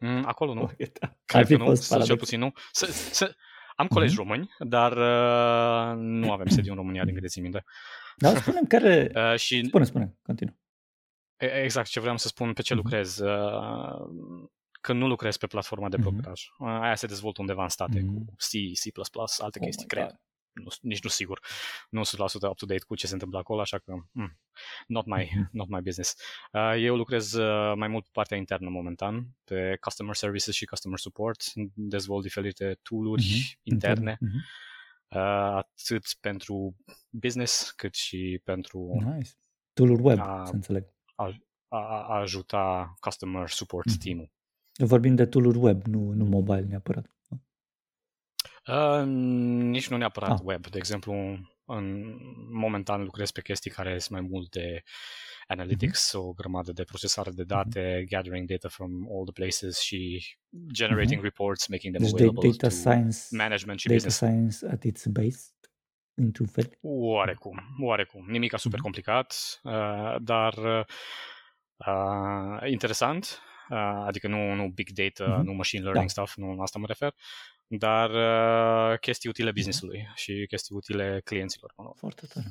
[0.00, 0.62] Mm, acolo nu.
[0.72, 1.16] Okay, da.
[1.24, 2.52] Cred că nu, sau cel puțin nu.
[2.72, 3.34] S- s-
[3.76, 4.16] am colegi uh-huh.
[4.16, 7.64] români, dar uh, nu avem sediu în România, din câte țin minte.
[8.16, 9.10] Da, spune care...
[9.14, 9.64] Uh, și...
[9.66, 10.54] Spune, spune, continuă.
[11.36, 12.76] Exact ce vreau să spun, pe ce uh-huh.
[12.76, 13.18] lucrez.
[13.18, 14.48] Uh,
[14.86, 16.42] când nu lucrezi pe platforma de brokeraj.
[16.42, 16.82] Mm-hmm.
[16.82, 18.24] Aia se dezvoltă undeva în state mm-hmm.
[18.26, 18.50] cu C,
[18.80, 18.84] C++,
[19.42, 20.20] alte oh chestii, cred.
[20.52, 21.40] Nu, nici nu sigur.
[21.90, 24.38] Nu sunt la 100% up-to-date cu ce se întâmplă acolo, așa că mm,
[24.86, 25.50] not, my, mm-hmm.
[25.50, 26.14] not my business.
[26.52, 30.98] Uh, eu lucrez uh, mai mult pe partea internă momentan, pe customer services și customer
[30.98, 31.42] support.
[31.74, 33.62] Dezvolt diferite tool-uri mm-hmm.
[33.62, 34.12] interne.
[34.12, 34.40] Mm-hmm.
[35.08, 36.76] Uh, atât pentru
[37.10, 39.30] business cât și pentru nice.
[39.72, 40.84] tool web, a, să înțeleg.
[41.14, 41.32] A,
[41.68, 44.02] a, a ajuta customer support mm-hmm.
[44.02, 44.34] team-ul.
[44.78, 47.10] Vorbim de tool web, nu, nu mobile neapărat.
[48.66, 50.40] Uh, nici nu neapărat ah.
[50.44, 50.66] web.
[50.66, 51.14] De exemplu,
[51.64, 52.16] în
[52.50, 54.82] momentan lucrez pe chestii care sunt mai mult de
[55.46, 56.20] analytics, mm-hmm.
[56.20, 58.08] o grămadă de procesare de date, mm-hmm.
[58.08, 60.26] gathering data from all the places și
[60.72, 61.22] generating mm-hmm.
[61.22, 64.16] reports, making them deci available data to science, management și data business.
[64.16, 65.50] science at its base
[66.14, 66.78] într-un fel?
[66.80, 68.26] Oarecum, oarecum.
[68.28, 68.84] Nimica super mhm.
[68.84, 70.54] complicat, uh, dar
[71.76, 73.45] uh, interesant, uh,
[74.06, 75.44] adică nu, nu big data, uh-huh.
[75.44, 76.22] nu machine learning da.
[76.22, 77.14] stuff, nu asta mă refer,
[77.66, 79.54] dar uh, chestii utile mhm.
[79.54, 80.14] businessului uh-huh.
[80.14, 81.74] și chestii utile clienților.
[81.96, 82.46] Foarte tare.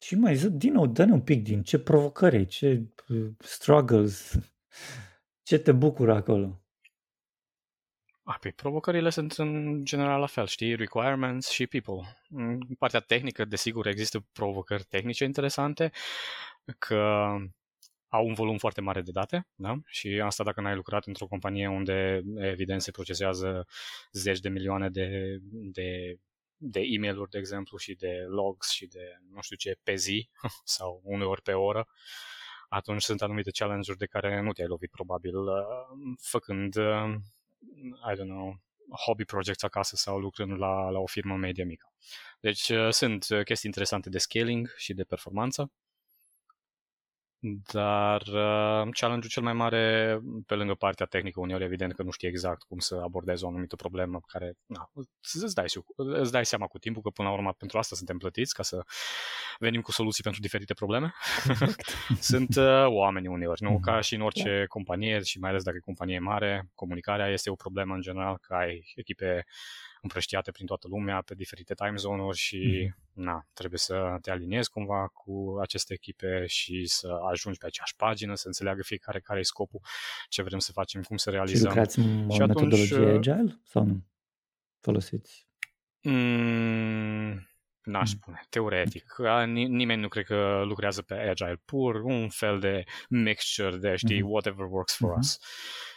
[0.00, 4.38] Și mai zi, din nou, dă-ne un pic din ce provocări, ce uh, struggles,
[5.42, 6.62] ce te bucură acolo.
[8.22, 12.18] A, păi provocările sunt în general la fel, știi, requirements și people.
[12.28, 15.90] În partea tehnică, desigur, există provocări tehnice interesante,
[16.78, 17.26] că
[18.08, 19.74] au un volum foarte mare de date, da?
[19.86, 23.66] Și asta dacă n-ai lucrat într-o companie unde, evident, se procesează
[24.12, 26.18] zeci de milioane de, de,
[26.56, 30.28] de e mail de exemplu, și de logs și de nu știu ce pe zi
[30.76, 31.88] sau uneori pe oră,
[32.68, 37.14] atunci sunt anumite challenge-uri de care nu te-ai lovit probabil uh, făcând uh,
[38.12, 38.60] I don't know,
[39.06, 41.92] hobby projects acasă sau lucrând la, la o firmă media mică.
[42.40, 45.72] Deci uh, sunt uh, chestii interesante de scaling și de performanță
[47.72, 52.28] dar uh, challenge-ul cel mai mare, pe lângă partea tehnică, uneori evident că nu știi
[52.28, 54.90] exact cum să abordezi o anumită problemă care na,
[55.42, 55.66] îți, dai,
[55.96, 58.84] îți dai seama cu timpul că până la urmă pentru asta suntem plătiți, ca să
[59.58, 61.14] venim cu soluții pentru diferite probleme.
[62.30, 63.78] Sunt uh, oameni uneori, nu?
[63.80, 64.66] Ca și în orice yeah.
[64.66, 68.54] companie și mai ales dacă e companie mare, comunicarea este o problemă în general, că
[68.54, 69.46] ai echipe
[70.02, 73.12] împrăștiate prin toată lumea, pe diferite time zone-uri și mm-hmm.
[73.12, 78.34] na, trebuie să te aliniezi cumva cu aceste echipe și să ajungi pe aceeași pagină,
[78.34, 79.80] să înțeleagă fiecare care e scopul,
[80.28, 81.70] ce vrem să facem, cum să realizăm.
[81.70, 84.04] Și lucrați în și metodologie atunci, agile sau nu?
[84.80, 85.46] Folosiți?
[86.02, 87.48] Mm,
[87.82, 88.18] n-aș mm.
[88.18, 89.14] spune, teoretic.
[89.46, 94.30] Nimeni nu cred că lucrează pe agile pur, un fel de mixture de, știi, mm-hmm.
[94.30, 95.18] whatever works for mm-hmm.
[95.18, 95.38] us.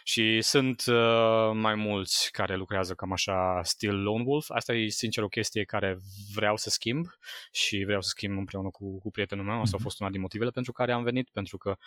[0.03, 4.49] Și sunt uh, mai mulți care lucrează cam așa stil lone wolf.
[4.49, 5.98] Asta e sincer o chestie care
[6.34, 7.06] vreau să schimb
[7.52, 9.61] și vreau să schimb împreună cu, cu prietenul meu.
[9.61, 9.84] Asta a mhm.
[9.84, 11.78] fost una din motivele pentru care am venit, pentru că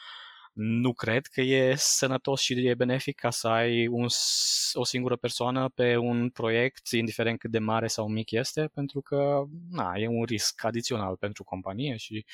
[0.55, 4.07] nu cred că e sănătos și e benefic ca să ai un,
[4.73, 9.43] o singură persoană pe un proiect, indiferent cât de mare sau mic este, pentru că
[9.71, 12.25] na, e un risc adițional pentru companie și,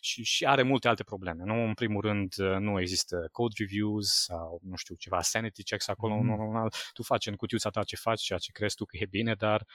[0.00, 1.42] și, și are multe alte probleme.
[1.44, 1.54] Nu?
[1.66, 6.14] În primul rând, nu există code reviews sau, nu știu, ceva sanity checks acolo.
[6.14, 6.26] Mm.
[6.26, 9.34] Normal, tu faci în cutiuța ta ce faci, ceea ce crezi tu că e bine,
[9.34, 9.66] dar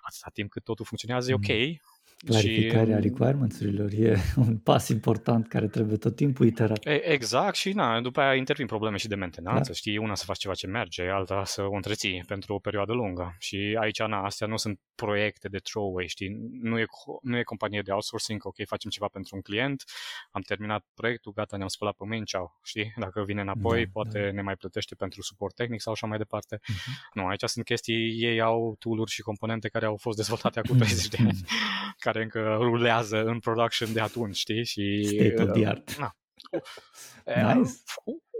[0.00, 1.36] atâta timp cât totul funcționează, mm.
[1.36, 1.80] e ok
[2.26, 4.16] Clarificarea și, requirements-urilor e
[4.46, 6.78] un pas important care trebuie tot timpul iterat.
[7.02, 9.72] Exact și na, după aia intervin probleme și de mentenanță, da.
[9.72, 13.36] știi, una să faci ceva ce merge, alta să o întreții pentru o perioadă lungă
[13.38, 16.84] și aici, na, astea nu sunt proiecte de throwaway, știi, nu e,
[17.22, 19.84] nu e companie de outsourcing, ok, facem ceva pentru un client,
[20.30, 24.20] am terminat proiectul, gata, ne-am spălat pe mâini, ceau, știi, dacă vine înapoi, da, poate
[24.20, 24.32] da.
[24.32, 26.56] ne mai plătește pentru suport tehnic sau așa mai departe.
[26.56, 27.12] Uh-huh.
[27.12, 31.08] Nu, aici sunt chestii, ei au tool și componente care au fost dezvoltate acum 30
[31.08, 31.38] de ani,
[32.12, 34.64] care încă rulează în production de atunci, știi?
[34.64, 35.96] Și, State of the art.
[35.98, 36.16] Na.
[37.54, 37.70] Nice.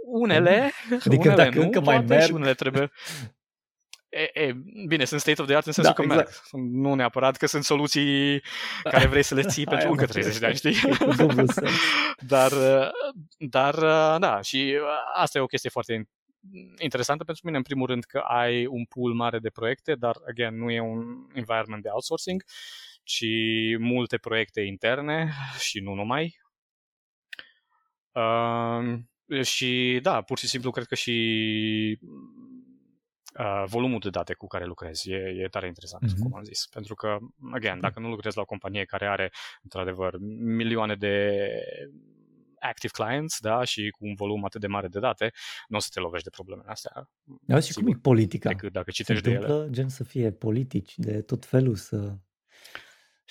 [0.05, 2.23] Unele, adică unele dacă nu, încă mai merg...
[2.23, 2.91] și unele trebuie...
[4.11, 6.53] E, e, bine, sunt state of the art în sensul da, că exact.
[6.53, 6.65] merg.
[6.71, 8.43] Nu neapărat că sunt soluții
[8.83, 10.77] care vrei să le ții pentru încă 30 de ani, știi?
[12.19, 12.53] dar,
[13.39, 13.75] dar,
[14.19, 14.79] da, și
[15.15, 16.09] asta e o chestie foarte
[16.79, 20.59] interesantă pentru mine, în primul rând că ai un pool mare de proiecte, dar, again,
[20.59, 22.45] nu e un environment de outsourcing
[23.09, 23.27] ci
[23.79, 25.33] multe proiecte interne
[25.67, 26.41] și nu numai.
[28.13, 31.99] Uh, și da, pur și simplu cred că și
[33.39, 36.19] uh, volumul de date cu care lucrezi e, e tare interesant, mm-hmm.
[36.23, 36.67] cum am zis.
[36.67, 37.19] Pentru că,
[37.53, 39.33] again, dacă nu lucrezi la o companie care are,
[39.63, 41.37] într-adevăr, milioane de
[42.61, 45.33] active clients, da, și cu un volum atât de mare de date,
[45.69, 47.11] nu o să te lovești de problemele astea.
[47.25, 48.49] Da, și cum e politica?
[48.49, 49.71] Decât dacă citești Se de ele.
[49.71, 52.19] gen să fie politici de tot felul, să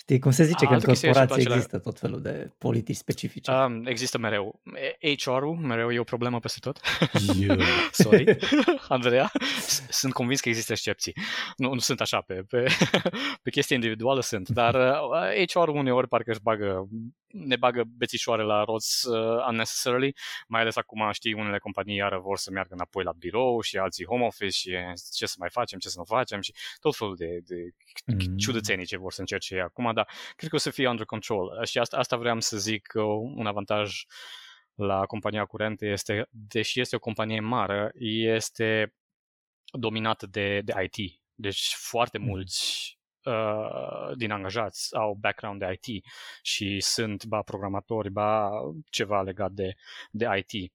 [0.07, 3.51] Știi, cum se zice că în corporație există tot felul de politici specifice.
[3.51, 4.61] Um, există mereu.
[5.23, 6.79] HR-ul mereu e o problemă peste tot.
[7.37, 7.59] Yeah.
[7.91, 8.37] Sorry,
[8.89, 9.31] Andreea.
[9.89, 11.13] Sunt convins că există excepții.
[11.57, 12.65] Nu, nu sunt așa, pe, pe,
[13.43, 16.87] pe chestie individuală sunt, dar uh, HR-ul uneori parcă își bagă
[17.27, 20.15] ne bagă bețișoare la roți uh, unnecessarily,
[20.47, 24.05] mai ales acum, știi, unele companii iară vor să meargă înapoi la birou și alții
[24.05, 24.69] home office și
[25.13, 27.55] ce să mai facem, ce să nu facem și tot felul de, de
[28.05, 28.37] mm.
[28.37, 31.77] ciudățenii ce vor să încerce acum, dar cred că o să fie under control și
[31.77, 33.03] asta, asta vreau să zic uh,
[33.35, 34.03] un avantaj
[34.75, 37.91] la compania curentă este, deși este o companie mare,
[38.39, 38.93] este
[39.71, 41.21] dominată de, de IT.
[41.33, 42.25] Deci foarte mm.
[42.25, 42.96] mulți
[43.27, 46.05] Uh, din angajați au background de IT
[46.41, 48.49] și sunt ba programatori, ba
[48.89, 49.75] ceva legat de,
[50.11, 50.71] de IT.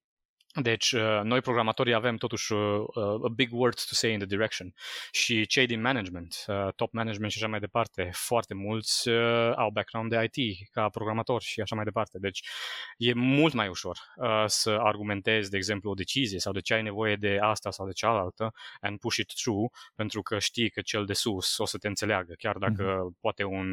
[0.61, 4.27] Deci, uh, noi programatorii avem totuși uh, uh, a big word to say in the
[4.27, 4.75] direction
[5.11, 6.45] și cei din management,
[6.77, 9.11] top management și așa mai departe, foarte mulți
[9.57, 12.19] au background de IT ca programatori și așa mai departe.
[12.19, 12.49] Deci,
[12.97, 13.99] e mult mai ușor
[14.47, 17.93] să argumentezi, de exemplu, o decizie sau de ce ai nevoie de asta sau de
[17.93, 21.89] cealaltă and push it through, pentru că știi că cel de sus o să te
[21.89, 23.21] înțeleagă, chiar dacă mm-hmm.
[23.21, 23.69] poate un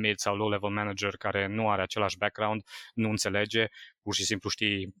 [0.00, 2.62] mid sau low level manager care nu are același background
[2.94, 3.66] nu înțelege,
[4.02, 4.94] pur și simplu știi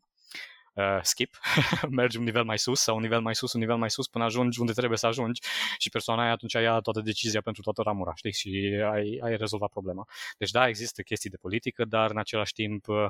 [0.74, 1.38] uh, skip,
[1.90, 4.24] mergi un nivel mai sus sau un nivel mai sus, un nivel mai sus până
[4.24, 5.40] ajungi unde trebuie să ajungi
[5.78, 8.32] și persoana aia atunci ia toată decizia pentru toată ramura, știi?
[8.32, 10.08] Și ai, ai rezolvat problema.
[10.38, 13.06] Deci da, există chestii de politică, dar în același timp uh,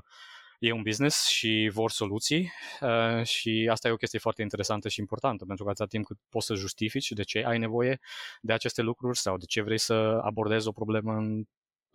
[0.59, 5.01] e un business și vor soluții uh, și asta e o chestie foarte interesantă și
[5.01, 8.01] importantă pentru că atâta timp cât poți să justifici de ce ai nevoie
[8.41, 11.45] de aceste lucruri sau de ce vrei să abordezi o problemă în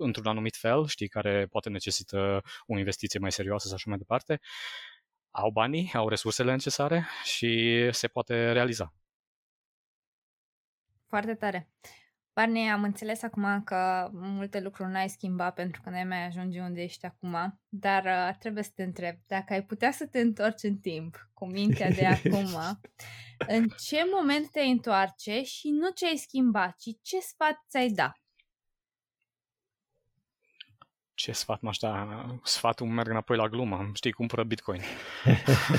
[0.01, 4.39] într-un anumit fel, știi, care poate necesită o investiție mai serioasă sau așa mai departe,
[5.31, 8.93] au banii, au resursele necesare și se poate realiza.
[11.07, 11.69] Foarte tare.
[12.39, 16.81] Barney, am înțeles acum că multe lucruri n-ai schimbat pentru că n-ai mai ajunge unde
[16.81, 20.77] ești acum, dar uh, trebuie să te întreb, dacă ai putea să te întorci în
[20.77, 22.79] timp cu mintea de acum,
[23.47, 28.18] în ce moment te întoarce și nu ce ai schimbat, ci ce sfat ți-ai da?
[31.19, 32.25] Ce sfat m-aș da?
[32.43, 33.91] Sfatul merg înapoi la glumă.
[33.93, 34.81] Știi, cumpără Bitcoin.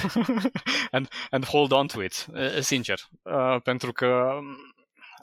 [0.97, 2.27] and, and hold on to it,
[2.61, 2.99] sincer.
[3.23, 4.39] Uh, pentru că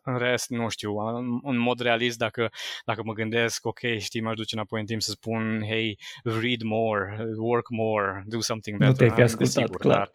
[0.03, 0.98] în rest, nu știu,
[1.44, 2.52] în mod realist, dacă,
[2.85, 7.27] dacă mă gândesc, ok, știi, m-aș duce înapoi în timp să spun, hey, read more,
[7.38, 8.94] work more, do something better.
[8.94, 9.98] Nu te-ai fi ascultat, sigur, clar.
[9.98, 10.11] Dar,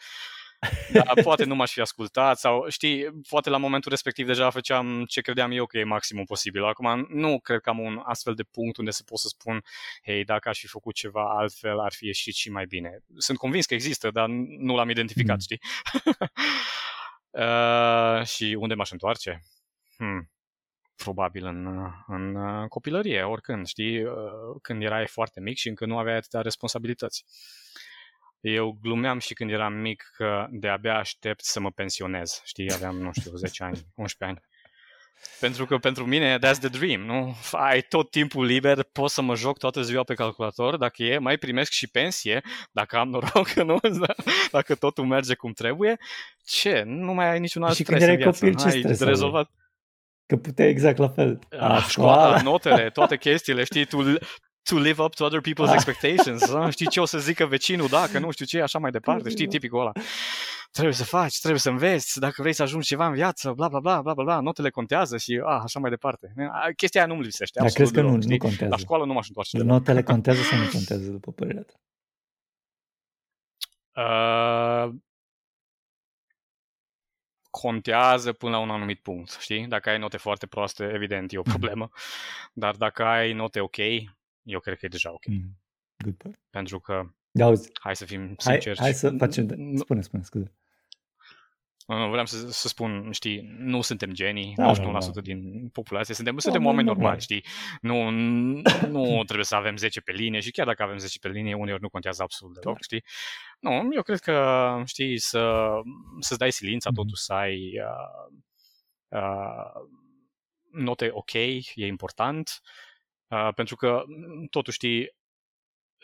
[0.93, 5.21] da, poate nu m-aș fi ascultat sau, știi, poate la momentul respectiv deja făceam ce
[5.21, 6.65] credeam eu că e maximum posibil.
[6.65, 9.65] Acum nu cred că am un astfel de punct unde să pot să spun,
[10.05, 12.99] hei, dacă aș fi făcut ceva altfel, ar fi ieșit și mai bine.
[13.17, 14.29] Sunt convins că există, dar
[14.59, 15.41] nu l-am identificat, mm.
[15.41, 15.61] știi?
[17.45, 19.43] uh, și unde m-aș întoarce?
[19.97, 20.27] Hmm
[20.97, 22.37] probabil în, în
[22.69, 24.13] copilărie, oricând, știi, uh,
[24.63, 27.25] când erai foarte mic și încă nu aveai atâtea responsabilități.
[28.43, 32.43] Eu glumeam și când eram mic că de-abia aștept să mă pensionez.
[32.45, 34.51] Știi, aveam, nu știu, 10 ani, 11 ani.
[35.41, 37.37] Pentru că pentru mine that's the dream, nu?
[37.53, 41.37] Ai tot timpul liber, pot să mă joc toată ziua pe calculator, dacă e, mai
[41.37, 42.43] primesc și pensie,
[42.73, 43.79] dacă am noroc, nu?
[44.51, 45.99] Dacă totul merge cum trebuie,
[46.45, 46.83] ce?
[46.87, 48.45] Nu mai ai niciun alt și stres când erai în viață.
[48.45, 49.51] Copil, ce ai rezolvat.
[50.27, 51.39] Că puteai exact la fel.
[51.49, 54.03] La școala, notele, toate chestiile, știi, tu
[54.63, 55.75] to live up to other people's ah.
[55.75, 56.53] expectations.
[56.53, 56.71] Da?
[56.77, 59.81] Știi ce o să zică vecinul, dacă nu știu ce, așa mai departe, știi, tipicul
[59.81, 59.93] ăla.
[60.71, 63.81] Trebuie să faci, trebuie să înveți, dacă vrei să ajungi ceva în viață, bla bla
[63.81, 66.35] bla bla bla, bla notele contează și ah, așa mai departe.
[66.77, 67.61] Chestia aia nu mi lipsește.
[67.61, 68.69] Dar crezi că nu, nu contează.
[68.69, 69.59] La școală nu m-aș întoarce.
[69.59, 71.75] Notele contează sau nu contează, după părerea ta?
[73.95, 74.95] Uh,
[77.51, 79.67] contează până la un anumit punct, știi?
[79.67, 81.91] Dacă ai note foarte proaste, evident, e o problemă.
[82.53, 83.77] Dar dacă ai note ok,
[84.43, 85.27] eu cred că e deja ok.
[85.27, 85.59] Mm.
[86.05, 86.39] Good point.
[86.51, 88.79] Pentru că, da, auzi, hai să fim sinceri.
[88.79, 90.53] Hai, hai să facem, spune, spune, scuze.
[91.87, 95.21] Nu, vreau să, să spun, știi, nu suntem genii, da, 99% da, da.
[95.21, 97.21] din populație, suntem, da, suntem oameni normali, normal.
[97.21, 97.45] știi?
[97.81, 98.11] Nu,
[98.89, 101.83] nu trebuie să avem 10 pe linie și chiar dacă avem 10 pe linie, uneori
[101.83, 102.83] nu contează absolut deloc, da.
[102.83, 103.05] știi?
[103.61, 105.71] Nu, eu cred că, știi, să,
[106.21, 106.95] să-ți dai silința, mm-hmm.
[106.95, 108.39] totuși să ai uh,
[109.09, 109.89] uh,
[110.71, 112.61] note ok, e important,
[113.33, 114.03] uh, pentru că,
[114.51, 115.11] totuși, știi,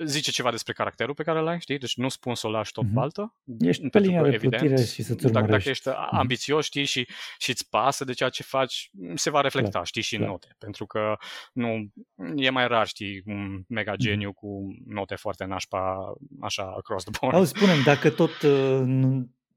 [0.04, 1.78] zice ceva despre caracterul pe care l-ai, știi?
[1.78, 2.92] Deci nu spun să o lași tot mm-hmm.
[2.92, 3.36] baltă.
[3.58, 5.32] Ești pe linia de evident, și să-ți urmărești.
[5.32, 6.18] Dacă, dacă ești mm-hmm.
[6.18, 10.02] ambițios, știi, și, și îți pasă de ceea ce faci, se va reflecta, clar, știi,
[10.02, 10.54] și în note.
[10.58, 11.16] Pentru că
[11.52, 11.92] nu,
[12.36, 14.00] e mai rar, știi, un mega mhm.
[14.00, 14.34] geniu mm-hmm.
[14.34, 17.36] cu note foarte nașpa, așa, across the board.
[17.36, 18.82] Auzi, spunem, dacă tot uh,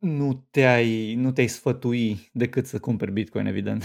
[0.02, 3.84] nu, nu te-ai, nu te-ai sfătui decât să cumperi Bitcoin, evident.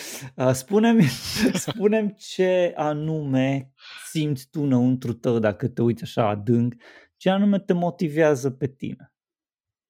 [0.52, 1.04] Spune-mi,
[1.66, 3.72] spune ce anume
[4.10, 6.74] simți tu înăuntru tău dacă te uiți așa adânc,
[7.16, 9.12] ce anume te motivează pe tine.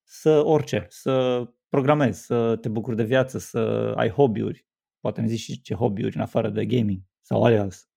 [0.04, 4.66] Să orice, să programezi, să te bucuri de viață, să ai hobby-uri.
[5.00, 7.88] Poate ne zici și ce hobby-uri în afară de gaming sau alias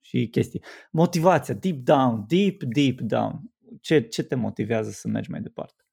[0.00, 0.62] și chestii.
[0.90, 3.40] Motivația, deep down, deep, deep down.
[3.80, 5.84] Ce, ce te motivează să mergi mai departe?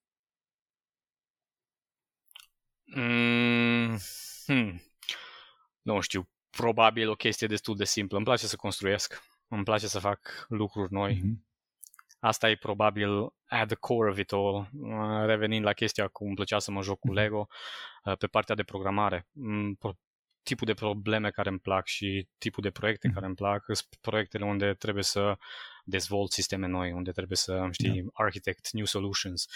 [2.95, 3.97] Mm,
[4.45, 4.81] hmm.
[5.81, 8.17] Nu știu, probabil o chestie destul de simplă.
[8.17, 11.15] Îmi place să construiesc, îmi place să fac lucruri noi.
[11.15, 11.49] Mm-hmm.
[12.19, 14.69] Asta e probabil at the core of it all.
[14.81, 17.15] Uh, revenind la chestia cum îmi plăcea să mă joc cu mhm.
[17.15, 17.47] Lego,
[18.03, 19.27] uh, pe partea de programare.
[19.31, 19.77] Mm,
[20.43, 23.13] tipul de probleme care îmi plac și tipul de proiecte mm-hmm.
[23.13, 25.37] care îmi plac sunt proiectele unde trebuie să
[25.83, 28.05] dezvolt sisteme noi, unde trebuie să, știi, yeah.
[28.13, 29.47] architect new solutions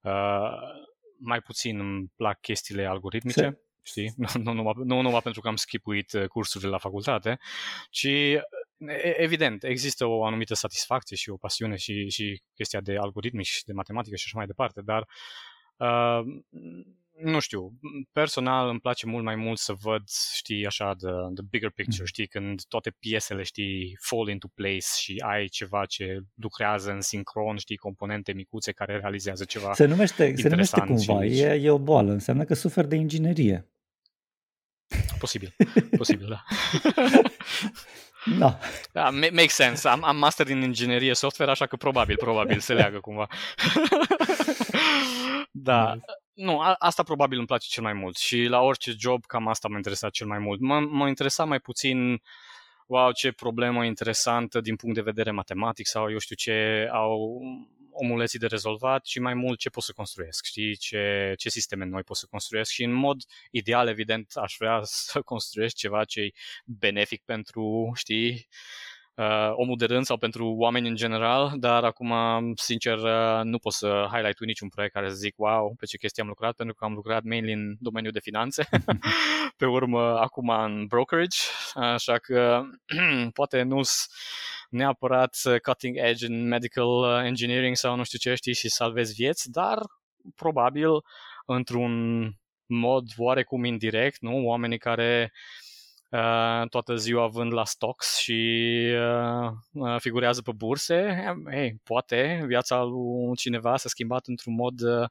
[0.00, 0.50] uh,
[1.18, 3.40] mai puțin îmi plac chestiile algoritmice.
[3.40, 4.14] Se știi?
[4.16, 7.38] Nu, nu, numai, nu numai pentru că am schipuit uh, cursurile la facultate,
[7.90, 8.08] ci
[9.16, 13.72] evident, există o anumită satisfacție și o pasiune și, și chestia de algoritmi și de
[13.72, 15.08] matematică și așa mai departe, dar
[15.76, 16.20] uh,
[17.22, 17.72] nu știu,
[18.12, 20.02] personal îmi place mult mai mult să văd,
[20.34, 22.06] știi, așa, the, the bigger picture, mm.
[22.06, 27.56] știi, când toate piesele, știi, fall into place și ai ceva ce lucrează în sincron,
[27.56, 31.40] știi, componente micuțe care realizează ceva Se numește, se numește cumva, și...
[31.40, 33.66] e, e o boală, înseamnă că suferi de inginerie.
[35.18, 35.56] Posibil,
[35.98, 36.44] posibil, da.
[38.38, 38.58] Da.
[38.92, 39.88] da make sense.
[39.88, 43.26] Am, am master din inginerie software, așa că probabil, probabil se leagă cumva.
[45.68, 45.98] da.
[46.36, 46.50] Nice.
[46.50, 49.68] Nu, a, asta probabil îmi place cel mai mult și la orice job cam asta
[49.68, 50.58] m-a interesat cel mai mult.
[50.60, 52.22] M- m-a interesat mai puțin
[52.86, 57.40] wow, ce problemă interesantă din punct de vedere matematic sau eu știu ce au
[57.92, 62.02] omuleții de rezolvat, ci mai mult ce pot să construiesc, știi, ce, ce sisteme noi
[62.02, 66.30] pot să construiesc și în mod ideal, evident, aș vrea să construiesc ceva ce e
[66.64, 68.48] benefic pentru, știi,
[69.16, 72.12] uh, omul de rând sau pentru oameni în general, dar acum,
[72.54, 76.22] sincer, uh, nu pot să highlight niciun proiect care să zic, wow, pe ce chestii
[76.22, 78.68] am lucrat, pentru că am lucrat mainly în domeniul de finanțe,
[79.58, 81.38] pe urmă acum în brokerage,
[81.74, 82.62] așa că
[83.38, 83.80] poate nu
[84.70, 89.50] neapărat cutting edge în medical uh, engineering sau nu știu ce știi și salvezi vieți,
[89.50, 89.78] dar
[90.34, 90.90] probabil
[91.46, 91.92] într-un
[92.66, 94.46] mod oarecum indirect, nu?
[94.46, 95.65] Oamenii care uh,
[96.68, 103.36] toată ziua vând la stocks și uh, uh figurează pe burse, hey, poate viața lui
[103.36, 105.08] cineva s-a schimbat într-un mod uh,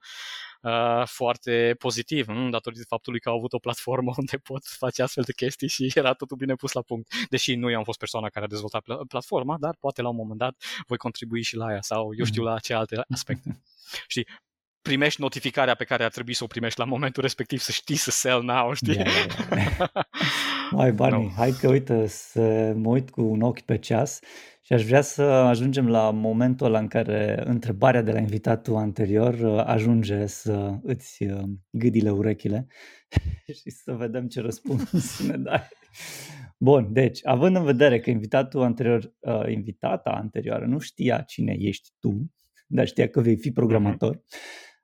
[0.62, 2.50] uh, foarte pozitiv, nu?
[2.50, 6.14] datorită faptului că au avut o platformă unde pot face astfel de chestii și era
[6.14, 7.14] totul bine pus la punct.
[7.30, 10.40] Deși nu eu am fost persoana care a dezvoltat platforma, dar poate la un moment
[10.40, 10.56] dat
[10.88, 12.52] voi contribui și la ea sau eu știu mhm.
[12.52, 13.62] la ce alte aspecte.
[14.08, 14.28] Știi,
[14.82, 18.12] primești notificarea pe care ar trebui să o primești la momentul respectiv, să știi să
[18.12, 18.94] sell now, știi?
[18.94, 19.90] Yeah, yeah, yeah.
[20.72, 21.30] Mai bani, no.
[21.30, 24.20] hai că uite să mă uit cu un ochi pe ceas
[24.62, 29.34] și aș vrea să ajungem la momentul ăla în care întrebarea de la invitatul anterior
[29.34, 32.68] uh, ajunge să îți uh, gâdile urechile
[33.62, 35.68] și să vedem ce răspuns ne dai.
[36.58, 41.90] Bun, deci, având în vedere că invitatul anterior, uh, invitata anterioară nu știa cine ești
[42.00, 42.32] tu,
[42.68, 44.24] dar știa că vei fi programator,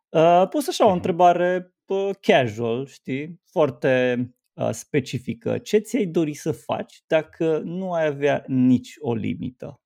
[0.10, 0.96] uh, poți așa o mhm.
[0.96, 4.26] întrebare uh, casual, știi, foarte uh,
[4.72, 5.58] specifică.
[5.58, 9.82] Ce ți-ai dori să faci dacă nu ai avea nici o limită?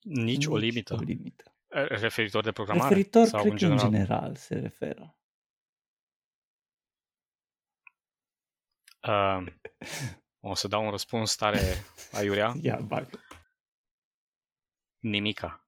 [0.00, 0.94] Nici, nici o limită?
[0.94, 1.54] o limită.
[1.88, 2.88] Referitor de programare?
[2.88, 3.84] Referitor, sau cred în general?
[3.84, 5.14] în general se referă.
[9.08, 9.46] Uh,
[10.40, 11.60] o să dau un răspuns tare
[12.18, 12.54] aiurea.
[12.60, 13.08] Ia, bag.
[14.98, 15.64] Nimica.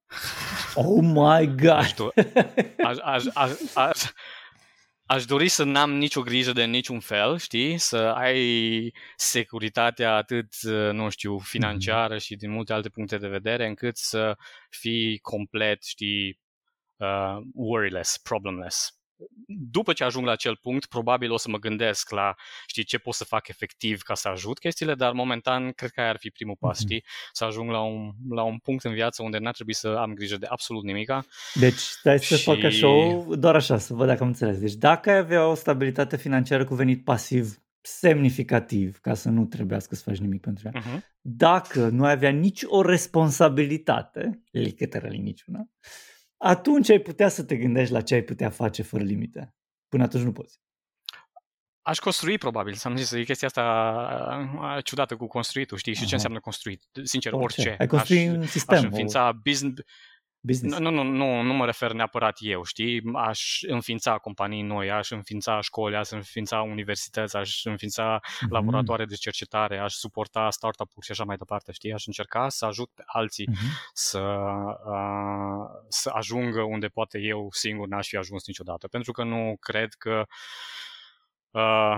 [0.75, 1.69] Oh my god!
[1.69, 2.13] Aș, do-
[2.83, 2.97] aș,
[3.33, 4.01] aș, aș,
[5.13, 7.77] aș, aș dori să n-am nicio grijă de niciun fel, știi?
[7.77, 10.61] Să ai securitatea atât,
[10.91, 14.37] nu știu, financiară și din multe alte puncte de vedere, încât să
[14.69, 16.39] fii complet, știi,
[16.95, 19.02] uh, worryless, problemless
[19.47, 22.35] după ce ajung la acel punct, probabil o să mă gândesc la,
[22.65, 26.09] știi, ce pot să fac efectiv ca să ajut chestiile, dar momentan cred că aia
[26.09, 26.81] ar fi primul pas, mm-hmm.
[26.81, 27.03] știi?
[27.31, 30.37] Să ajung la un, la un punct în viață unde n-ar trebui să am grijă
[30.37, 31.25] de absolut nimica.
[31.53, 32.43] Deci, stai să și...
[32.43, 32.87] fac așa,
[33.29, 34.59] doar așa, să văd dacă am înțeles.
[34.59, 39.95] Deci, dacă ai avea o stabilitate financiară cu venit pasiv semnificativ, ca să nu trebuiască
[39.95, 41.01] să faci nimic pentru ea, uh-huh.
[41.21, 45.69] dacă nu ai avea nici o responsabilitate, literally niciuna,
[46.43, 49.55] atunci ai putea să te gândești la ce ai putea face fără limite.
[49.87, 50.59] Până atunci nu poți.
[51.81, 52.73] Aș construi, probabil.
[52.73, 55.93] Să-mi zis, e chestia asta ciudată cu construitul, știi?
[55.93, 56.07] Și Aha.
[56.07, 56.83] ce înseamnă construit?
[57.03, 57.61] Sincer, orice.
[57.61, 57.75] orice.
[57.79, 58.77] Ai construi aș, un sistem.
[58.77, 59.33] Aș înființa o...
[59.33, 59.81] business,
[60.43, 60.77] business.
[60.77, 63.01] Nu, nu, nu, nu mă refer neapărat eu, știi?
[63.13, 68.49] Aș înființa companii noi, aș înființa școli, aș înființa universități, aș înființa mm-hmm.
[68.49, 71.93] laboratoare de cercetare, aș suporta startup-uri și așa mai departe, știi?
[71.93, 73.91] Aș încerca să ajut pe alții mm-hmm.
[73.93, 74.19] să,
[74.85, 78.87] uh, să ajungă unde poate eu singur n-aș fi ajuns niciodată.
[78.87, 80.25] Pentru că nu cred că
[81.51, 81.97] uh,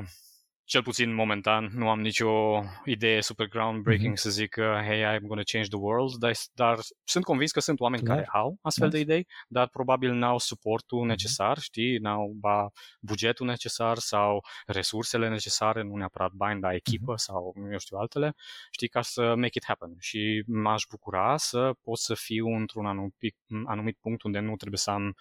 [0.66, 4.22] cel puțin momentan, nu am nicio idee super groundbreaking mm-hmm.
[4.22, 7.80] să zic că, hey, I'm gonna change the world, dar, dar sunt convins că sunt
[7.80, 8.16] oameni Clar.
[8.16, 9.04] care au astfel Clar.
[9.04, 11.08] de idei, dar probabil n-au suportul mm-hmm.
[11.08, 12.70] necesar, știi, n-au ba
[13.00, 17.26] bugetul necesar sau resursele necesare, nu neapărat bani, dar echipă mm-hmm.
[17.26, 18.36] sau, eu știu, altele,
[18.72, 19.96] știi, ca să make it happen.
[20.00, 23.36] Și m-aș bucura să pot să fiu într-un anumit,
[23.66, 25.16] anumit punct unde nu trebuie să am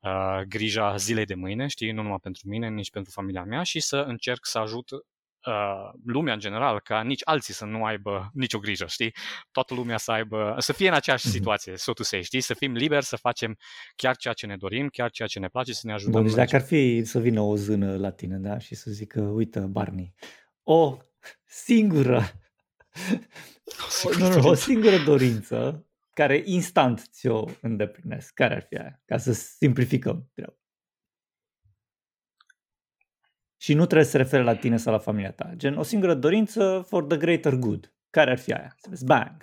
[0.00, 3.80] uh, grija zilei de mâine, știi, nu numai pentru mine, nici pentru familia mea și
[3.80, 8.58] să încerc să ajut uh, lumea în general, ca nici alții să nu aibă nicio
[8.58, 9.14] grijă, știi?
[9.50, 11.32] Toată lumea să aibă, să fie în aceeași mm-hmm.
[11.32, 12.40] situație, so to say, știi?
[12.40, 13.56] Să fim liberi să facem
[13.96, 16.12] chiar ceea ce ne dorim, chiar ceea ce ne place, să ne ajutăm.
[16.12, 18.58] Bun, deci dacă ar fi să vină o zână la tine, da?
[18.58, 20.14] Și să zică, uite, Barney,
[20.62, 20.96] o
[21.44, 22.22] singură,
[24.04, 28.34] o, nu, nu, o singură dorință care instant ți-o îndeplinesc.
[28.34, 29.02] Care ar fi aia?
[29.04, 30.54] Ca să simplificăm treaba.
[33.56, 35.52] Și nu trebuie să se refere la tine sau la familia ta.
[35.56, 37.94] Gen, o singură dorință for the greater good.
[38.10, 38.74] Care ar fi aia?
[38.78, 39.42] Să vezi, bang!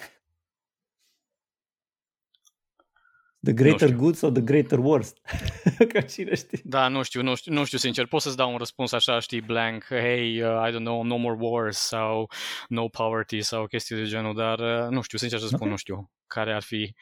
[3.47, 5.17] The greater good sau the greater worst?
[5.93, 6.59] Ca cine știe.
[6.63, 8.05] Da, nu știu, nu știu, nu știu sincer.
[8.05, 11.37] Pot să-ți dau un răspuns așa, știi, blank, hey, uh, I don't know, no more
[11.39, 12.29] wars sau
[12.67, 15.69] no poverty sau chestii de genul, dar uh, nu știu, sincer să spun, okay.
[15.69, 16.95] nu știu care ar fi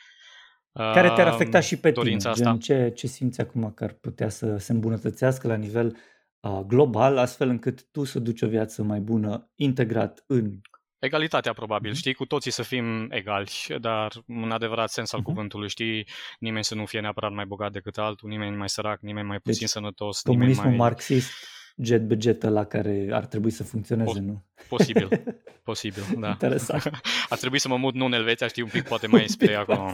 [0.71, 2.15] uh, Care te-ar afecta și pe tine?
[2.15, 2.31] Asta.
[2.33, 5.97] Gen, ce, ce simți acum că ar putea să se îmbunătățească la nivel
[6.39, 10.59] uh, global, astfel încât tu să duci o viață mai bună integrat în
[11.05, 11.97] Egalitatea, probabil, mm-hmm.
[11.97, 15.23] știi, cu toții să fim egali, dar în adevărat sens al mm-hmm.
[15.23, 16.07] cuvântului, știi,
[16.39, 19.59] nimeni să nu fie neapărat mai bogat decât altul, nimeni mai sărac, nimeni mai puțin
[19.59, 20.21] deci, sănătos.
[20.21, 20.87] Comunismul nimeni mai...
[20.87, 21.31] marxist
[21.75, 24.45] jet budget la care ar trebui să funcționeze, nu?
[24.67, 25.23] Posibil,
[25.63, 26.27] posibil, da.
[26.29, 26.83] Interesant.
[27.29, 29.93] Ar trebui să mă mut nu în Elveția, știi, un pic poate mai spre acolo,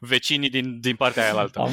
[0.00, 1.58] vecinii din, din partea aia altă.
[1.58, 1.70] Am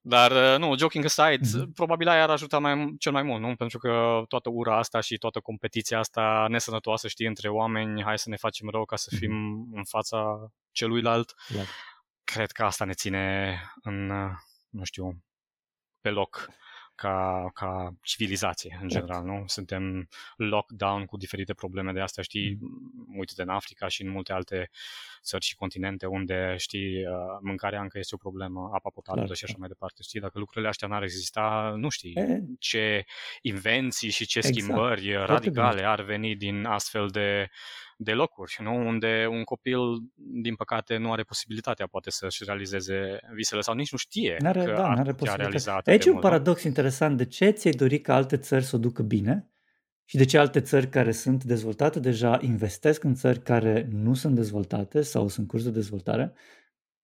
[0.00, 1.72] Dar, uh, nu, joking aside, mm-hmm.
[1.74, 3.56] probabil aia ar ajuta mai, cel mai mult, nu?
[3.56, 8.28] Pentru că toată ura asta și toată competiția asta nesănătoasă, știi, între oameni, hai să
[8.28, 9.20] ne facem rău ca să mhm.
[9.20, 9.76] fim mm-hmm.
[9.76, 11.34] în fața celuilalt.
[11.54, 11.66] Yeah.
[12.24, 14.30] Cred că asta ne ține în, uh,
[14.68, 15.22] nu știu,
[16.00, 16.48] pe loc
[16.94, 19.44] ca, ca civilizație în general, nu?
[19.46, 23.18] Suntem lockdown cu diferite probleme de astea, știi, mm.
[23.18, 24.70] uite în Africa și în multe alte
[25.22, 29.44] țări și continente unde, știi, uh, mâncarea încă este o problemă, apa potabilă Clar, și
[29.44, 32.40] așa mai departe, știi, dacă lucrurile astea n-ar exista, nu știi e...
[32.58, 33.04] ce
[33.42, 34.56] invenții și ce exact.
[34.56, 37.50] schimbări radicale ar veni din astfel de
[38.02, 38.74] de locuri, nu?
[38.74, 39.78] unde un copil,
[40.14, 44.72] din păcate, nu are posibilitatea poate să-și realizeze visele sau nici nu știe n-are, că
[44.76, 45.86] da, n-are a realizat.
[45.86, 47.16] Aici e un paradox interesant.
[47.16, 49.50] De ce ți-ai dori ca alte țări să o ducă bine
[50.04, 54.34] și de ce alte țări care sunt dezvoltate deja investesc în țări care nu sunt
[54.34, 56.32] dezvoltate sau sunt în curs de dezvoltare?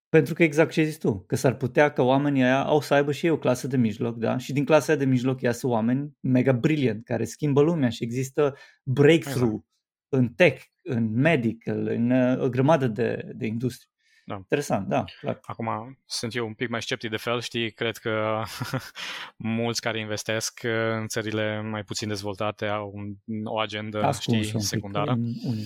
[0.09, 3.13] Pentru că exact ce zici tu, că s-ar putea ca oamenii aia au să aibă
[3.13, 4.37] și ei o clasă de mijloc, da?
[4.37, 9.45] Și din clasa de mijloc iasă oameni mega brilliant, care schimbă lumea și există breakthrough
[9.45, 9.68] exact.
[10.09, 13.93] În tech, în medical, în uh, o grămadă de, de industrie.
[14.25, 14.35] Da.
[14.35, 15.39] Interesant, da, clar.
[15.43, 18.43] Acum sunt eu un pic mai sceptic de fel, știi, cred că
[19.37, 20.71] mulți care investesc uh,
[21.01, 23.15] în țările mai puțin dezvoltate au un,
[23.45, 25.11] o agendă, Ascuns știi, secundară.
[25.11, 25.57] Un, un,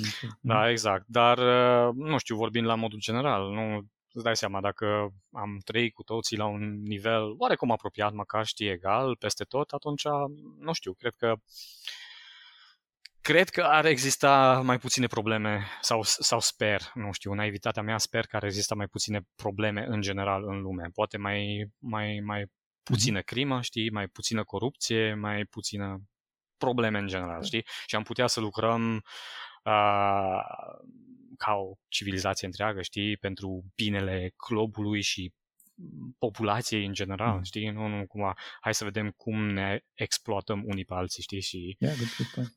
[0.41, 5.15] da, exact, dar uh, nu știu, vorbind la modul general, nu îți dai seama, dacă
[5.33, 10.03] am trăit cu toții la un nivel oarecum apropiat, măcar știi, egal, peste tot, atunci,
[10.59, 11.35] nu știu, cred că
[13.23, 18.27] Cred că ar exista mai puține probleme, sau, sau sper, nu știu, naivitatea mea, sper
[18.27, 20.89] că ar exista mai puține probleme în general în lume.
[20.95, 22.47] Poate mai, mai, mai
[22.83, 23.27] puțină mhm.
[23.27, 26.03] crimă, știi, mai puțină corupție, mai puțină
[26.57, 27.47] probleme în general, da.
[27.47, 27.65] știi?
[27.87, 28.95] Și am putea să lucrăm
[29.65, 30.41] uh,
[31.37, 35.33] ca o civilizație întreagă, știi, pentru binele globului și
[36.19, 37.43] populației în general, mm.
[37.43, 37.71] știi?
[37.71, 41.41] Nu, nu, cumva, hai să vedem cum ne exploatăm unii pe alții, știi?
[41.41, 41.77] Și...
[41.79, 42.57] Yeah, good, good point.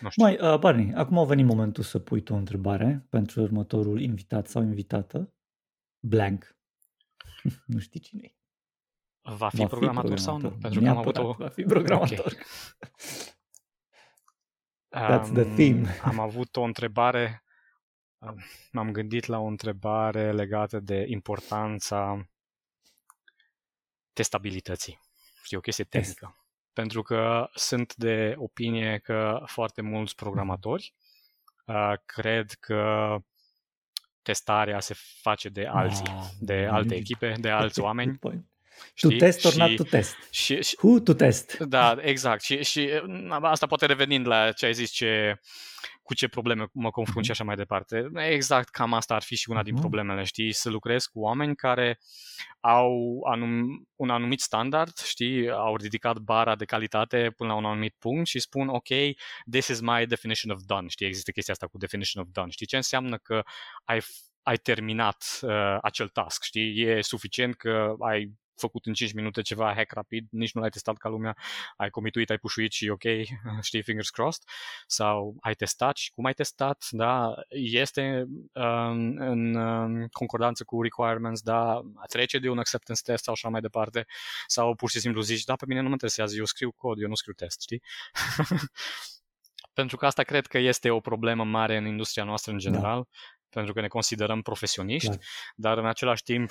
[0.00, 0.22] Nu știu.
[0.22, 4.46] Mai, uh, Barney, acum a venit momentul să pui tu o întrebare pentru următorul invitat
[4.48, 5.34] sau invitată.
[6.00, 6.56] Blank.
[7.66, 8.34] nu știi cine
[9.22, 10.50] Va fi, va programator, fi programator sau nu?
[10.50, 11.32] Pentru că am avut o...
[11.32, 12.26] Va fi programator.
[12.26, 12.44] Okay.
[15.18, 15.88] That's the theme.
[16.02, 17.44] am avut o întrebare,
[18.72, 22.28] m-am gândit la o întrebare legată de importanța
[24.12, 25.00] testabilității.
[25.42, 26.36] Știi, o chestie tehnică
[26.72, 30.94] pentru că sunt de opinie că foarte mulți programatori
[31.64, 33.16] uh, cred că
[34.22, 38.18] testarea se face de alții, ah, de alte echipe, de alți oameni.
[38.94, 39.10] Știi?
[39.10, 40.16] To test or și, not to test.
[40.30, 41.56] Și, și, Who to test.
[41.58, 42.42] Da, exact.
[42.42, 42.90] Și, și
[43.40, 45.40] asta poate revenind la ce ai zis, ce,
[46.02, 47.40] cu ce probleme mă confrunt și mhm.
[47.40, 48.10] așa mai departe.
[48.14, 49.82] Exact, cam asta ar fi și una din mhm.
[49.82, 50.52] problemele, știi?
[50.52, 51.98] Să lucrez cu oameni care
[52.60, 55.50] au anum, un anumit standard, știi?
[55.50, 58.88] Au ridicat bara de calitate până la un anumit punct și spun, ok,
[59.50, 61.06] this is my definition of done, știi?
[61.06, 62.50] Există chestia asta cu definition of done.
[62.50, 63.42] Știi ce înseamnă că
[63.84, 64.00] ai
[64.42, 66.80] ai terminat uh, acel task, știi?
[66.80, 70.96] E suficient că ai făcut în 5 minute ceva hack rapid, nici nu l-ai testat
[70.96, 71.36] ca lumea,
[71.76, 73.02] ai comituit, ai pușuit și ok,
[73.68, 74.42] știi, fingers crossed,
[74.86, 81.40] sau ai testat și cum ai testat, da, este um, în um, concordanță cu requirements,
[81.40, 84.06] da, trece de un acceptance test sau așa mai departe,
[84.46, 87.08] sau pur și simplu zici, da, pe mine nu mă interesează, eu scriu cod, eu
[87.08, 87.82] nu scriu test, știi?
[89.72, 92.62] pentru că asta cred că este o problemă mare în industria noastră în da.
[92.62, 93.08] general, da.
[93.48, 95.16] pentru că ne considerăm profesioniști, da.
[95.56, 96.50] dar în același timp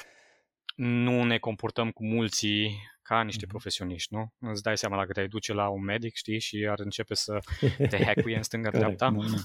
[0.76, 3.50] nu ne comportăm cu mulții ca niște mm-hmm.
[3.50, 4.34] profesioniști, nu?
[4.40, 7.40] Îți dai seama dacă te duce la un medic, știi, și ar începe să
[7.90, 9.10] te hackuie în stânga-dreapta.
[9.10, 9.38] Nu, nu.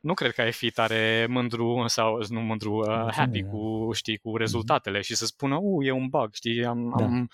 [0.00, 3.48] nu cred că ai fi tare mândru sau nu mândru, uh, happy da.
[3.48, 4.38] cu, știi, cu mhm.
[4.38, 5.02] rezultatele mm-hmm.
[5.02, 7.04] și să spună, u, e un bug, știi, am, da.
[7.04, 7.30] am,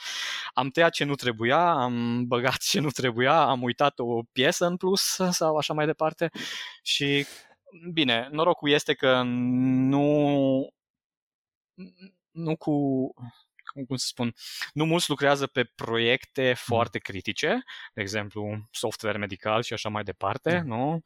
[0.52, 4.77] am tăiat ce nu trebuia, am băgat ce nu trebuia, am uitat o piesă în
[4.77, 6.31] plus sau așa mai departe
[6.82, 7.27] și
[7.93, 10.69] bine, norocul este că nu
[12.35, 12.73] nu cu
[13.86, 14.35] cum să spun,
[14.73, 16.55] nu mulți lucrează pe proiecte mm.
[16.55, 17.62] foarte critice,
[17.94, 20.69] de exemplu software medical și așa mai departe, mm.
[20.69, 21.01] nu?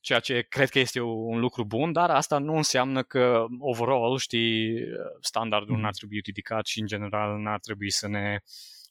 [0.00, 4.78] Ceea ce cred că este un lucru bun, dar asta nu înseamnă că overall, știi,
[5.20, 5.80] standardul mm.
[5.80, 8.38] n-ar trebui ridicat și în general n-ar trebui să ne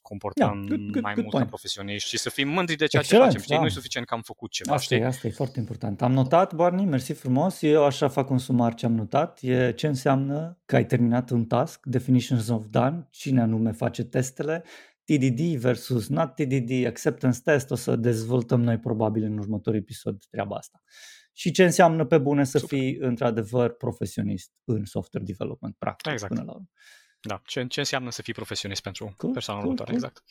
[0.02, 1.44] comportăm yeah, good, good, mai good mult point.
[1.44, 3.42] ca profesioniști și să fim mândri de ceea Excellent, ce facem.
[3.42, 3.54] Știi?
[3.54, 3.60] Da.
[3.60, 4.74] Nu e suficient că am făcut ceva.
[4.74, 4.96] Asta, știi?
[4.96, 6.02] E, asta e foarte important.
[6.02, 7.62] Am notat, Barney, mersi frumos.
[7.62, 9.38] Eu așa fac un sumar ce am notat.
[9.42, 14.64] E ce înseamnă că ai terminat un task, definitions of done, cine anume face testele,
[15.04, 20.56] TDD versus not TDD, acceptance test, o să dezvoltăm noi probabil în următorul episod treaba
[20.56, 20.82] asta.
[21.32, 22.78] Și ce înseamnă pe bune să Super.
[22.78, 26.32] fii într-adevăr profesionist în software development, practic, exact.
[26.32, 26.68] până la urmă.
[27.20, 30.12] Da, ce, ce înseamnă să fii profesionist pentru cool, persoana cool, următoare, cool.
[30.12, 30.30] exact.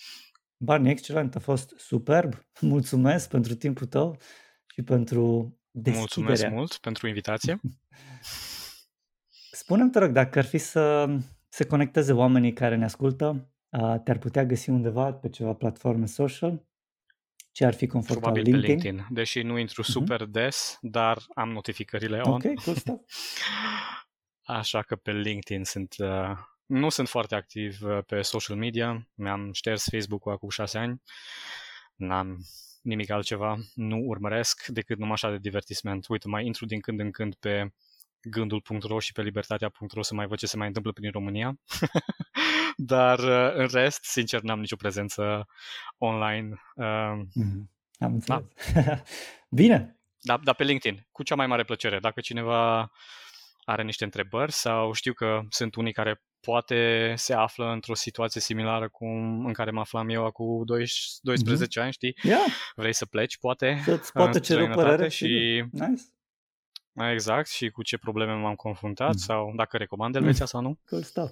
[0.58, 2.34] Barney, excelent, a fost superb.
[2.62, 4.18] Mulțumesc pentru timpul tău
[4.74, 6.00] și pentru deschiderea.
[6.00, 7.60] Mulțumesc mult pentru invitație.
[9.62, 11.16] Spune-mi, te rog, dacă ar fi să
[11.50, 13.54] se conecteze oamenii care ne ascultă,
[14.04, 16.68] te-ar putea găsi undeva pe ceva platforme social?
[17.52, 18.44] Ce ar fi confortabil?
[18.44, 18.78] Probabil LinkedIn?
[18.78, 19.86] pe LinkedIn, deși nu intru uh-huh.
[19.86, 22.32] super des, dar am notificările on.
[22.32, 23.02] Ok, cool stuff.
[24.60, 26.38] Așa că pe LinkedIn sunt uh,
[26.70, 31.02] nu sunt foarte activ uh, pe social media, mi-am șters Facebook-ul acum șase ani,
[31.96, 32.38] n-am
[32.82, 36.08] nimic altceva, nu urmăresc decât numai așa de divertisment.
[36.08, 37.74] Uite, mai intru din când în când pe
[38.22, 41.60] gândul.ro și pe libertatea.ro să mai văd ce se mai întâmplă prin România.
[42.76, 45.48] Dar uh, în rest, sincer, n-am nicio prezență
[45.98, 46.50] online.
[46.50, 47.64] Mm-hmm.
[48.00, 48.44] Am înțeles.
[48.74, 49.02] Da.
[49.50, 50.00] Bine.
[50.22, 52.00] Da, da, pe LinkedIn, cu cea mai mare plăcere.
[52.00, 52.92] Dacă cineva
[53.70, 58.90] are niște întrebări sau știu că sunt unii care poate se află într-o situație similară
[58.90, 61.84] cum în care mă aflam eu acum 12 mm-hmm.
[61.84, 62.16] ani, știi?
[62.24, 62.46] Yeah.
[62.76, 65.64] Vrei să pleci, poate, Să-ți poate cere o părere și...
[65.72, 66.02] Nice.
[67.12, 69.18] Exact, și cu ce probleme m-am confruntat mm.
[69.18, 70.48] sau dacă recomand Elveția mm.
[70.48, 70.80] sau nu.
[70.90, 71.32] Cool stuff.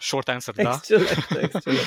[0.00, 0.72] Short answer, da.
[0.72, 1.86] Excelent, excelent.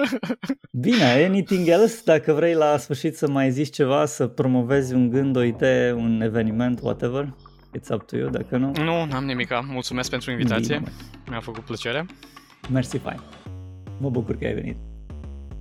[0.84, 2.00] Bine, anything else?
[2.04, 6.20] Dacă vrei la sfârșit să mai zici ceva, să promovezi un gând, o idee, un
[6.20, 7.34] eveniment, whatever?
[7.78, 8.72] It's up to you, dacă nu...
[8.72, 9.60] Nu, n-am nimica.
[9.60, 10.78] Mulțumesc pentru invitație.
[10.78, 10.92] Bine.
[11.28, 12.06] Mi-a făcut plăcere.
[12.70, 13.20] Mersi, fain.
[13.98, 14.76] Mă bucur că ai venit.